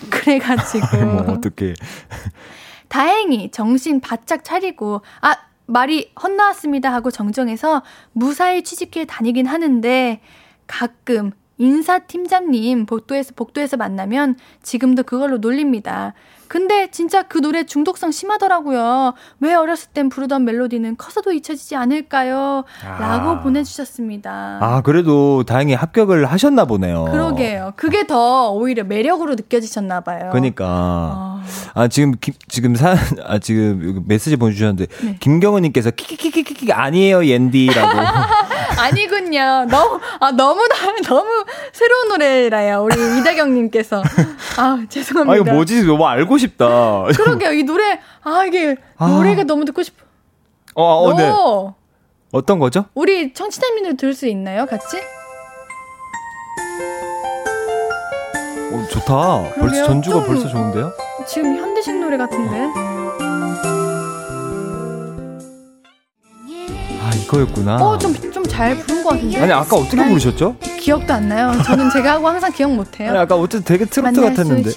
그래가지고. 0.09 0.97
뭐, 1.05 1.21
어떡해. 1.33 1.73
다행히 2.87 3.51
정신 3.51 3.99
바짝 3.99 4.43
차리고, 4.43 5.01
아, 5.21 5.35
말이 5.65 6.11
헛나왔습니다 6.21 6.93
하고 6.93 7.11
정정해서 7.11 7.83
무사히 8.13 8.63
취직해 8.63 9.05
다니긴 9.05 9.45
하는데, 9.47 10.21
가끔 10.67 11.31
인사 11.57 11.99
팀장님 11.99 12.85
복도에서 12.85 13.33
복도에서 13.35 13.77
만나면 13.77 14.37
지금도 14.61 15.03
그걸로 15.03 15.37
놀립니다. 15.39 16.13
근데 16.47 16.89
진짜 16.91 17.23
그 17.23 17.39
노래 17.39 17.65
중독성 17.65 18.11
심하더라고요. 18.11 19.13
왜 19.39 19.53
어렸을 19.53 19.89
땐 19.93 20.09
부르던 20.09 20.45
멜로디는 20.45 20.97
커서도 20.97 21.31
잊혀지지 21.33 21.75
않을까요? 21.75 22.63
아. 22.85 22.97
라고 22.99 23.41
보내주셨습니다. 23.41 24.59
아, 24.61 24.81
그래도 24.81 25.43
다행히 25.43 25.73
합격을 25.73 26.25
하셨나 26.25 26.65
보네요. 26.65 27.05
그러게요. 27.05 27.73
그게 27.75 28.07
더 28.07 28.51
오히려 28.51 28.83
매력으로 28.83 29.35
느껴지셨나 29.35 30.01
봐요. 30.01 30.29
그러니까. 30.31 30.65
아, 30.67 31.43
아 31.73 31.87
지금, 31.87 32.13
기, 32.19 32.33
지금 32.47 32.75
사, 32.75 32.95
아, 33.25 33.39
지금 33.39 34.03
메시지 34.07 34.35
보내주셨는데, 34.35 34.87
네. 35.03 35.17
김경은님께서 35.19 35.91
키키키키키 35.91 36.71
아니에요, 36.71 37.25
옌디라고. 37.25 37.99
아니군요. 38.77 39.65
너무, 39.69 39.99
아, 40.19 40.31
너무, 40.31 40.61
너무 41.07 41.45
새로운 41.71 42.09
노래라요. 42.09 42.83
우리 42.83 43.19
이다경님께서. 43.19 44.03
아, 44.57 44.85
죄송합니다. 44.89 45.33
아, 45.33 45.35
이거 45.35 45.53
뭐지? 45.53 45.83
너무 45.83 46.05
알고 46.05 46.36
싶다. 46.38 47.03
그러게요. 47.15 47.51
이 47.53 47.63
노래 47.63 47.99
아 48.23 48.45
이게 48.45 48.75
아. 48.97 49.07
노래가 49.07 49.43
너무 49.43 49.65
듣고 49.65 49.83
싶어. 49.83 50.05
어, 50.75 50.83
어, 50.83 51.13
네. 51.15 51.31
어떤 52.31 52.59
거죠? 52.59 52.85
우리 52.93 53.33
청취자님들 53.33 53.97
들을 53.97 54.13
수 54.13 54.27
있나요? 54.27 54.65
같이? 54.65 54.97
어, 58.73 58.85
좋다. 58.91 59.53
벌써 59.59 59.85
전주가 59.85 60.23
벌써 60.25 60.47
좋은데요? 60.47 60.91
지금 61.25 61.55
현대식 61.57 61.99
노래 61.99 62.17
같은데. 62.17 62.67
아 67.01 67.11
이거였구나. 67.23 67.75
어, 67.77 67.97
좀 67.97 68.13
좀 68.31 68.43
잘 68.47 68.75
부른 68.75 69.03
것 69.03 69.09
같은데. 69.11 69.39
아니 69.39 69.51
아까 69.53 69.75
어떻게 69.75 70.03
부르셨죠? 70.03 70.55
기억도 70.79 71.13
안 71.13 71.29
나요. 71.29 71.51
저는 71.63 71.89
제가 71.91 72.13
하고 72.13 72.27
항상 72.27 72.51
기억 72.51 72.71
못 72.73 72.99
해요. 72.99 73.09
아니 73.11 73.19
아까 73.19 73.35
어쨌든 73.35 73.63
되게 73.65 73.85
트로트 73.85 74.19
같았는데. 74.19 74.71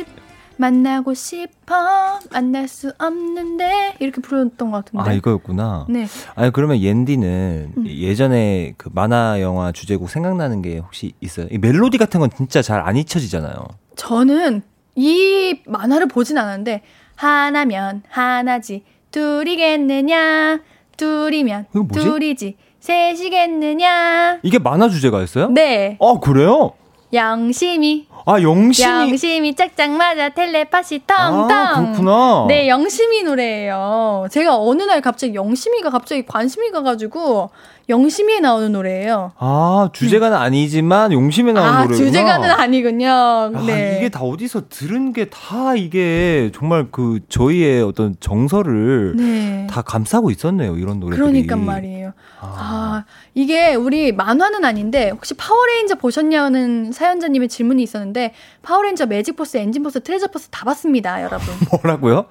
만나고 0.60 1.14
싶어 1.14 2.20
만날 2.30 2.68
수 2.68 2.92
없는데 2.98 3.94
이렇게 3.98 4.20
불렀던 4.20 4.70
것 4.70 4.84
같은데. 4.84 5.10
아 5.10 5.12
이거였구나. 5.14 5.86
네. 5.88 6.06
아니 6.34 6.52
그러면 6.52 6.80
옌디는 6.80 7.72
음. 7.78 7.86
예전에 7.86 8.74
그 8.76 8.90
만화 8.92 9.40
영화 9.40 9.72
주제곡 9.72 10.10
생각나는 10.10 10.60
게 10.60 10.78
혹시 10.78 11.12
있어요? 11.20 11.46
이 11.50 11.56
멜로디 11.58 11.96
같은 11.98 12.20
건 12.20 12.28
진짜 12.36 12.60
잘 12.62 12.80
안 12.80 12.96
잊혀지잖아요. 12.96 13.54
저는 13.96 14.62
이 14.96 15.60
만화를 15.66 16.08
보진 16.08 16.36
않았는데 16.38 16.82
하나면 17.16 18.02
하나지 18.08 18.84
둘이겠느냐 19.10 20.60
둘이면 20.96 21.66
둘이지 21.92 22.56
셋이겠느냐 22.80 24.40
이게 24.42 24.58
만화 24.58 24.88
주제가였어요? 24.88 25.48
네. 25.50 25.96
아 26.00 26.18
그래요? 26.20 26.72
양심이 27.12 28.06
아, 28.26 28.40
영심이. 28.40 28.88
영심이 29.10 29.54
짝짝 29.54 29.90
맞아 29.92 30.28
텔레파시 30.30 31.02
텅텅. 31.06 31.50
아, 31.50 31.80
그렇구나. 31.80 32.46
네, 32.48 32.68
영심이 32.68 33.22
노래예요. 33.22 34.26
제가 34.30 34.56
어느 34.56 34.82
날 34.82 35.00
갑자기 35.00 35.34
영심이가 35.34 35.90
갑자기 35.90 36.24
관심이 36.26 36.70
가가지고 36.70 37.50
영심이에 37.90 38.40
나오는 38.40 38.72
노래예요. 38.72 39.32
아, 39.38 39.90
주제가는 39.92 40.36
음. 40.36 40.40
아니지만 40.42 41.12
영심이에 41.12 41.52
나오는 41.52 41.72
아, 41.72 41.82
노래구나. 41.84 41.96
주제가는 42.06 42.50
아니군요. 42.50 43.08
아, 43.10 43.50
네. 43.66 43.96
이게 43.98 44.08
다 44.08 44.20
어디서 44.20 44.68
들은 44.68 45.12
게 45.12 45.26
다 45.30 45.74
이게 45.76 46.50
정말 46.54 46.88
그 46.90 47.20
저희의 47.28 47.82
어떤 47.82 48.16
정서를 48.20 49.14
네. 49.16 49.66
다 49.70 49.82
감싸고 49.82 50.30
있었네요. 50.30 50.76
이런 50.76 50.98
노래들이. 51.00 51.20
그러니까 51.24 51.56
말이에요. 51.56 52.12
아. 52.40 52.46
아. 52.58 53.04
이게 53.34 53.74
우리 53.74 54.12
만화는 54.12 54.64
아닌데 54.64 55.10
혹시 55.10 55.34
파워레인저 55.34 55.96
보셨냐는 55.96 56.90
사연자님의 56.92 57.48
질문이 57.48 57.82
있었는데 57.82 58.34
파워레인저 58.62 59.06
매직포스, 59.06 59.56
엔진포스, 59.58 60.02
트레저포스 60.02 60.48
다 60.50 60.64
봤습니다, 60.64 61.22
여러분. 61.22 61.46
뭐라고요? 61.82 62.24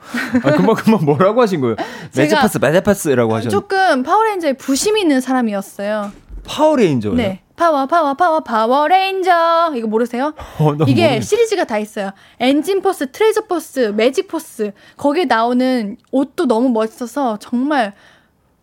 아, 0.44 0.52
금방 0.52 0.76
금방 0.76 1.06
뭐라고 1.06 1.42
하신 1.42 1.62
거예요? 1.62 1.76
매직포스, 2.18 2.58
매직포스라고 2.60 3.34
하셨는데. 3.36 3.50
조금 3.50 4.04
파워레인저에 4.04 4.54
부심이 4.54 5.00
있는 5.02 5.22
사람이 5.22 5.49
었어요. 5.56 6.12
파워레인저요? 6.46 7.14
네. 7.14 7.42
파워 7.56 7.86
파워 7.88 8.14
파워 8.14 8.40
파워레인저 8.40 9.74
이거 9.76 9.88
모르세요? 9.88 10.34
어, 10.60 10.74
이게 10.88 11.08
모르겠... 11.08 11.24
시리즈가 11.24 11.66
다 11.66 11.78
있어요. 11.78 12.12
엔진 12.40 12.82
포스, 12.82 13.12
트레저 13.12 13.42
포스, 13.42 13.94
매직 13.96 14.28
포스 14.30 14.72
거기에 14.96 15.26
나오는 15.26 15.98
옷도 16.12 16.46
너무 16.46 16.70
멋있어서 16.70 17.38
정말 17.40 17.94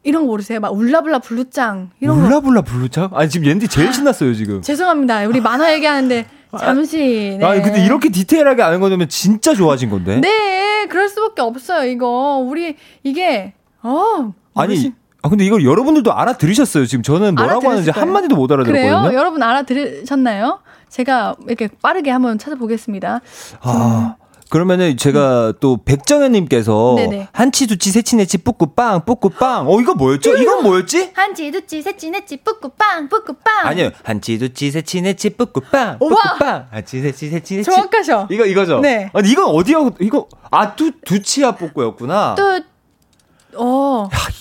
이런 0.02 0.22
거 0.22 0.28
모르세요? 0.28 0.60
막 0.60 0.72
울라블라 0.72 1.18
블루짱 1.18 1.90
이런 2.00 2.18
울라블라 2.18 2.62
블루짱? 2.62 3.10
아니 3.12 3.28
지금 3.28 3.46
옌디 3.48 3.68
제일 3.68 3.92
신났어요 3.92 4.32
지금. 4.34 4.62
죄송합니다. 4.62 5.26
우리 5.26 5.40
만화 5.40 5.74
얘기하는데 5.74 6.26
아, 6.52 6.58
잠시. 6.58 7.36
네. 7.38 7.44
아 7.44 7.60
근데 7.60 7.84
이렇게 7.84 8.08
디테일하게 8.08 8.62
아는 8.62 8.80
거면 8.80 9.08
진짜 9.08 9.52
좋아진 9.52 9.90
건데. 9.90 10.20
네, 10.20 10.86
그럴 10.88 11.08
수밖에 11.08 11.42
없어요. 11.42 11.86
이거 11.88 12.42
우리 12.42 12.76
이게 13.02 13.52
어 13.82 14.32
아니. 14.54 14.92
아 15.26 15.28
근데 15.28 15.44
이걸 15.44 15.64
여러분들도 15.64 16.12
알아들으셨어요. 16.12 16.86
지금 16.86 17.02
저는 17.02 17.34
뭐라고 17.34 17.68
하는지 17.68 17.90
한 17.90 18.12
마디도 18.12 18.36
못 18.36 18.50
알아들었거든요. 18.52 19.02
그래요? 19.02 19.18
여러분 19.18 19.42
알아들으셨나요? 19.42 20.60
제가 20.88 21.34
이렇게 21.48 21.68
빠르게 21.82 22.12
한번 22.12 22.38
찾아보겠습니다. 22.38 23.20
아. 23.62 24.14
그러면은 24.48 24.96
제가 24.96 25.48
음. 25.48 25.52
또 25.58 25.78
백정현님께서 25.84 26.96
한치 27.32 27.66
두치 27.66 27.90
세치 27.90 28.14
네치 28.14 28.38
뿌꾸 28.38 28.66
빵 28.76 29.04
뿌꾸 29.04 29.28
빵 29.30 29.66
어 29.68 29.80
이거 29.80 29.94
뭐였죠? 29.94 30.36
이건 30.36 30.62
뭐였지? 30.62 31.10
한치 31.14 31.50
두치 31.50 31.82
세치 31.82 32.10
네치 32.10 32.36
뿌꾸 32.44 32.68
빵 32.68 33.08
뿌꾸 33.08 33.32
빵 33.34 33.66
아니요 33.66 33.90
한치 34.04 34.38
두치 34.38 34.70
세치 34.70 35.00
네치 35.02 35.30
뿌꾸 35.30 35.60
빵 35.62 35.98
뿌꾸 35.98 36.14
빵 36.38 36.68
한치 36.70 37.00
세치 37.00 37.28
세치 37.28 37.56
네치 37.56 37.64
정확하셔 37.68 38.28
이거 38.30 38.46
이거죠? 38.46 38.78
네 38.78 39.10
아니 39.14 39.28
이건 39.30 39.46
어디야 39.46 39.78
이거 40.00 40.28
아 40.52 40.76
두 40.76 40.92
두치야 41.04 41.50
뿌꾸였구나 41.56 42.36
뚜 42.36 42.62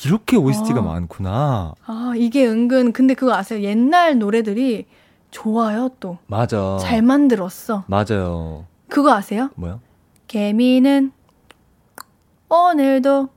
이렇게 0.06 0.38
OST가 0.38 0.80
어. 0.80 0.84
많구나. 0.84 1.74
아, 1.86 2.14
이게 2.16 2.45
은근, 2.47 2.91
근데 2.93 3.14
그거 3.14 3.34
아세요? 3.34 3.62
옛날 3.62 4.20
노래들이 4.20 4.86
좋아요, 5.32 5.89
또. 5.99 6.18
맞아. 6.28 6.78
잘 6.80 7.01
만들었어. 7.01 7.84
맞아요. 7.88 8.66
그거 8.88 9.14
아세요? 9.14 9.49
뭐요? 9.56 9.80
개미는 10.28 11.12
오늘도 12.49 13.30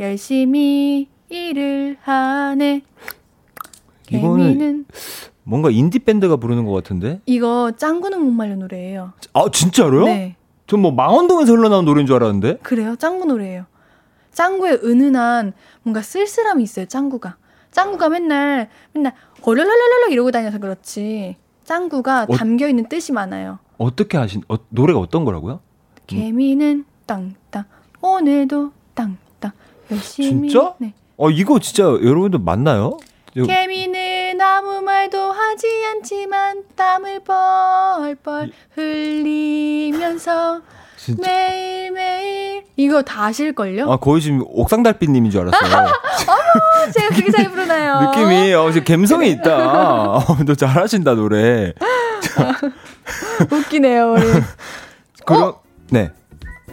열심히 0.00 1.08
일을 1.30 1.96
하네. 2.02 2.82
개미는 4.06 4.84
뭔가 5.44 5.70
인디 5.70 5.98
밴드가 5.98 6.36
부르는 6.36 6.64
것 6.66 6.72
같은데? 6.72 7.20
이거 7.26 7.72
짱구는 7.76 8.20
못 8.22 8.30
말려 8.32 8.56
노래예요. 8.56 9.12
아 9.32 9.46
진짜로요? 9.52 10.04
네. 10.06 10.36
전 10.66 10.80
뭐 10.80 10.90
망원동에서 10.90 11.52
흘러나온 11.52 11.84
노래인 11.84 12.06
줄 12.06 12.16
알았는데. 12.16 12.58
그래요? 12.62 12.96
짱구 12.96 13.26
노래예요. 13.26 13.66
짱구의 14.34 14.80
은은한 14.84 15.52
뭔가 15.82 16.02
쓸쓸함이 16.02 16.62
있어요. 16.62 16.86
짱구가. 16.86 17.36
짱구가 17.70 18.08
맨날 18.10 18.68
맨날 18.92 19.14
얼얼얼얼 19.42 20.10
이러고 20.10 20.30
다녀서 20.30 20.58
그렇지. 20.58 21.36
짱구가 21.64 22.26
어, 22.28 22.36
담겨 22.36 22.68
있는 22.68 22.88
뜻이 22.88 23.12
많아요. 23.12 23.58
어떻게 23.78 24.18
하신 24.18 24.42
어, 24.48 24.56
노래가 24.68 24.98
어떤 25.00 25.24
거라고요? 25.24 25.60
개미는 26.06 26.84
땅땅 27.06 27.64
오늘도 28.00 28.72
땅땅 28.94 29.52
열심히 29.90 30.50
진짜? 30.50 30.74
네. 30.78 30.92
어 31.16 31.30
이거 31.30 31.58
진짜 31.58 31.84
여러분들 31.84 32.38
맞나요? 32.40 32.98
개미는 33.34 34.40
아무 34.40 34.80
말도 34.82 35.18
하지 35.18 35.66
않지만 35.86 36.64
땀을 36.76 37.20
뻘뻘 37.24 38.52
흘리면서 38.74 40.60
진짜? 41.04 41.22
매일매일 41.28 42.64
이거 42.76 43.02
다 43.02 43.26
아실걸요? 43.26 43.92
아 43.92 43.98
거의 43.98 44.22
지금 44.22 44.42
옥상달빛님인 44.46 45.30
줄 45.30 45.42
알았어요. 45.42 45.84
어머 46.28 46.92
제가 46.92 47.08
그렇게 47.08 47.30
잘 47.30 47.50
부르나요? 47.50 48.10
느낌이 48.10 48.54
어, 48.54 48.70
감성이 48.86 49.30
있다. 49.32 50.12
어, 50.16 50.38
너 50.46 50.54
잘하신다 50.54 51.14
노래. 51.14 51.74
웃기네요 53.52 54.12
우리. 54.12 54.22
그럼 55.26 55.42
어? 55.42 55.60
네. 55.90 56.10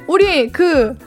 우리 0.07 0.49
그 0.49 0.97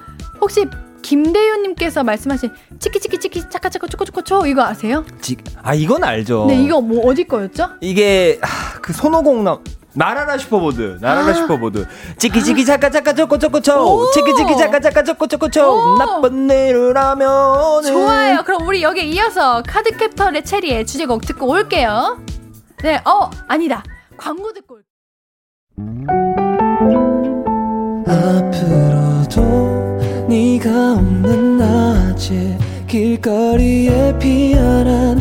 혹시 0.41 0.67
김대윤님께서 1.01 2.05
말씀하신 2.05 2.51
치키치키치키 2.79 3.49
차카차카 3.51 3.87
초코초코초 3.87 4.47
이거 4.47 4.65
아세요? 4.65 5.05
지, 5.21 5.37
아 5.63 5.75
이건 5.75 6.05
알죠. 6.05 6.47
네 6.49 6.63
이거 6.63 6.81
뭐 6.81 7.07
어디 7.07 7.25
거였죠? 7.25 7.71
이게 7.81 8.39
아, 8.43 8.79
그 8.81 8.93
손오공 8.93 9.45
나 9.45 9.59
날아라 9.95 10.37
슈퍼보드 10.39 10.99
날아라 11.01 11.29
아. 11.29 11.35
슈퍼보드 11.35 11.87
치키치키 12.19 12.65
차카 12.65 12.91
차카 12.91 13.15
초코초코초 13.15 14.11
치키치키 14.13 14.57
차카 14.57 14.81
차카 14.81 15.03
초코초코초 15.05 15.97
나쁜 15.99 16.51
일을 16.51 16.97
하면 16.97 17.83
좋아요. 17.83 18.43
그럼 18.45 18.67
우리 18.67 18.83
여기 18.83 19.09
이어서 19.11 19.63
카드캡터의 19.63 20.45
체리의 20.45 20.87
주제곡 20.87 21.23
듣고 21.27 21.49
올게요. 21.49 22.19
네, 22.83 23.01
어 23.05 23.31
아니다 23.49 23.83
광고 24.17 24.53
듣고. 24.53 24.79
앞으로도 28.07 29.43
네가 30.29 30.93
없는 30.95 31.59
낮에 31.59 32.59
길거리에 32.89 34.19
피어난 34.19 35.21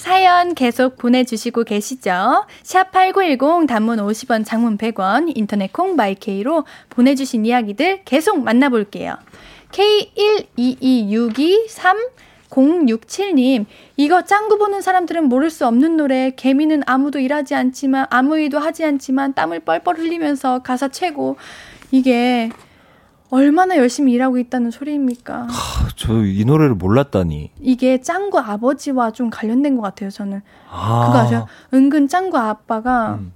사연 0.00 0.54
계속 0.54 0.96
보내주시고 0.96 1.64
계시죠? 1.64 2.46
샵8910 2.62 3.68
단문 3.68 3.98
50원 3.98 4.46
장문 4.46 4.78
100원 4.78 5.30
인터넷 5.36 5.70
콩 5.74 5.94
마이케이로 5.94 6.64
보내주신 6.88 7.44
이야기들 7.44 8.04
계속 8.06 8.42
만나볼게요. 8.42 9.16
K12262 9.72 11.68
067님, 12.48 13.66
이거 13.98 14.22
짱구 14.24 14.56
보는 14.56 14.80
사람들은 14.80 15.24
모를 15.24 15.50
수 15.50 15.66
없는 15.66 15.98
노래. 15.98 16.30
개미는 16.34 16.82
아무도 16.86 17.18
일하지 17.18 17.54
않지만, 17.54 18.06
아무 18.08 18.38
일도 18.38 18.58
하지 18.58 18.86
않지만, 18.86 19.34
땀을 19.34 19.60
뻘뻘 19.60 19.98
흘리면서 19.98 20.62
가사 20.62 20.88
최고. 20.88 21.36
이게, 21.90 22.48
얼마나 23.30 23.76
열심히 23.76 24.12
일하고 24.12 24.38
있다는 24.38 24.70
소리입니까? 24.70 25.46
저 25.96 26.12
이 26.24 26.44
노래를 26.44 26.74
몰랐다니. 26.74 27.52
이게 27.60 28.00
짱구 28.00 28.38
아버지와 28.38 29.12
좀 29.12 29.30
관련된 29.30 29.76
것 29.76 29.82
같아요, 29.82 30.10
저는. 30.10 30.42
아. 30.70 31.06
그거 31.06 31.18
아세요? 31.18 31.46
은근 31.72 32.08
짱구 32.08 32.38
아빠가 32.38 33.14
음. 33.20 33.32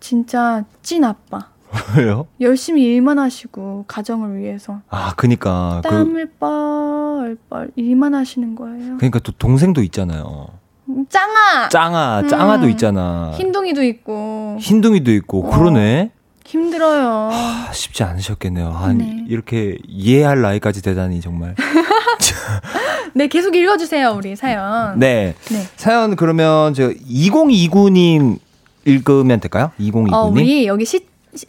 진짜 0.00 0.64
찐 0.82 1.04
아빠. 1.04 1.48
왜요? 1.96 2.26
열심히 2.40 2.84
일만 2.84 3.18
하시고 3.18 3.84
가정을 3.88 4.38
위해서. 4.38 4.80
아, 4.88 5.12
그니까 5.16 5.80
땀을 5.84 6.26
그... 6.38 7.36
뻘뻘 7.48 7.70
일만 7.76 8.14
하시는 8.14 8.54
거예요. 8.54 8.96
그러니까 8.98 9.18
또 9.18 9.32
동생도 9.32 9.82
있잖아요. 9.82 10.48
음, 10.88 11.04
짱아. 11.08 11.68
짱아, 11.70 12.28
짱아도 12.28 12.66
음. 12.66 12.70
있잖아. 12.70 13.32
흰둥이도 13.34 13.82
있고. 13.82 14.56
흰둥이도 14.60 15.10
있고 15.12 15.46
어. 15.48 15.50
그러네. 15.56 16.12
힘들어요. 16.46 17.30
하, 17.32 17.72
쉽지 17.72 18.02
않으셨겠네요. 18.04 18.70
한 18.70 18.98
네. 18.98 19.24
이렇게 19.28 19.78
이해할 19.86 20.40
나이까지 20.40 20.82
되다니 20.82 21.20
정말. 21.20 21.54
네, 23.14 23.28
계속 23.28 23.56
읽어주세요 23.56 24.10
우리 24.10 24.36
사연. 24.36 24.98
네. 24.98 25.34
네. 25.50 25.66
사연 25.76 26.16
그러면 26.16 26.74
저 26.74 26.90
2029님 26.90 28.38
읽으면 28.84 29.40
될까요? 29.40 29.72
2029님. 29.80 30.12
어, 30.12 30.24
우리 30.26 30.66
여기 30.66 30.84
시, 30.84 31.06
시 31.34 31.46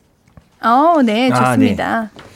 어, 0.61 1.01
네, 1.03 1.29
좋습니다. 1.29 1.97
아, 1.97 2.09
네. 2.13 2.26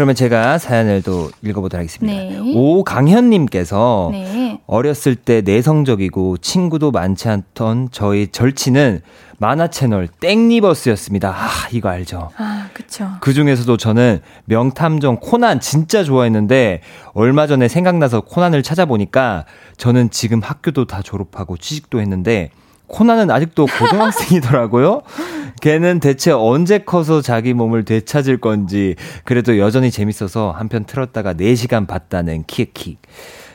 그러면 0.00 0.14
제가 0.14 0.56
사연을 0.56 1.02
또 1.02 1.30
읽어보도록 1.42 1.78
하겠습니다. 1.78 2.10
네. 2.10 2.54
오강현님께서 2.54 4.08
네. 4.12 4.58
어렸을 4.66 5.14
때 5.14 5.42
내성적이고 5.42 6.38
친구도 6.38 6.90
많지 6.90 7.28
않던 7.28 7.90
저희 7.92 8.28
절친은 8.28 9.02
만화 9.36 9.66
채널 9.68 10.08
땡리버스였습니다. 10.08 11.34
아, 11.36 11.48
이거 11.72 11.90
알죠? 11.90 12.30
아, 12.38 12.70
그쵸. 12.72 13.10
그 13.20 13.34
중에서도 13.34 13.76
저는 13.76 14.20
명탐정 14.46 15.18
코난 15.20 15.60
진짜 15.60 16.02
좋아했는데 16.02 16.80
얼마 17.12 17.46
전에 17.46 17.68
생각나서 17.68 18.22
코난을 18.22 18.62
찾아보니까 18.62 19.44
저는 19.76 20.08
지금 20.08 20.40
학교도 20.40 20.86
다 20.86 21.02
졸업하고 21.02 21.58
취직도 21.58 22.00
했는데 22.00 22.52
코난은 22.90 23.30
아직도 23.30 23.66
고등학생이더라고요. 23.78 25.02
걔는 25.60 26.00
대체 26.00 26.32
언제 26.32 26.78
커서 26.78 27.20
자기 27.22 27.54
몸을 27.54 27.84
되찾을 27.84 28.38
건지 28.38 28.96
그래도 29.24 29.58
여전히 29.58 29.90
재밌어서 29.90 30.52
한편 30.56 30.84
틀었다가 30.84 31.34
4시간 31.34 31.86
봤다는 31.86 32.44
키키. 32.46 32.98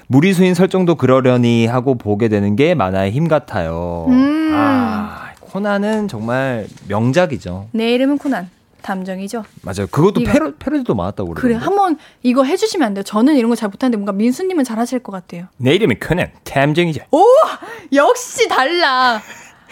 무리수인 0.07 0.53
설정도 0.53 0.95
그러려니 0.95 1.65
하고 1.65 1.95
보게 1.95 2.27
되는 2.27 2.55
게 2.55 2.75
만화의 2.75 3.11
힘 3.11 3.27
같아요. 3.27 4.05
음. 4.07 4.51
아, 4.53 5.31
코난은 5.39 6.07
정말 6.07 6.67
명작이죠. 6.87 7.69
내 7.71 7.93
이름은 7.93 8.19
코난. 8.19 8.49
담정이죠. 8.85 9.43
맞아요. 9.63 9.87
그것도 9.89 10.21
패러, 10.23 10.53
패러디도 10.59 10.93
많았다고 10.93 11.33
그래요. 11.33 11.41
그래, 11.41 11.55
한번 11.65 11.97
이거 12.21 12.43
해주시면 12.43 12.85
안 12.85 12.93
돼요. 12.93 13.03
저는 13.03 13.35
이런 13.35 13.49
거 13.49 13.55
잘 13.55 13.69
못하는데 13.69 13.97
뭔가 13.97 14.11
민수님은 14.11 14.63
잘 14.63 14.77
하실 14.77 14.99
것 14.99 15.11
같아요. 15.11 15.47
내 15.57 15.73
이름이 15.73 15.95
코난 15.95 16.31
탐정이죠. 16.43 17.01
오! 17.11 17.23
역시 17.93 18.47
달라. 18.47 19.21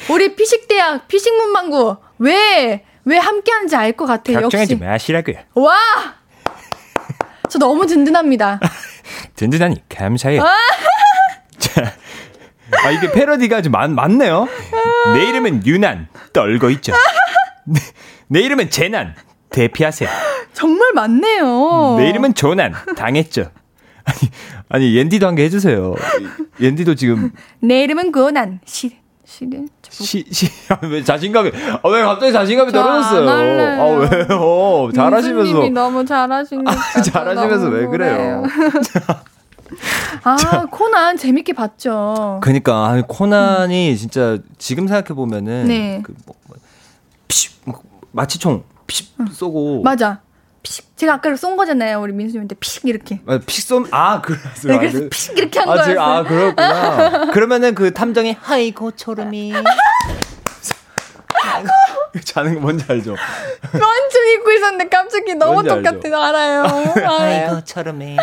우리 0.10 0.36
피식대학 0.36 1.08
피식문방구 1.08 1.96
왜, 2.20 2.84
왜 3.06 3.18
함께 3.18 3.52
하는지 3.52 3.76
알 3.76 3.94
것 3.94 4.06
같아요. 4.08 4.42
걱정하지 4.42 4.78
마시라고요. 4.78 5.36
와! 5.56 5.76
저 7.50 7.60
너무 7.60 7.86
든든합니다. 7.86 8.60
든든하니 9.36 9.88
감사해요. 9.90 10.42
아! 10.42 10.56
자, 11.60 11.94
아, 12.84 12.90
이게 12.92 13.12
패러디가 13.12 13.62
좀 13.62 13.72
많, 13.74 13.94
많네요. 13.94 14.48
내 15.14 15.28
이름은 15.30 15.66
유난, 15.68 16.08
떨고 16.34 16.72
있죠. 16.72 16.94
내, 18.34 18.40
내 18.40 18.46
이름은 18.46 18.70
재난, 18.70 19.14
대피하세요. 19.50 20.10
정말 20.54 20.92
많네요. 20.94 21.96
내 22.00 22.10
이름은 22.10 22.34
조난, 22.34 22.74
당했죠. 22.96 23.52
아니, 24.06 24.18
아니, 24.70 24.96
옌디도 24.98 25.26
한 25.28 25.36
개 25.36 25.44
해주세요. 25.44 25.94
옌디도 26.60 26.96
지금. 26.96 27.32
내 27.62 27.84
이름은 27.84 28.12
고난, 28.12 28.60
시, 28.66 28.98
시래? 29.26 29.60
시, 29.90 30.26
시, 30.32 30.48
왜 30.90 31.04
자신감이, 31.04 31.52
아, 31.84 31.88
왜 31.90 32.02
갑자기 32.02 32.32
자신감이 32.34 32.72
떨어졌어요? 32.72 33.30
아, 33.30 33.86
왜요? 33.86 34.92
잘하시면서. 34.94 35.70
너무 35.70 36.04
잘하시니까. 36.06 36.72
아, 36.72 37.02
잘하시면서 37.02 37.68
왜 37.70 37.86
그래요? 37.86 38.44
아, 40.24 40.66
코난 40.72 41.16
재밌게 41.18 41.54
봤죠. 41.54 42.40
그니까, 42.44 42.88
아니, 42.88 43.04
코난이 43.08 43.92
음. 43.92 43.96
진짜 43.96 44.38
지금 44.58 44.88
생각해보면은. 44.88 45.66
네. 45.68 46.02
그, 46.04 46.14
뭐, 46.26 46.36
뭐, 46.48 46.58
피식, 47.28 47.62
뭐, 47.66 47.80
마치총, 48.14 48.64
피식 48.88 49.16
쏘고. 49.34 49.82
맞아. 49.84 50.22
피식 50.62 50.96
제가 50.96 51.16
아까 51.16 51.36
쏜 51.36 51.58
거잖아요 51.58 52.00
우리 52.02 52.14
민수님한테. 52.14 52.56
피식 52.56 52.86
이렇게. 52.86 53.20
아, 53.28 53.38
피식 53.46 53.66
쏜아 53.68 54.22
그랬어요 54.22 54.72
네, 54.74 54.78
그래서 54.80 55.10
피식 55.10 55.38
이렇게 55.38 55.60
한 55.60 55.68
아, 55.70 55.74
거였어요. 55.74 56.02
아 56.02 56.24
그렇구나. 56.24 57.32
그러면은 57.32 57.76
그 57.76 57.92
탐정이 57.94 58.38
하이고 58.40 58.92
초름이. 58.92 59.52
자는 62.24 62.56
거 62.56 62.62
뭔지 62.62 62.86
알죠? 62.88 63.16
완전 63.74 64.28
잊고 64.36 64.52
있었는데 64.52 64.88
깜짝이 64.90 65.34
너무 65.36 65.64
똑같아 65.64 66.28
알아요. 66.30 66.64
아이고 67.10 67.64
초름이 67.66 68.18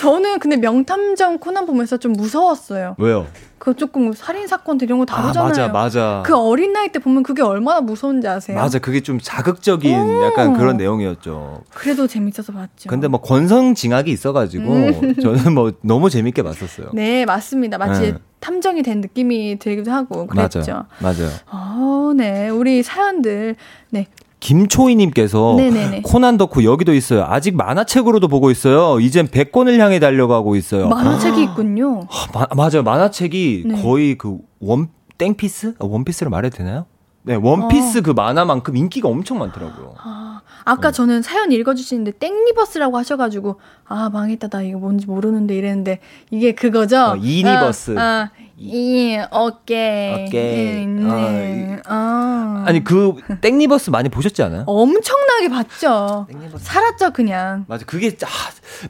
저는 0.00 0.38
근데 0.38 0.56
명탐정 0.56 1.38
코난 1.38 1.66
보면서 1.66 1.96
좀 1.96 2.12
무서웠어요 2.12 2.96
왜요? 2.98 3.26
그 3.58 3.74
조금 3.74 4.12
살인 4.12 4.46
사건들 4.46 4.86
이런 4.86 4.98
거 4.98 5.06
다루잖아요. 5.06 5.44
아, 5.44 5.48
맞아, 5.48 5.68
맞아. 5.68 6.22
그 6.24 6.36
어린 6.36 6.72
나이 6.72 6.92
때 6.92 6.98
보면 6.98 7.22
그게 7.22 7.42
얼마나 7.42 7.80
무서운지 7.80 8.28
아세요? 8.28 8.56
맞아, 8.56 8.78
그게 8.78 9.00
좀 9.00 9.18
자극적인 9.20 10.20
오. 10.20 10.22
약간 10.22 10.52
그런 10.52 10.76
내용이었죠. 10.76 11.62
그래도 11.74 12.06
재밌어서 12.06 12.52
봤죠. 12.52 12.88
근데 12.88 13.08
뭐 13.08 13.20
권성징악이 13.20 14.10
있어가지고 14.10 14.72
음. 14.72 15.14
저는 15.20 15.54
뭐 15.54 15.72
너무 15.80 16.10
재밌게 16.10 16.42
봤었어요. 16.42 16.90
네, 16.92 17.24
맞습니다. 17.24 17.78
마치 17.78 18.12
네. 18.12 18.18
탐정이 18.40 18.82
된 18.82 19.00
느낌이 19.00 19.58
들기도 19.58 19.90
하고 19.90 20.26
그랬죠. 20.26 20.60
맞아요. 20.60 20.86
맞아요. 21.00 21.30
어, 21.50 22.12
네, 22.14 22.48
우리 22.50 22.82
사연들 22.82 23.56
네 23.90 24.06
김초희님께서 24.46 25.54
네네네. 25.56 26.02
코난 26.02 26.36
덕후 26.36 26.64
여기도 26.64 26.94
있어요. 26.94 27.24
아직 27.28 27.56
만화책으로도 27.56 28.28
보고 28.28 28.50
있어요. 28.50 29.00
이젠 29.00 29.26
100권을 29.26 29.78
향해 29.78 29.98
달려가고 29.98 30.56
있어요. 30.56 30.88
만화책이 30.88 31.42
있군요. 31.42 32.06
아, 32.08 32.38
마, 32.38 32.46
맞아요. 32.54 32.82
만화책이 32.84 33.64
네. 33.66 33.82
거의 33.82 34.16
그 34.16 34.38
원 34.60 34.88
땡피스? 35.18 35.74
아, 35.78 35.84
원피스를 35.84 36.30
말해도 36.30 36.56
되나요? 36.56 36.86
네, 37.22 37.34
원피스 37.34 37.98
어. 37.98 38.02
그 38.02 38.10
만화만큼 38.10 38.76
인기가 38.76 39.08
엄청 39.08 39.38
많더라고요. 39.38 39.94
아, 39.98 40.40
아까 40.64 40.90
네. 40.90 40.96
저는 40.96 41.22
사연 41.22 41.50
읽어주시는데 41.50 42.12
땡리버스라고 42.12 42.96
하셔가지고 42.96 43.58
아 43.84 44.10
망했다 44.10 44.48
나 44.48 44.62
이거 44.62 44.78
뭔지 44.78 45.06
모르는데 45.06 45.56
이랬는데 45.56 45.98
이게 46.30 46.54
그거죠? 46.54 46.96
어, 46.98 47.16
애니버스. 47.16 47.96
아, 47.98 48.02
아, 48.02 48.30
이 48.58 49.18
어깨. 49.30 50.24
어깨. 50.26 50.84
음, 50.86 51.08
네. 51.08 51.76
어. 51.86 52.64
아니 52.64 52.82
그 52.82 53.14
땡리버스 53.42 53.90
많이 53.90 54.08
보셨지 54.08 54.42
않아요? 54.42 54.64
엄청나게 54.66 55.50
봤죠. 55.50 56.26
땡리버스. 56.30 56.64
살았죠 56.64 57.10
그냥. 57.12 57.66
맞아. 57.68 57.84
그게 57.84 58.16
아, 58.24 58.28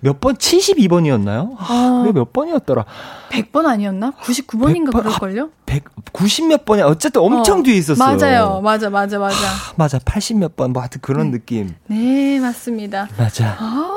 몇 0.00 0.20
번? 0.20 0.36
72번이었나요? 0.36 1.56
아, 1.58 2.04
어. 2.08 2.12
몇 2.12 2.32
번이었더라? 2.32 2.84
100번 3.30 3.66
아니었나? 3.66 4.12
99번인가 4.22 4.90
100번, 4.92 5.02
그럴걸요? 5.02 5.50
100, 5.66 5.84
90몇 6.12 6.64
번이 6.64 6.82
어쨌든 6.82 7.22
엄청 7.22 7.60
어, 7.60 7.62
뒤에 7.64 7.74
있었어요. 7.74 8.16
맞아요. 8.16 8.60
맞아, 8.62 8.88
맞아, 8.88 9.18
맞아. 9.18 9.36
하, 9.36 9.72
맞아. 9.74 9.98
80 10.04 10.38
몇 10.38 10.54
번, 10.54 10.72
뭐 10.72 10.80
하여튼 10.82 11.00
그런 11.02 11.32
네. 11.32 11.38
느낌. 11.38 11.74
네, 11.88 12.38
맞습니다. 12.38 13.08
맞아. 13.18 13.56
아, 13.58 13.90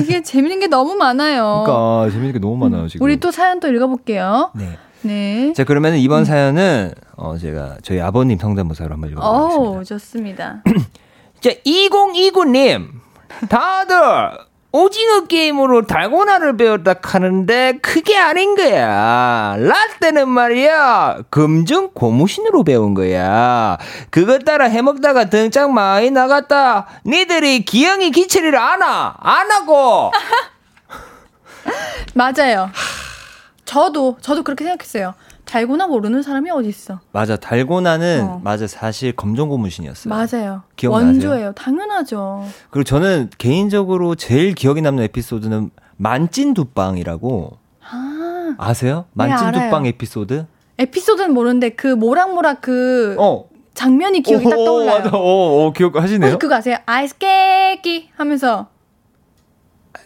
이게 0.00 0.20
재밌는 0.22 0.58
게 0.58 0.66
너무 0.66 0.96
많아요. 0.96 1.62
그러니까 1.64 2.10
재밌는 2.10 2.32
게 2.32 2.38
너무 2.40 2.56
많아요, 2.56 2.88
지금. 2.88 3.04
우리 3.04 3.20
또 3.20 3.30
사연 3.30 3.60
또 3.60 3.68
읽어볼게요. 3.68 4.50
네. 4.56 4.76
네. 5.02 5.52
자, 5.54 5.64
그러면 5.64 5.96
이번 5.96 6.20
음. 6.20 6.24
사연은 6.24 6.92
어 7.16 7.36
제가 7.38 7.76
저희 7.82 8.00
아버님 8.00 8.38
성대모사로 8.38 8.92
한번 8.92 9.10
읽어보겠습니다. 9.10 9.70
오, 9.70 9.84
좋습니다. 9.84 10.62
자, 11.40 11.50
2029님. 11.66 12.88
다들 13.48 13.96
오징어 14.74 15.26
게임으로 15.26 15.86
달고나를 15.86 16.56
배웠다 16.56 16.94
하는데 17.02 17.78
그게 17.82 18.16
아닌 18.16 18.54
거야. 18.54 19.54
라떼는 19.58 20.28
말이야. 20.28 21.24
금중 21.28 21.90
고무신으로 21.92 22.64
배운 22.64 22.94
거야. 22.94 23.76
그것 24.10 24.44
따라 24.46 24.64
해먹다가 24.66 25.26
등짝 25.26 25.72
많이 25.72 26.10
나갔다. 26.10 26.86
니들이 27.04 27.66
기영이 27.66 28.12
기체를 28.12 28.56
아나? 28.56 29.14
안 29.20 29.50
하고. 29.50 30.10
맞아요. 32.14 32.70
저도 33.64 34.16
저도 34.20 34.42
그렇게 34.42 34.64
생각했어요. 34.64 35.14
달고나 35.44 35.86
모르는 35.86 36.22
사람이 36.22 36.50
어디 36.50 36.68
있어? 36.68 37.00
맞아, 37.12 37.36
달고나는 37.36 38.22
어. 38.24 38.40
맞아 38.44 38.66
사실 38.66 39.12
검정 39.14 39.48
고무신이었어요. 39.48 40.12
맞아요. 40.14 40.62
기억나세요? 40.76 41.06
원조예요. 41.08 41.52
당연하죠. 41.52 42.46
그리고 42.70 42.84
저는 42.84 43.30
개인적으로 43.38 44.14
제일 44.14 44.54
기억에 44.54 44.80
남는 44.80 45.04
에피소드는 45.04 45.70
만찐두빵이라고 45.96 47.58
아. 47.90 48.54
아세요? 48.58 49.06
만찐두빵 49.12 49.82
네, 49.84 49.88
에피소드? 49.90 50.46
에피소드는 50.78 51.32
모르는데 51.34 51.70
그 51.70 51.86
모락모락 51.88 52.60
그 52.60 53.16
어. 53.18 53.44
장면이 53.74 54.22
기억이 54.22 54.46
오, 54.46 54.50
딱 54.50 54.56
떠올라요. 54.56 54.98
맞아. 54.98 55.10
어, 55.16 55.66
어, 55.66 55.72
기억하시네요. 55.72 56.38
그거 56.38 56.56
아세요? 56.56 56.76
아이스 56.86 57.16
깨끼 57.18 58.10
하면서 58.16 58.68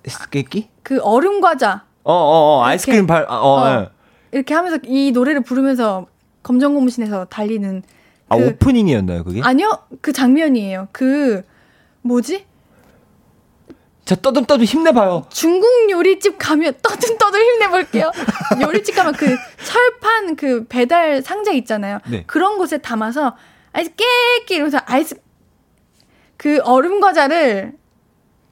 아이스 0.05 0.29
깨끼? 0.31 0.69
그 0.83 1.01
얼음 1.03 1.41
과자. 1.41 1.85
어, 2.07 2.13
어, 2.13 2.59
어 2.59 2.65
아이스크림 2.65 3.07
발, 3.09 3.27
어, 3.29 3.35
어. 3.35 3.69
네. 3.69 3.89
이렇게 4.31 4.55
하면서 4.55 4.79
이 4.85 5.11
노래를 5.11 5.41
부르면서 5.41 6.07
검정 6.45 6.75
고무신에서 6.75 7.25
달리는. 7.25 7.83
아, 8.29 8.37
그, 8.37 8.45
아, 8.45 8.47
오프닝이었나요, 8.47 9.25
그게? 9.25 9.41
아니요, 9.43 9.81
그 10.01 10.13
장면이에요. 10.13 10.89
그, 10.93 11.43
뭐지? 12.03 12.47
자, 14.05 14.15
떠듬떠듬 14.15 14.65
힘내봐요. 14.65 15.27
중국 15.31 15.91
요리집 15.91 16.39
가면 16.39 16.75
떠듬떠듬 16.81 17.41
힘내볼게요. 17.41 18.13
요리집 18.63 18.95
가면 18.95 19.15
그 19.15 19.37
철판 19.65 20.37
그 20.37 20.65
배달 20.69 21.23
상자 21.23 21.51
있잖아요. 21.51 21.99
네. 22.09 22.23
그런 22.29 22.57
곳에 22.57 22.79
담아서 22.79 23.37
아이스 23.73 23.91
깨끼 23.97 24.55
이러면서 24.55 24.79
아이스 24.87 25.17
그 26.37 26.61
얼음 26.63 27.01
과자를 27.01 27.73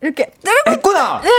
이렇게 0.03 0.33
했구나. 0.67 1.21
네. 1.23 1.31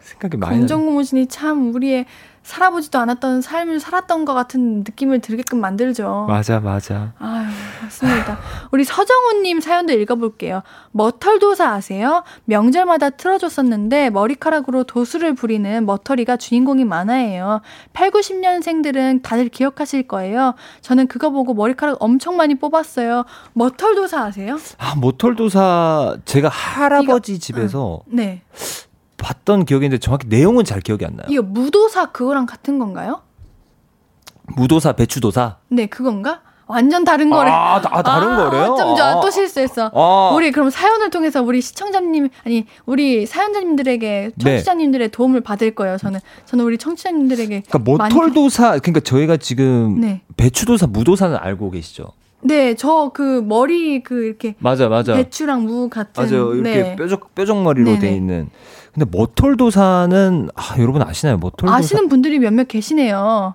생각이 0.00 0.36
많이 0.36 0.58
검정 0.58 0.86
고무신이 0.86 1.26
참 1.28 1.74
우리의 1.74 2.06
살아보지도 2.46 3.00
않았던 3.00 3.42
삶을 3.42 3.80
살았던 3.80 4.24
것 4.24 4.32
같은 4.32 4.78
느낌을 4.78 5.20
들게끔 5.20 5.60
만들죠. 5.60 6.26
맞아, 6.28 6.60
맞아. 6.60 7.12
아유, 7.18 7.46
맞습니다. 7.82 8.38
우리 8.70 8.84
서정훈님 8.84 9.60
사연도 9.60 9.92
읽어볼게요. 9.92 10.62
머털도사 10.92 11.68
아세요? 11.72 12.22
명절마다 12.44 13.10
틀어줬었는데 13.10 14.10
머리카락으로 14.10 14.84
도수를 14.84 15.34
부리는 15.34 15.84
머털이가 15.84 16.36
주인공인 16.36 16.88
만화예요. 16.88 17.62
8, 17.92 18.12
90년생들은 18.12 19.24
다들 19.24 19.48
기억하실 19.48 20.06
거예요. 20.06 20.54
저는 20.82 21.08
그거 21.08 21.30
보고 21.30 21.52
머리카락 21.52 21.96
엄청 21.98 22.36
많이 22.36 22.54
뽑았어요. 22.54 23.24
머털도사 23.54 24.22
아세요? 24.22 24.56
아, 24.78 24.94
머털도사 24.94 26.18
제가 26.24 26.48
할아버지 26.48 27.32
이거, 27.34 27.40
집에서 27.40 28.00
응. 28.12 28.16
네. 28.16 28.42
봤던 29.16 29.64
기억인데 29.64 29.98
정확히 29.98 30.28
내용은 30.28 30.64
잘 30.64 30.80
기억이 30.80 31.04
안 31.04 31.16
나요. 31.16 31.26
이거 31.28 31.42
무도사 31.42 32.06
그거랑 32.12 32.46
같은 32.46 32.78
건가요? 32.78 33.22
무도사, 34.56 34.92
배추도사? 34.92 35.56
네, 35.68 35.86
그건가? 35.86 36.40
완전 36.68 37.04
다른 37.04 37.30
거래. 37.30 37.48
아, 37.50 37.80
다, 37.80 38.02
다른 38.02 38.28
아, 38.28 38.36
거래요? 38.50 38.74
좀 38.76 38.96
아, 39.00 39.20
또 39.20 39.30
실수했어. 39.30 39.90
아. 39.94 40.32
우리 40.34 40.50
그럼 40.50 40.68
사연을 40.68 41.10
통해서 41.10 41.40
우리 41.40 41.60
시청자님 41.60 42.28
아니 42.44 42.66
우리 42.86 43.24
사연자님들에게 43.24 44.30
네. 44.34 44.50
청취자님들의 44.50 45.06
네. 45.08 45.10
도움을 45.12 45.42
받을 45.42 45.76
거예요. 45.76 45.96
저는 45.96 46.18
저는 46.44 46.64
우리 46.64 46.76
청취자님들에게 46.76 47.62
그러니까 47.68 47.78
모털도사 47.78 48.78
그러니까 48.80 48.98
저희가 49.00 49.36
지금 49.36 50.00
네. 50.00 50.22
배추도사, 50.36 50.88
무도사는 50.88 51.36
알고 51.36 51.70
계시죠? 51.70 52.08
네, 52.42 52.74
저 52.74 53.10
그 53.14 53.42
머리 53.46 54.02
그 54.02 54.24
이렇게 54.24 54.56
맞아 54.58 54.88
맞아 54.88 55.14
배추랑 55.14 55.64
무 55.64 55.88
같은 55.88 56.24
맞아요 56.24 56.54
이렇게 56.54 56.82
네. 56.82 56.96
뾰족 56.96 57.34
뾰족 57.34 57.62
머리로 57.62 57.86
네네. 57.92 57.98
돼 58.00 58.14
있는 58.14 58.50
근데 58.96 59.10
머털도사는 59.14 60.48
아, 60.54 60.74
여러분 60.78 61.02
아시나요? 61.02 61.36
머털도사 61.36 61.76
아시는 61.76 62.08
분들이 62.08 62.38
몇몇 62.38 62.66
계시네요. 62.66 63.54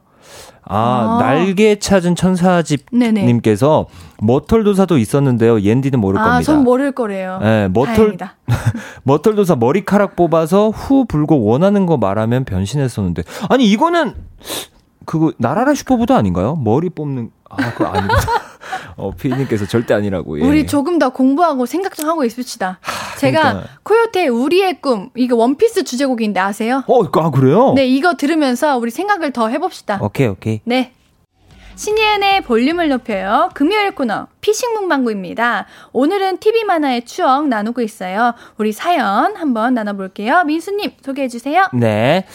아, 0.63 0.77
아. 0.77 1.17
날개 1.19 1.79
찾은 1.79 2.15
천사집님께서 2.15 3.87
머털도사도 4.21 4.99
있었는데요. 4.99 5.61
옌디는 5.61 5.99
모를 5.99 6.19
아, 6.19 6.23
겁니다. 6.25 6.43
전 6.43 6.63
모를 6.63 6.91
거래요. 6.91 7.39
네, 7.41 7.67
머털 7.69 8.17
머털도사 9.01 9.55
머리카락 9.55 10.15
뽑아서 10.15 10.69
후 10.69 11.05
불고 11.05 11.43
원하는 11.43 11.87
거 11.87 11.97
말하면 11.97 12.45
변신했었는데 12.45 13.23
아니 13.49 13.65
이거는 13.65 14.13
그거 15.05 15.33
날아라 15.39 15.73
슈퍼보드 15.73 16.13
아닌가요? 16.13 16.55
머리 16.55 16.89
뽑는 16.89 17.31
아 17.49 17.73
그거 17.73 17.85
아니고 17.87 18.13
어, 18.97 19.11
피디님께서 19.11 19.65
절대 19.65 19.95
아니라고. 19.95 20.39
예. 20.39 20.43
우리 20.45 20.67
조금 20.67 20.99
더 20.99 21.09
공부하고 21.09 21.65
생각 21.65 21.95
좀 21.95 22.07
하고 22.07 22.23
있읍시다. 22.23 22.79
하, 23.28 23.32
제가 23.32 23.41
그러니까. 23.41 23.69
코요태 23.84 24.28
우리의 24.28 24.82
꿈 24.82 25.09
이거 25.15 25.36
원피스 25.36 25.84
주제곡인데 25.84 26.39
아세요? 26.39 26.84
어, 26.88 27.03
아 27.03 27.30
그래요? 27.32 27.74
네, 27.76 27.86
이거 27.88 28.15
들으면서 28.15 28.78
우리 28.78 28.91
생각을 28.91 29.32
더 29.32 29.47
해봅시다. 29.49 29.99
오케이, 30.01 30.28
오케이. 30.28 30.61
네. 30.65 30.93
신예은의 31.76 32.41
볼륨을 32.41 32.89
높여요. 32.89 33.49
금요일 33.55 33.95
코너 33.95 34.28
피싱 34.41 34.74
문방구입니다. 34.74 35.65
오늘은 35.93 36.38
TV 36.38 36.63
만화의 36.65 37.05
추억 37.05 37.47
나누고 37.47 37.82
있어요. 37.82 38.34
우리 38.57 38.72
사연 38.72 39.36
한번 39.36 39.74
나눠볼게요. 39.74 40.43
민수님 40.43 40.91
소개해 41.01 41.28
주세요. 41.28 41.67
네. 41.74 42.26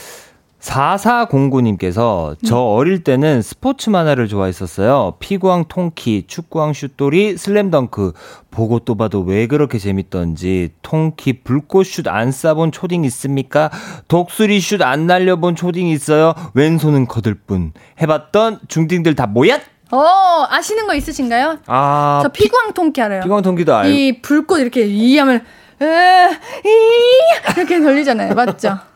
4409님께서 0.66 2.36
저 2.44 2.56
음. 2.56 2.76
어릴 2.76 3.04
때는 3.04 3.40
스포츠 3.42 3.88
만화를 3.90 4.28
좋아했었어요. 4.28 5.14
피구왕 5.20 5.66
통키, 5.68 6.24
축구왕 6.26 6.72
슛돌이, 6.72 7.36
슬램덩크. 7.36 8.12
보고 8.50 8.78
또 8.80 8.96
봐도 8.96 9.20
왜 9.20 9.46
그렇게 9.46 9.78
재밌던지. 9.78 10.70
통키 10.82 11.42
불꽃 11.44 11.84
슛 11.84 12.08
안 12.08 12.30
쏴본 12.30 12.72
초딩 12.72 13.04
있습니까? 13.04 13.70
독수리 14.08 14.60
슛 14.60 14.82
안 14.82 15.06
날려본 15.06 15.56
초딩 15.56 15.86
있어요? 15.88 16.34
왼손은 16.54 17.06
거들 17.06 17.34
뿐. 17.34 17.72
해봤던 18.00 18.60
중딩들 18.68 19.14
다 19.14 19.26
뭐야? 19.26 19.60
어, 19.92 20.46
아시는 20.48 20.86
거 20.86 20.94
있으신가요? 20.94 21.58
아. 21.66 22.20
저 22.22 22.28
피구왕 22.28 22.72
통키 22.72 23.00
알아요. 23.00 23.22
피구왕 23.22 23.42
통키도 23.42 23.74
알고. 23.74 23.88
이 23.90 24.20
불꽃 24.20 24.58
이렇게 24.58 24.84
이 24.86 25.16
하면, 25.18 25.44
으, 25.80 25.84
이, 25.84 27.54
이렇게 27.56 27.80
걸리잖아요. 27.80 28.34
맞죠? 28.34 28.78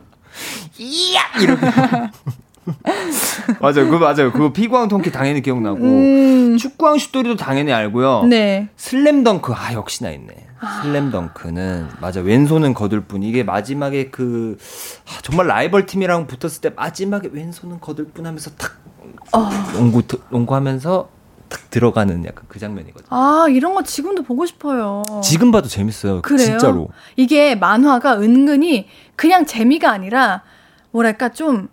이야! 0.78 1.20
이렇게. 1.40 1.66
맞아요. 3.60 3.88
그 3.88 3.96
맞아요. 3.96 4.32
그거 4.32 4.52
피구왕 4.52 4.88
통키 4.88 5.10
당연히 5.10 5.42
기억나고 5.42 5.78
음. 5.78 6.56
축구왕 6.58 6.98
슛돌이도 6.98 7.36
당연히 7.36 7.72
알고요. 7.72 8.24
네. 8.24 8.68
슬램덩크 8.76 9.52
아 9.52 9.72
역시나 9.74 10.10
있네. 10.10 10.46
아. 10.60 10.82
슬램덩크는 10.82 11.88
맞아 12.00 12.20
왼손은 12.20 12.74
거들 12.74 13.00
뿐 13.02 13.22
이게 13.22 13.42
마지막에 13.42 14.10
그 14.10 14.58
아, 15.06 15.20
정말 15.22 15.46
라이벌 15.46 15.86
팀이랑 15.86 16.26
붙었을 16.26 16.60
때 16.60 16.70
마지막에 16.70 17.30
왼손은 17.32 17.80
거들 17.80 18.06
뿐 18.08 18.26
하면서 18.26 18.50
탁 18.52 18.76
어. 19.32 19.48
농구 19.72 20.02
농구하면서 20.28 21.08
탁 21.50 21.68
들어가는 21.68 22.24
약간 22.24 22.44
그 22.48 22.58
장면이거든요. 22.58 23.08
아 23.10 23.46
이런 23.50 23.74
거 23.74 23.82
지금도 23.82 24.22
보고 24.22 24.46
싶어요. 24.46 25.02
지금 25.22 25.50
봐도 25.50 25.68
재밌어요. 25.68 26.22
그래요? 26.22 26.46
진짜로. 26.46 26.88
이게 27.16 27.54
만화가 27.54 28.20
은근히 28.20 28.86
그냥 29.16 29.44
재미가 29.44 29.90
아니라 29.90 30.42
뭐랄까 30.92 31.28
좀 31.30 31.68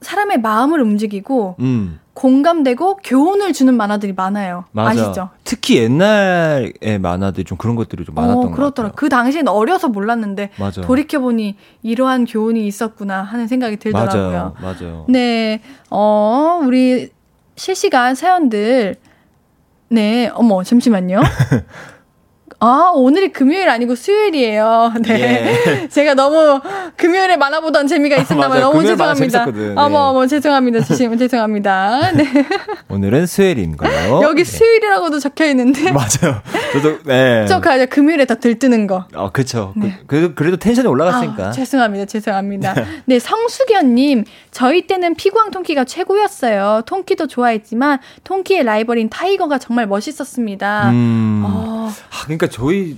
사람의 0.00 0.40
마음을 0.40 0.80
움직이고 0.80 1.56
음. 1.60 1.98
공감되고 2.14 2.96
교훈을 3.04 3.52
주는 3.52 3.74
만화들이 3.76 4.14
많아요. 4.14 4.64
맞아. 4.72 5.02
아시죠? 5.02 5.30
특히 5.44 5.76
옛날의 5.78 6.98
만화들 7.00 7.44
좀 7.44 7.58
그런 7.58 7.76
것들이 7.76 8.04
좀 8.04 8.14
많았던 8.14 8.44
어, 8.46 8.50
그렇더라. 8.52 8.92
그 8.92 9.08
당시엔 9.10 9.48
어려서 9.48 9.88
몰랐는데 9.88 10.50
맞아. 10.58 10.80
돌이켜 10.80 11.18
보니 11.18 11.56
이러한 11.82 12.24
교훈이 12.24 12.66
있었구나 12.66 13.22
하는 13.22 13.48
생각이 13.48 13.76
들더라고요. 13.76 14.22
맞아요. 14.30 14.54
맞아요. 14.60 15.04
네. 15.08 15.60
어, 15.90 16.60
우리 16.64 17.10
실시간 17.56 18.14
사연들 18.14 18.96
네. 19.88 20.30
어머, 20.34 20.62
잠시만요. 20.62 21.20
어, 22.66 22.68
아, 22.68 22.90
오늘이 22.92 23.30
금요일 23.30 23.68
아니고 23.68 23.94
수요일이에요. 23.94 24.94
네. 25.06 25.62
예. 25.84 25.88
제가 25.88 26.14
너무 26.14 26.60
금요일에 26.96 27.36
만화 27.36 27.60
보던 27.60 27.86
재미가 27.86 28.16
있었나 28.16 28.48
봐요. 28.48 28.60
너무 28.60 28.84
죄송합니다. 28.84 29.44
네. 29.46 29.72
어머, 29.76 29.98
어머, 30.08 30.26
죄송합니다. 30.26 30.80
죄송합니다. 31.16 32.10
네. 32.12 32.24
오늘은 32.88 33.26
수요일인 33.26 33.76
거예요. 33.76 34.20
여기 34.22 34.42
네. 34.42 34.50
수요일이라고도 34.50 35.20
적혀 35.20 35.46
있는데. 35.50 35.92
맞아요. 35.92 36.42
저도, 36.72 36.98
네. 37.04 37.46
저 37.46 37.60
가야 37.60 37.86
금요일에 37.86 38.24
더 38.24 38.34
들뜨는 38.34 38.88
거. 38.88 39.06
어, 39.14 39.30
그쵸. 39.30 39.72
그, 39.74 39.86
네. 39.86 39.98
그, 40.08 40.34
그래도 40.34 40.56
텐션이 40.56 40.88
올라갔으니까. 40.88 41.48
아, 41.48 41.50
죄송합니다. 41.52 42.06
죄송합니다. 42.06 42.74
네, 43.04 43.20
성수견님. 43.20 44.24
저희 44.50 44.88
때는 44.88 45.14
피구왕 45.14 45.52
통키가 45.52 45.84
최고였어요. 45.84 46.82
통키도 46.86 47.28
좋아했지만, 47.28 48.00
통키의 48.24 48.64
라이벌인 48.64 49.08
타이거가 49.08 49.58
정말 49.58 49.86
멋있었습니다. 49.86 50.90
음. 50.90 51.42
어. 51.46 51.92
아, 52.10 52.24
그러니까 52.24 52.48
저희 52.56 52.96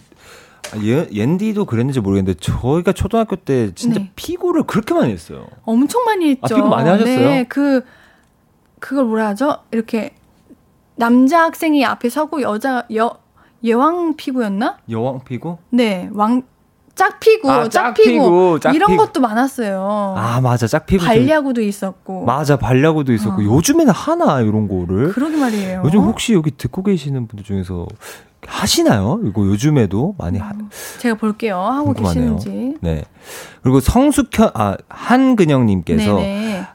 예, 0.84 1.08
옌디도 1.12 1.64
그랬는지 1.64 1.98
모르겠는데 1.98 2.38
저희가 2.38 2.92
초등학교 2.92 3.34
때 3.34 3.74
진짜 3.74 3.98
네. 3.98 4.12
피구를 4.14 4.64
그렇게 4.64 4.94
많이 4.94 5.12
했어요. 5.12 5.46
엄청 5.64 6.04
많이 6.04 6.30
했죠. 6.30 6.40
아, 6.42 6.46
피구 6.46 6.68
많이 6.68 6.88
하셨어요? 6.88 7.28
네, 7.28 7.44
그 7.48 7.84
그걸 8.78 9.06
뭐라 9.06 9.28
하죠? 9.28 9.56
이렇게 9.72 10.14
남자 10.94 11.42
학생이 11.42 11.84
앞에 11.84 12.08
서고 12.08 12.40
여자 12.42 12.86
여 12.94 13.18
예왕 13.64 14.14
피구였나? 14.14 14.78
여왕 14.88 15.24
피구? 15.24 15.58
네, 15.70 16.08
왕 16.12 16.42
짝피구, 16.94 17.50
아, 17.50 17.68
짝피구, 17.68 18.58
짝피구, 18.60 18.74
이런 18.76 18.96
것도 18.96 19.20
많았어요. 19.20 20.14
아 20.16 20.40
맞아, 20.40 20.66
짝피구. 20.66 21.04
발야구도 21.04 21.62
있었고. 21.62 22.24
맞아, 22.24 22.56
발야구도 22.56 23.12
있었고. 23.12 23.40
어. 23.40 23.44
요즘에는 23.44 23.92
하나 23.92 24.40
이런 24.40 24.66
거를. 24.66 25.12
그러게 25.12 25.36
말이에요. 25.36 25.82
요즘 25.84 26.00
혹시 26.00 26.34
여기 26.34 26.50
듣고 26.50 26.82
계시는 26.82 27.28
분들 27.28 27.44
중에서 27.44 27.86
하시나요? 28.46 29.20
이거 29.24 29.42
요즘에도 29.46 30.14
많이 30.18 30.38
하. 30.38 30.52
제가 30.98 31.16
볼게요. 31.16 31.58
하고 31.60 31.92
궁금하네요. 31.92 32.36
계시는지. 32.36 32.76
네. 32.80 33.04
그리고 33.62 33.80
성숙현 33.80 34.50
아 34.54 34.76
한근영님께서 34.88 36.20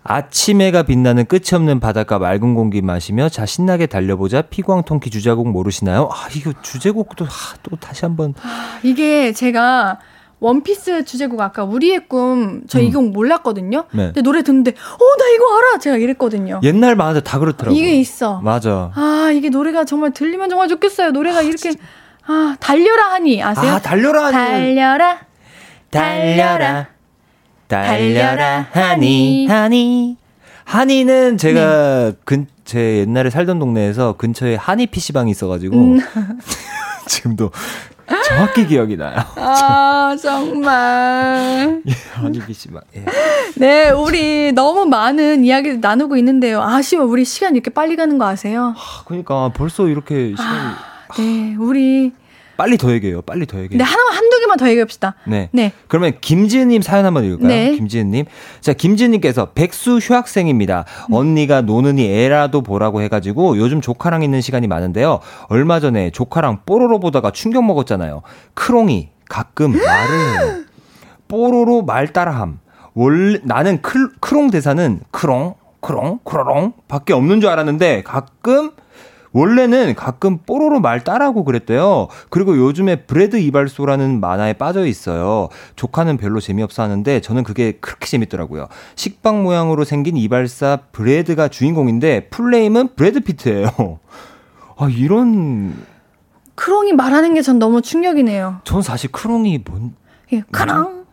아침 0.03 0.61
해가 0.61 0.83
빛나는 0.83 1.25
끝이 1.25 1.53
없는 1.53 1.79
바닷가 1.79 2.19
맑은 2.19 2.53
공기 2.53 2.81
마시며 2.81 3.29
자 3.29 3.45
신나게 3.45 3.87
달려보자 3.87 4.43
피광통키 4.43 5.09
주제곡 5.09 5.49
모르시나요? 5.49 6.09
아 6.11 6.27
이거 6.35 6.53
주제곡도 6.61 7.25
아, 7.25 7.29
또 7.63 7.75
다시 7.77 8.05
한번. 8.05 8.33
아, 8.41 8.79
이게 8.83 9.31
제가 9.31 9.99
원피스 10.43 11.05
주제곡 11.05 11.39
아까 11.39 11.63
우리의 11.63 12.09
꿈, 12.09 12.63
저 12.67 12.81
이곡 12.81 13.01
음. 13.05 13.13
몰랐거든요. 13.13 13.85
네. 13.91 14.07
근데 14.07 14.21
노래 14.21 14.43
듣는데, 14.43 14.71
어, 14.71 15.17
나 15.17 15.29
이거 15.33 15.57
알아! 15.57 15.79
제가 15.79 15.95
이랬거든요. 15.95 16.59
옛날 16.63 16.97
만화들 16.97 17.21
다 17.23 17.39
그렇더라고요. 17.39 17.79
이게 17.79 17.95
있어. 17.95 18.41
맞아. 18.41 18.91
아, 18.93 19.31
이게 19.33 19.47
노래가 19.47 19.85
정말 19.85 20.11
들리면 20.11 20.49
정말 20.49 20.67
좋겠어요. 20.67 21.11
노래가 21.11 21.39
아, 21.39 21.41
이렇게, 21.43 21.71
진짜. 21.71 21.79
아, 22.25 22.57
달려라 22.59 23.13
하니, 23.13 23.41
아세요? 23.41 23.71
아, 23.71 23.79
달려라 23.79 24.25
하니. 24.25 24.33
달려라. 24.35 25.19
달려라. 25.89 26.87
달려라 27.69 28.67
하니, 28.71 29.47
하니. 29.47 30.17
하니는 30.65 31.37
제가 31.37 32.11
네. 32.11 32.17
근, 32.25 32.47
제 32.65 32.97
옛날에 32.99 33.29
살던 33.29 33.59
동네에서 33.59 34.17
근처에 34.17 34.55
한이 34.55 34.87
PC방이 34.87 35.31
있어가지고. 35.31 35.77
음. 35.77 35.99
지금도 37.07 37.51
정확히 38.27 38.67
기억이 38.67 38.97
나요. 38.97 39.15
아, 39.35 40.15
정말. 40.21 41.81
예, 41.87 41.93
아니기 42.21 42.53
씨만. 42.53 42.81
예. 42.95 43.05
네, 43.55 43.89
우리 43.91 44.51
너무 44.51 44.85
많은 44.85 45.43
이야기를 45.43 45.79
나누고 45.79 46.17
있는데요. 46.17 46.61
아쉬워. 46.61 47.05
우리 47.05 47.25
시간 47.25 47.55
이렇게 47.55 47.69
빨리 47.69 47.95
가는 47.95 48.17
거 48.17 48.25
아세요? 48.25 48.73
아, 48.77 49.03
그러니까 49.05 49.49
벌써 49.53 49.87
이렇게 49.87 50.31
시간이. 50.31 50.59
아, 50.59 50.77
네, 51.17 51.55
우리 51.59 52.11
빨리 52.57 52.77
더 52.77 52.91
얘기해요. 52.91 53.21
빨리 53.21 53.45
더 53.45 53.59
얘기해요. 53.59 53.77
네, 53.77 53.83
하나 53.83 54.03
한두 54.15 54.39
개만 54.39 54.57
더 54.57 54.69
얘기합시다. 54.69 55.15
네. 55.25 55.49
네. 55.51 55.71
그러면 55.87 56.13
김지은 56.21 56.67
님 56.69 56.81
사연 56.81 57.05
한번 57.05 57.23
읽을까요? 57.25 57.47
네. 57.47 57.75
김지은 57.75 58.11
님. 58.11 58.25
자, 58.61 58.73
김지은 58.73 59.11
님께서 59.11 59.51
백수 59.53 59.97
휴학생입니다. 59.97 60.85
음. 61.09 61.13
언니가 61.13 61.61
노느니 61.61 62.05
애라도 62.05 62.61
보라고 62.61 63.01
해 63.01 63.07
가지고 63.07 63.57
요즘 63.57 63.81
조카랑 63.81 64.23
있는 64.23 64.41
시간이 64.41 64.67
많은데요. 64.67 65.19
얼마 65.47 65.79
전에 65.79 66.11
조카랑 66.11 66.59
뽀로로 66.65 66.99
보다가 66.99 67.31
충격 67.31 67.65
먹었잖아요. 67.65 68.21
크롱이 68.53 69.09
가끔 69.29 69.71
말을 69.77 70.19
해요. 70.19 70.63
뽀로로 71.27 71.83
말 71.83 72.13
따라함. 72.13 72.59
원래 72.93 73.39
나는 73.43 73.81
크, 73.81 74.11
크롱 74.19 74.51
대사는 74.51 74.99
크롱, 75.09 75.55
크롱, 75.79 76.19
크로롱 76.23 76.73
밖에 76.87 77.13
없는 77.13 77.41
줄 77.41 77.49
알았는데 77.49 78.03
가끔 78.03 78.71
원래는 79.33 79.95
가끔 79.95 80.37
뽀로로 80.45 80.79
말 80.79 81.03
따라하고 81.03 81.43
그랬대요. 81.43 82.07
그리고 82.29 82.55
요즘에 82.55 82.97
브레드 83.05 83.35
이발소라는 83.37 84.19
만화에 84.19 84.53
빠져 84.53 84.85
있어요. 84.85 85.49
조카는 85.75 86.17
별로 86.17 86.39
재미없어 86.39 86.83
하는데 86.83 87.19
저는 87.19 87.43
그게 87.43 87.73
그렇게 87.73 88.05
재밌더라고요. 88.07 88.67
식빵 88.95 89.43
모양으로 89.43 89.83
생긴 89.83 90.17
이발사 90.17 90.79
브레드가 90.91 91.47
주인공인데 91.47 92.29
full 92.29 92.53
name은 92.53 92.95
브래드 92.95 93.21
피트예요. 93.21 93.69
아, 94.77 94.87
이런 94.89 95.73
크롱이 96.55 96.93
말하는 96.93 97.33
게 97.33 97.41
전 97.41 97.57
너무 97.59 97.81
충격이네요. 97.81 98.61
전 98.63 98.81
사실 98.83 99.11
크롱이 99.11 99.63
뭔 99.67 99.95
예, 100.31 100.43
크롱 100.51 101.05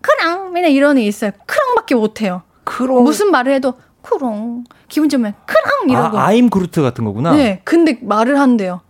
크롱 0.00 0.52
맨날 0.52 0.70
이런 0.70 0.96
애 0.98 1.02
있어요. 1.02 1.30
크롱밖에 1.46 1.94
못 1.94 2.22
해요. 2.22 2.42
크롱 2.64 3.04
무슨 3.04 3.30
말을 3.30 3.52
해도 3.52 3.74
크롱. 4.06 4.64
기분 4.88 5.08
좋으면 5.08 5.34
크롱 5.46 5.90
이러고. 5.90 6.18
아, 6.18 6.26
아임 6.26 6.48
그루트 6.48 6.80
같은 6.82 7.04
거구나. 7.04 7.32
네. 7.32 7.60
근데 7.64 7.98
말을 8.00 8.38
한대요. 8.38 8.80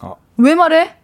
아. 0.00 0.14
왜 0.38 0.54
말해? 0.54 0.94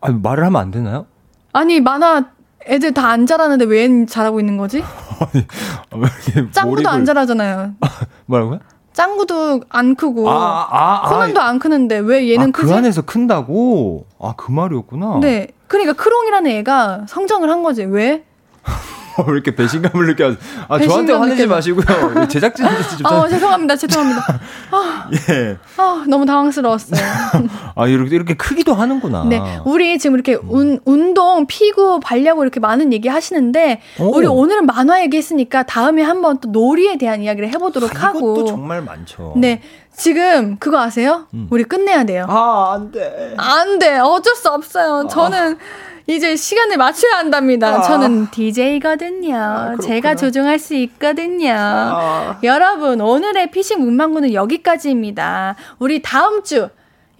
아, 0.00 0.10
말을 0.12 0.44
하면 0.44 0.60
안 0.60 0.70
되나요? 0.70 1.06
아니, 1.52 1.80
만화 1.80 2.26
애들 2.66 2.94
다안 2.94 3.26
자라는데 3.26 3.64
왜 3.64 4.06
잘하고 4.06 4.40
있는 4.40 4.56
거지? 4.56 4.82
아니, 5.20 6.52
짱구도 6.52 6.82
몰입을... 6.82 6.86
안 6.86 7.04
자라잖아요. 7.04 7.74
뭐라고요? 8.26 8.60
짱구도 8.92 9.62
안 9.68 9.94
크고 9.94 10.28
아, 10.28 10.66
아, 10.70 11.06
아, 11.06 11.08
코난도 11.08 11.40
안 11.40 11.58
크는데 11.58 11.98
왜 11.98 12.30
얘는 12.32 12.52
그 12.52 12.62
크지? 12.62 12.72
그 12.72 12.78
안에서 12.78 13.02
큰다고? 13.02 14.06
아, 14.20 14.34
그 14.36 14.50
말이었구나. 14.50 15.18
네. 15.20 15.48
그러니까 15.68 15.92
크롱이라는 15.92 16.50
애가 16.50 17.06
성장을 17.08 17.48
한 17.48 17.62
거지. 17.62 17.84
왜? 17.84 18.24
왜 19.26 19.32
이렇게 19.34 19.54
배신감을 19.54 20.06
느껴? 20.06 20.34
아 20.68 20.78
저한테 20.78 21.12
화내지 21.12 21.42
느껴져. 21.42 21.54
마시고요. 21.54 22.28
제작진한테 22.28 22.82
좀. 22.96 23.06
아 23.06 23.28
죄송합니다, 23.28 23.76
죄송합니다. 23.76 24.22
아, 24.70 25.10
예. 25.30 25.56
아 25.76 26.04
너무 26.08 26.26
당황스러웠어요. 26.26 27.00
아 27.74 27.86
이렇게 27.86 28.16
이렇게 28.16 28.34
크기도 28.34 28.74
하는구나. 28.74 29.24
네, 29.24 29.40
우리 29.64 29.98
지금 29.98 30.14
이렇게 30.16 30.34
운, 30.34 30.80
운동, 30.84 31.46
피구, 31.46 32.00
발야구 32.00 32.42
이렇게 32.42 32.60
많은 32.60 32.92
얘기 32.92 33.08
하시는데 33.08 33.80
오. 33.98 34.16
우리 34.16 34.26
오늘은 34.26 34.66
만화 34.66 35.00
얘기했으니까 35.02 35.64
다음에 35.64 36.02
한번 36.02 36.38
또 36.38 36.48
놀이에 36.50 36.98
대한 36.98 37.22
이야기를 37.22 37.48
해보도록 37.54 37.96
아, 37.96 38.08
하고. 38.08 38.34
이것도 38.36 38.46
정말 38.46 38.82
많죠. 38.82 39.34
네. 39.36 39.60
지금 39.96 40.58
그거 40.58 40.78
아세요? 40.80 41.26
음. 41.34 41.48
우리 41.50 41.64
끝내야 41.64 42.04
돼요. 42.04 42.24
아, 42.28 42.72
안 42.74 42.92
돼. 42.92 43.34
안 43.36 43.80
돼. 43.80 43.98
어쩔 43.98 44.36
수 44.36 44.48
없어요. 44.48 45.08
저는 45.10 45.54
아. 45.54 45.97
이제 46.08 46.36
시간을 46.36 46.78
맞춰야 46.78 47.18
한답니다. 47.18 47.68
아. 47.76 47.82
저는 47.82 48.30
DJ거든요. 48.30 49.36
아, 49.36 49.76
제가 49.82 50.16
조종할 50.16 50.58
수 50.58 50.74
있거든요. 50.74 51.52
아. 51.52 52.40
여러분, 52.42 53.02
오늘의 53.02 53.50
피싱 53.50 53.80
문방구는 53.80 54.32
여기까지입니다. 54.32 55.56
우리 55.78 56.00
다음 56.00 56.42
주, 56.42 56.70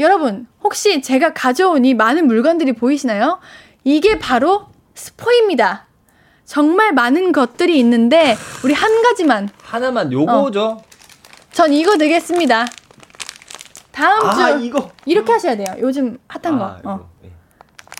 여러분, 0.01 0.47
혹시 0.65 1.02
제가 1.02 1.35
가져온 1.35 1.85
이 1.85 1.93
많은 1.93 2.27
물건들이 2.27 2.73
보이시나요? 2.73 3.40
이게 3.85 4.19
바로 4.19 4.69
스포입니다. 4.94 5.86
정말 6.47 6.93
많은 6.94 7.32
것들이 7.32 7.78
있는데, 7.81 8.39
우리 8.65 8.73
한 8.73 9.02
가지만. 9.02 9.51
하나만 9.65 10.10
요거죠? 10.10 10.65
어. 10.65 10.82
전 11.52 11.74
이거 11.74 11.98
되겠습니다. 11.98 12.65
다음 13.93 14.27
아, 14.27 14.56
주. 14.56 14.65
이거. 14.65 14.90
이렇게 15.05 15.32
하셔야 15.32 15.59
돼요. 15.59 15.66
요즘 15.81 16.16
핫한 16.28 16.59
거. 16.59 16.77
어. 16.85 17.10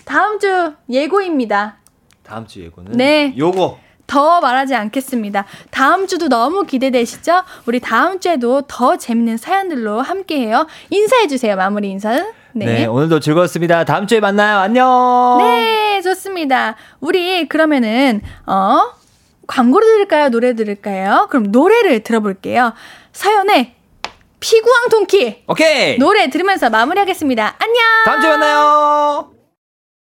다음 0.09 0.39
주 0.39 0.73
예고입니다. 0.89 1.77
다음 2.23 2.47
주 2.47 2.63
예고는 2.63 2.93
네. 2.93 3.31
요거 3.37 3.77
더 4.07 4.41
말하지 4.41 4.73
않겠습니다. 4.73 5.45
다음 5.69 6.07
주도 6.07 6.27
너무 6.29 6.63
기대되시죠? 6.65 7.43
우리 7.67 7.79
다음 7.79 8.19
주에도 8.19 8.63
더 8.63 8.97
재밌는 8.97 9.37
사연들로 9.37 10.01
함께해요. 10.01 10.65
인사해 10.89 11.27
주세요. 11.27 11.55
마무리 11.55 11.91
인사는. 11.91 12.25
네. 12.53 12.65
네. 12.65 12.85
오늘도 12.87 13.19
즐거웠습니다. 13.19 13.83
다음 13.83 14.07
주에 14.07 14.19
만나요. 14.19 14.57
안녕. 14.57 15.37
네, 15.41 16.01
좋습니다. 16.01 16.75
우리 17.01 17.47
그러면은 17.47 18.23
어 18.47 18.79
광고를 19.45 19.87
들을까요? 19.89 20.29
노래 20.29 20.55
들을까요? 20.55 21.27
그럼 21.29 21.51
노래를 21.51 21.99
들어볼게요. 21.99 22.73
사연에 23.13 23.75
피구왕 24.39 24.89
통키. 24.89 25.43
오케이. 25.45 25.99
노래 25.99 26.31
들으면서 26.31 26.71
마무리하겠습니다. 26.71 27.57
안녕. 27.59 27.77
다음 28.05 28.21
주에 28.21 28.29
만나요. 28.31 29.38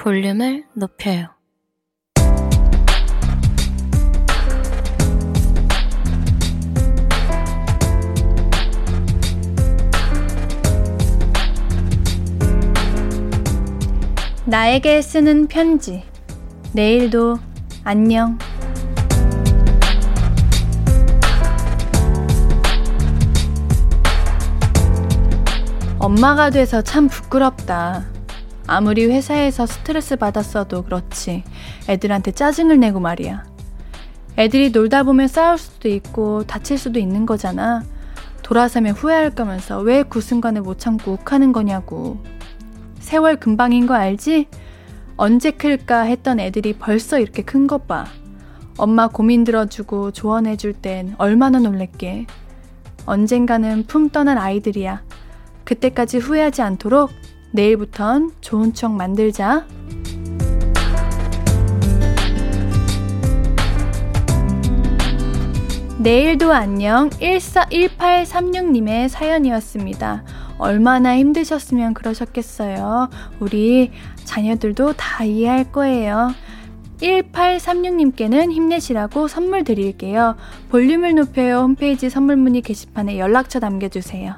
볼륨을 0.00 0.64
높여요 0.72 1.28
나에게 14.46 15.00
쓰는 15.00 15.46
편지. 15.46 16.02
내일도 16.72 17.38
안녕. 17.84 18.36
엄마가 26.00 26.50
돼서 26.50 26.82
참 26.82 27.06
부끄럽다. 27.06 28.09
아무리 28.70 29.04
회사에서 29.06 29.66
스트레스 29.66 30.14
받았어도 30.14 30.82
그렇지. 30.82 31.42
애들한테 31.88 32.30
짜증을 32.30 32.78
내고 32.78 33.00
말이야. 33.00 33.42
애들이 34.38 34.70
놀다 34.70 35.02
보면 35.02 35.26
싸울 35.26 35.58
수도 35.58 35.88
있고 35.88 36.44
다칠 36.44 36.78
수도 36.78 37.00
있는 37.00 37.26
거잖아. 37.26 37.82
돌아서면 38.44 38.94
후회할 38.94 39.30
거면서 39.34 39.80
왜 39.80 40.04
그 40.04 40.20
순간에 40.20 40.60
못 40.60 40.78
참고 40.78 41.14
욱하는 41.14 41.50
거냐고. 41.50 42.22
세월 43.00 43.40
금방인 43.40 43.88
거 43.88 43.94
알지? 43.94 44.46
언제 45.16 45.50
클까 45.50 46.02
했던 46.02 46.38
애들이 46.38 46.74
벌써 46.74 47.18
이렇게 47.18 47.42
큰 47.42 47.66
것 47.66 47.88
봐. 47.88 48.04
엄마 48.78 49.08
고민 49.08 49.42
들어주고 49.42 50.12
조언해줄 50.12 50.74
땐 50.74 51.16
얼마나 51.18 51.58
놀랬게. 51.58 52.26
언젠가는 53.04 53.84
품 53.88 54.10
떠난 54.10 54.38
아이들이야. 54.38 55.02
그때까지 55.64 56.18
후회하지 56.18 56.62
않도록 56.62 57.10
내일부턴 57.52 58.32
좋은 58.40 58.72
추억 58.72 58.92
만들자. 58.92 59.66
내일도 65.98 66.52
안녕 66.52 67.10
141836님의 67.10 69.08
사연이었습니다. 69.08 70.24
얼마나 70.56 71.16
힘드셨으면 71.18 71.92
그러셨겠어요. 71.94 73.10
우리 73.38 73.90
자녀들도 74.24 74.94
다 74.94 75.24
이해할 75.24 75.70
거예요. 75.72 76.32
1836님께는 77.02 78.52
힘내시라고 78.52 79.28
선물 79.28 79.64
드릴게요. 79.64 80.36
볼륨을 80.70 81.14
높여요 81.14 81.60
홈페이지 81.60 82.08
선물 82.08 82.36
문의 82.36 82.62
게시판에 82.62 83.18
연락처 83.18 83.58
남겨주세요. 83.58 84.34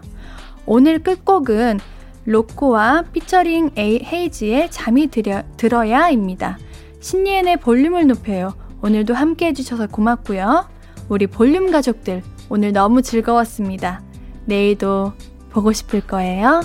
오늘 0.65 1.01
끝곡은 1.03 1.81
로코와 2.25 3.05
피처링 3.13 3.73
헤이지의 3.77 4.71
잠이 4.71 5.09
들여, 5.09 5.43
들어야입니다. 5.57 6.59
신예은의 7.01 7.59
볼륨을 7.59 8.07
높여요. 8.07 8.55
오늘도 8.83 9.15
함께 9.15 9.47
해주셔서 9.47 9.89
고맙고요. 9.89 10.69
우리 11.09 11.27
볼륨 11.27 11.71
가족들, 11.71 12.23
오늘 12.49 12.73
너무 12.73 13.03
즐거웠습니다. 13.03 14.03
내일도 14.45 15.13
보고 15.51 15.73
싶을 15.73 16.01
거예요. 16.01 16.61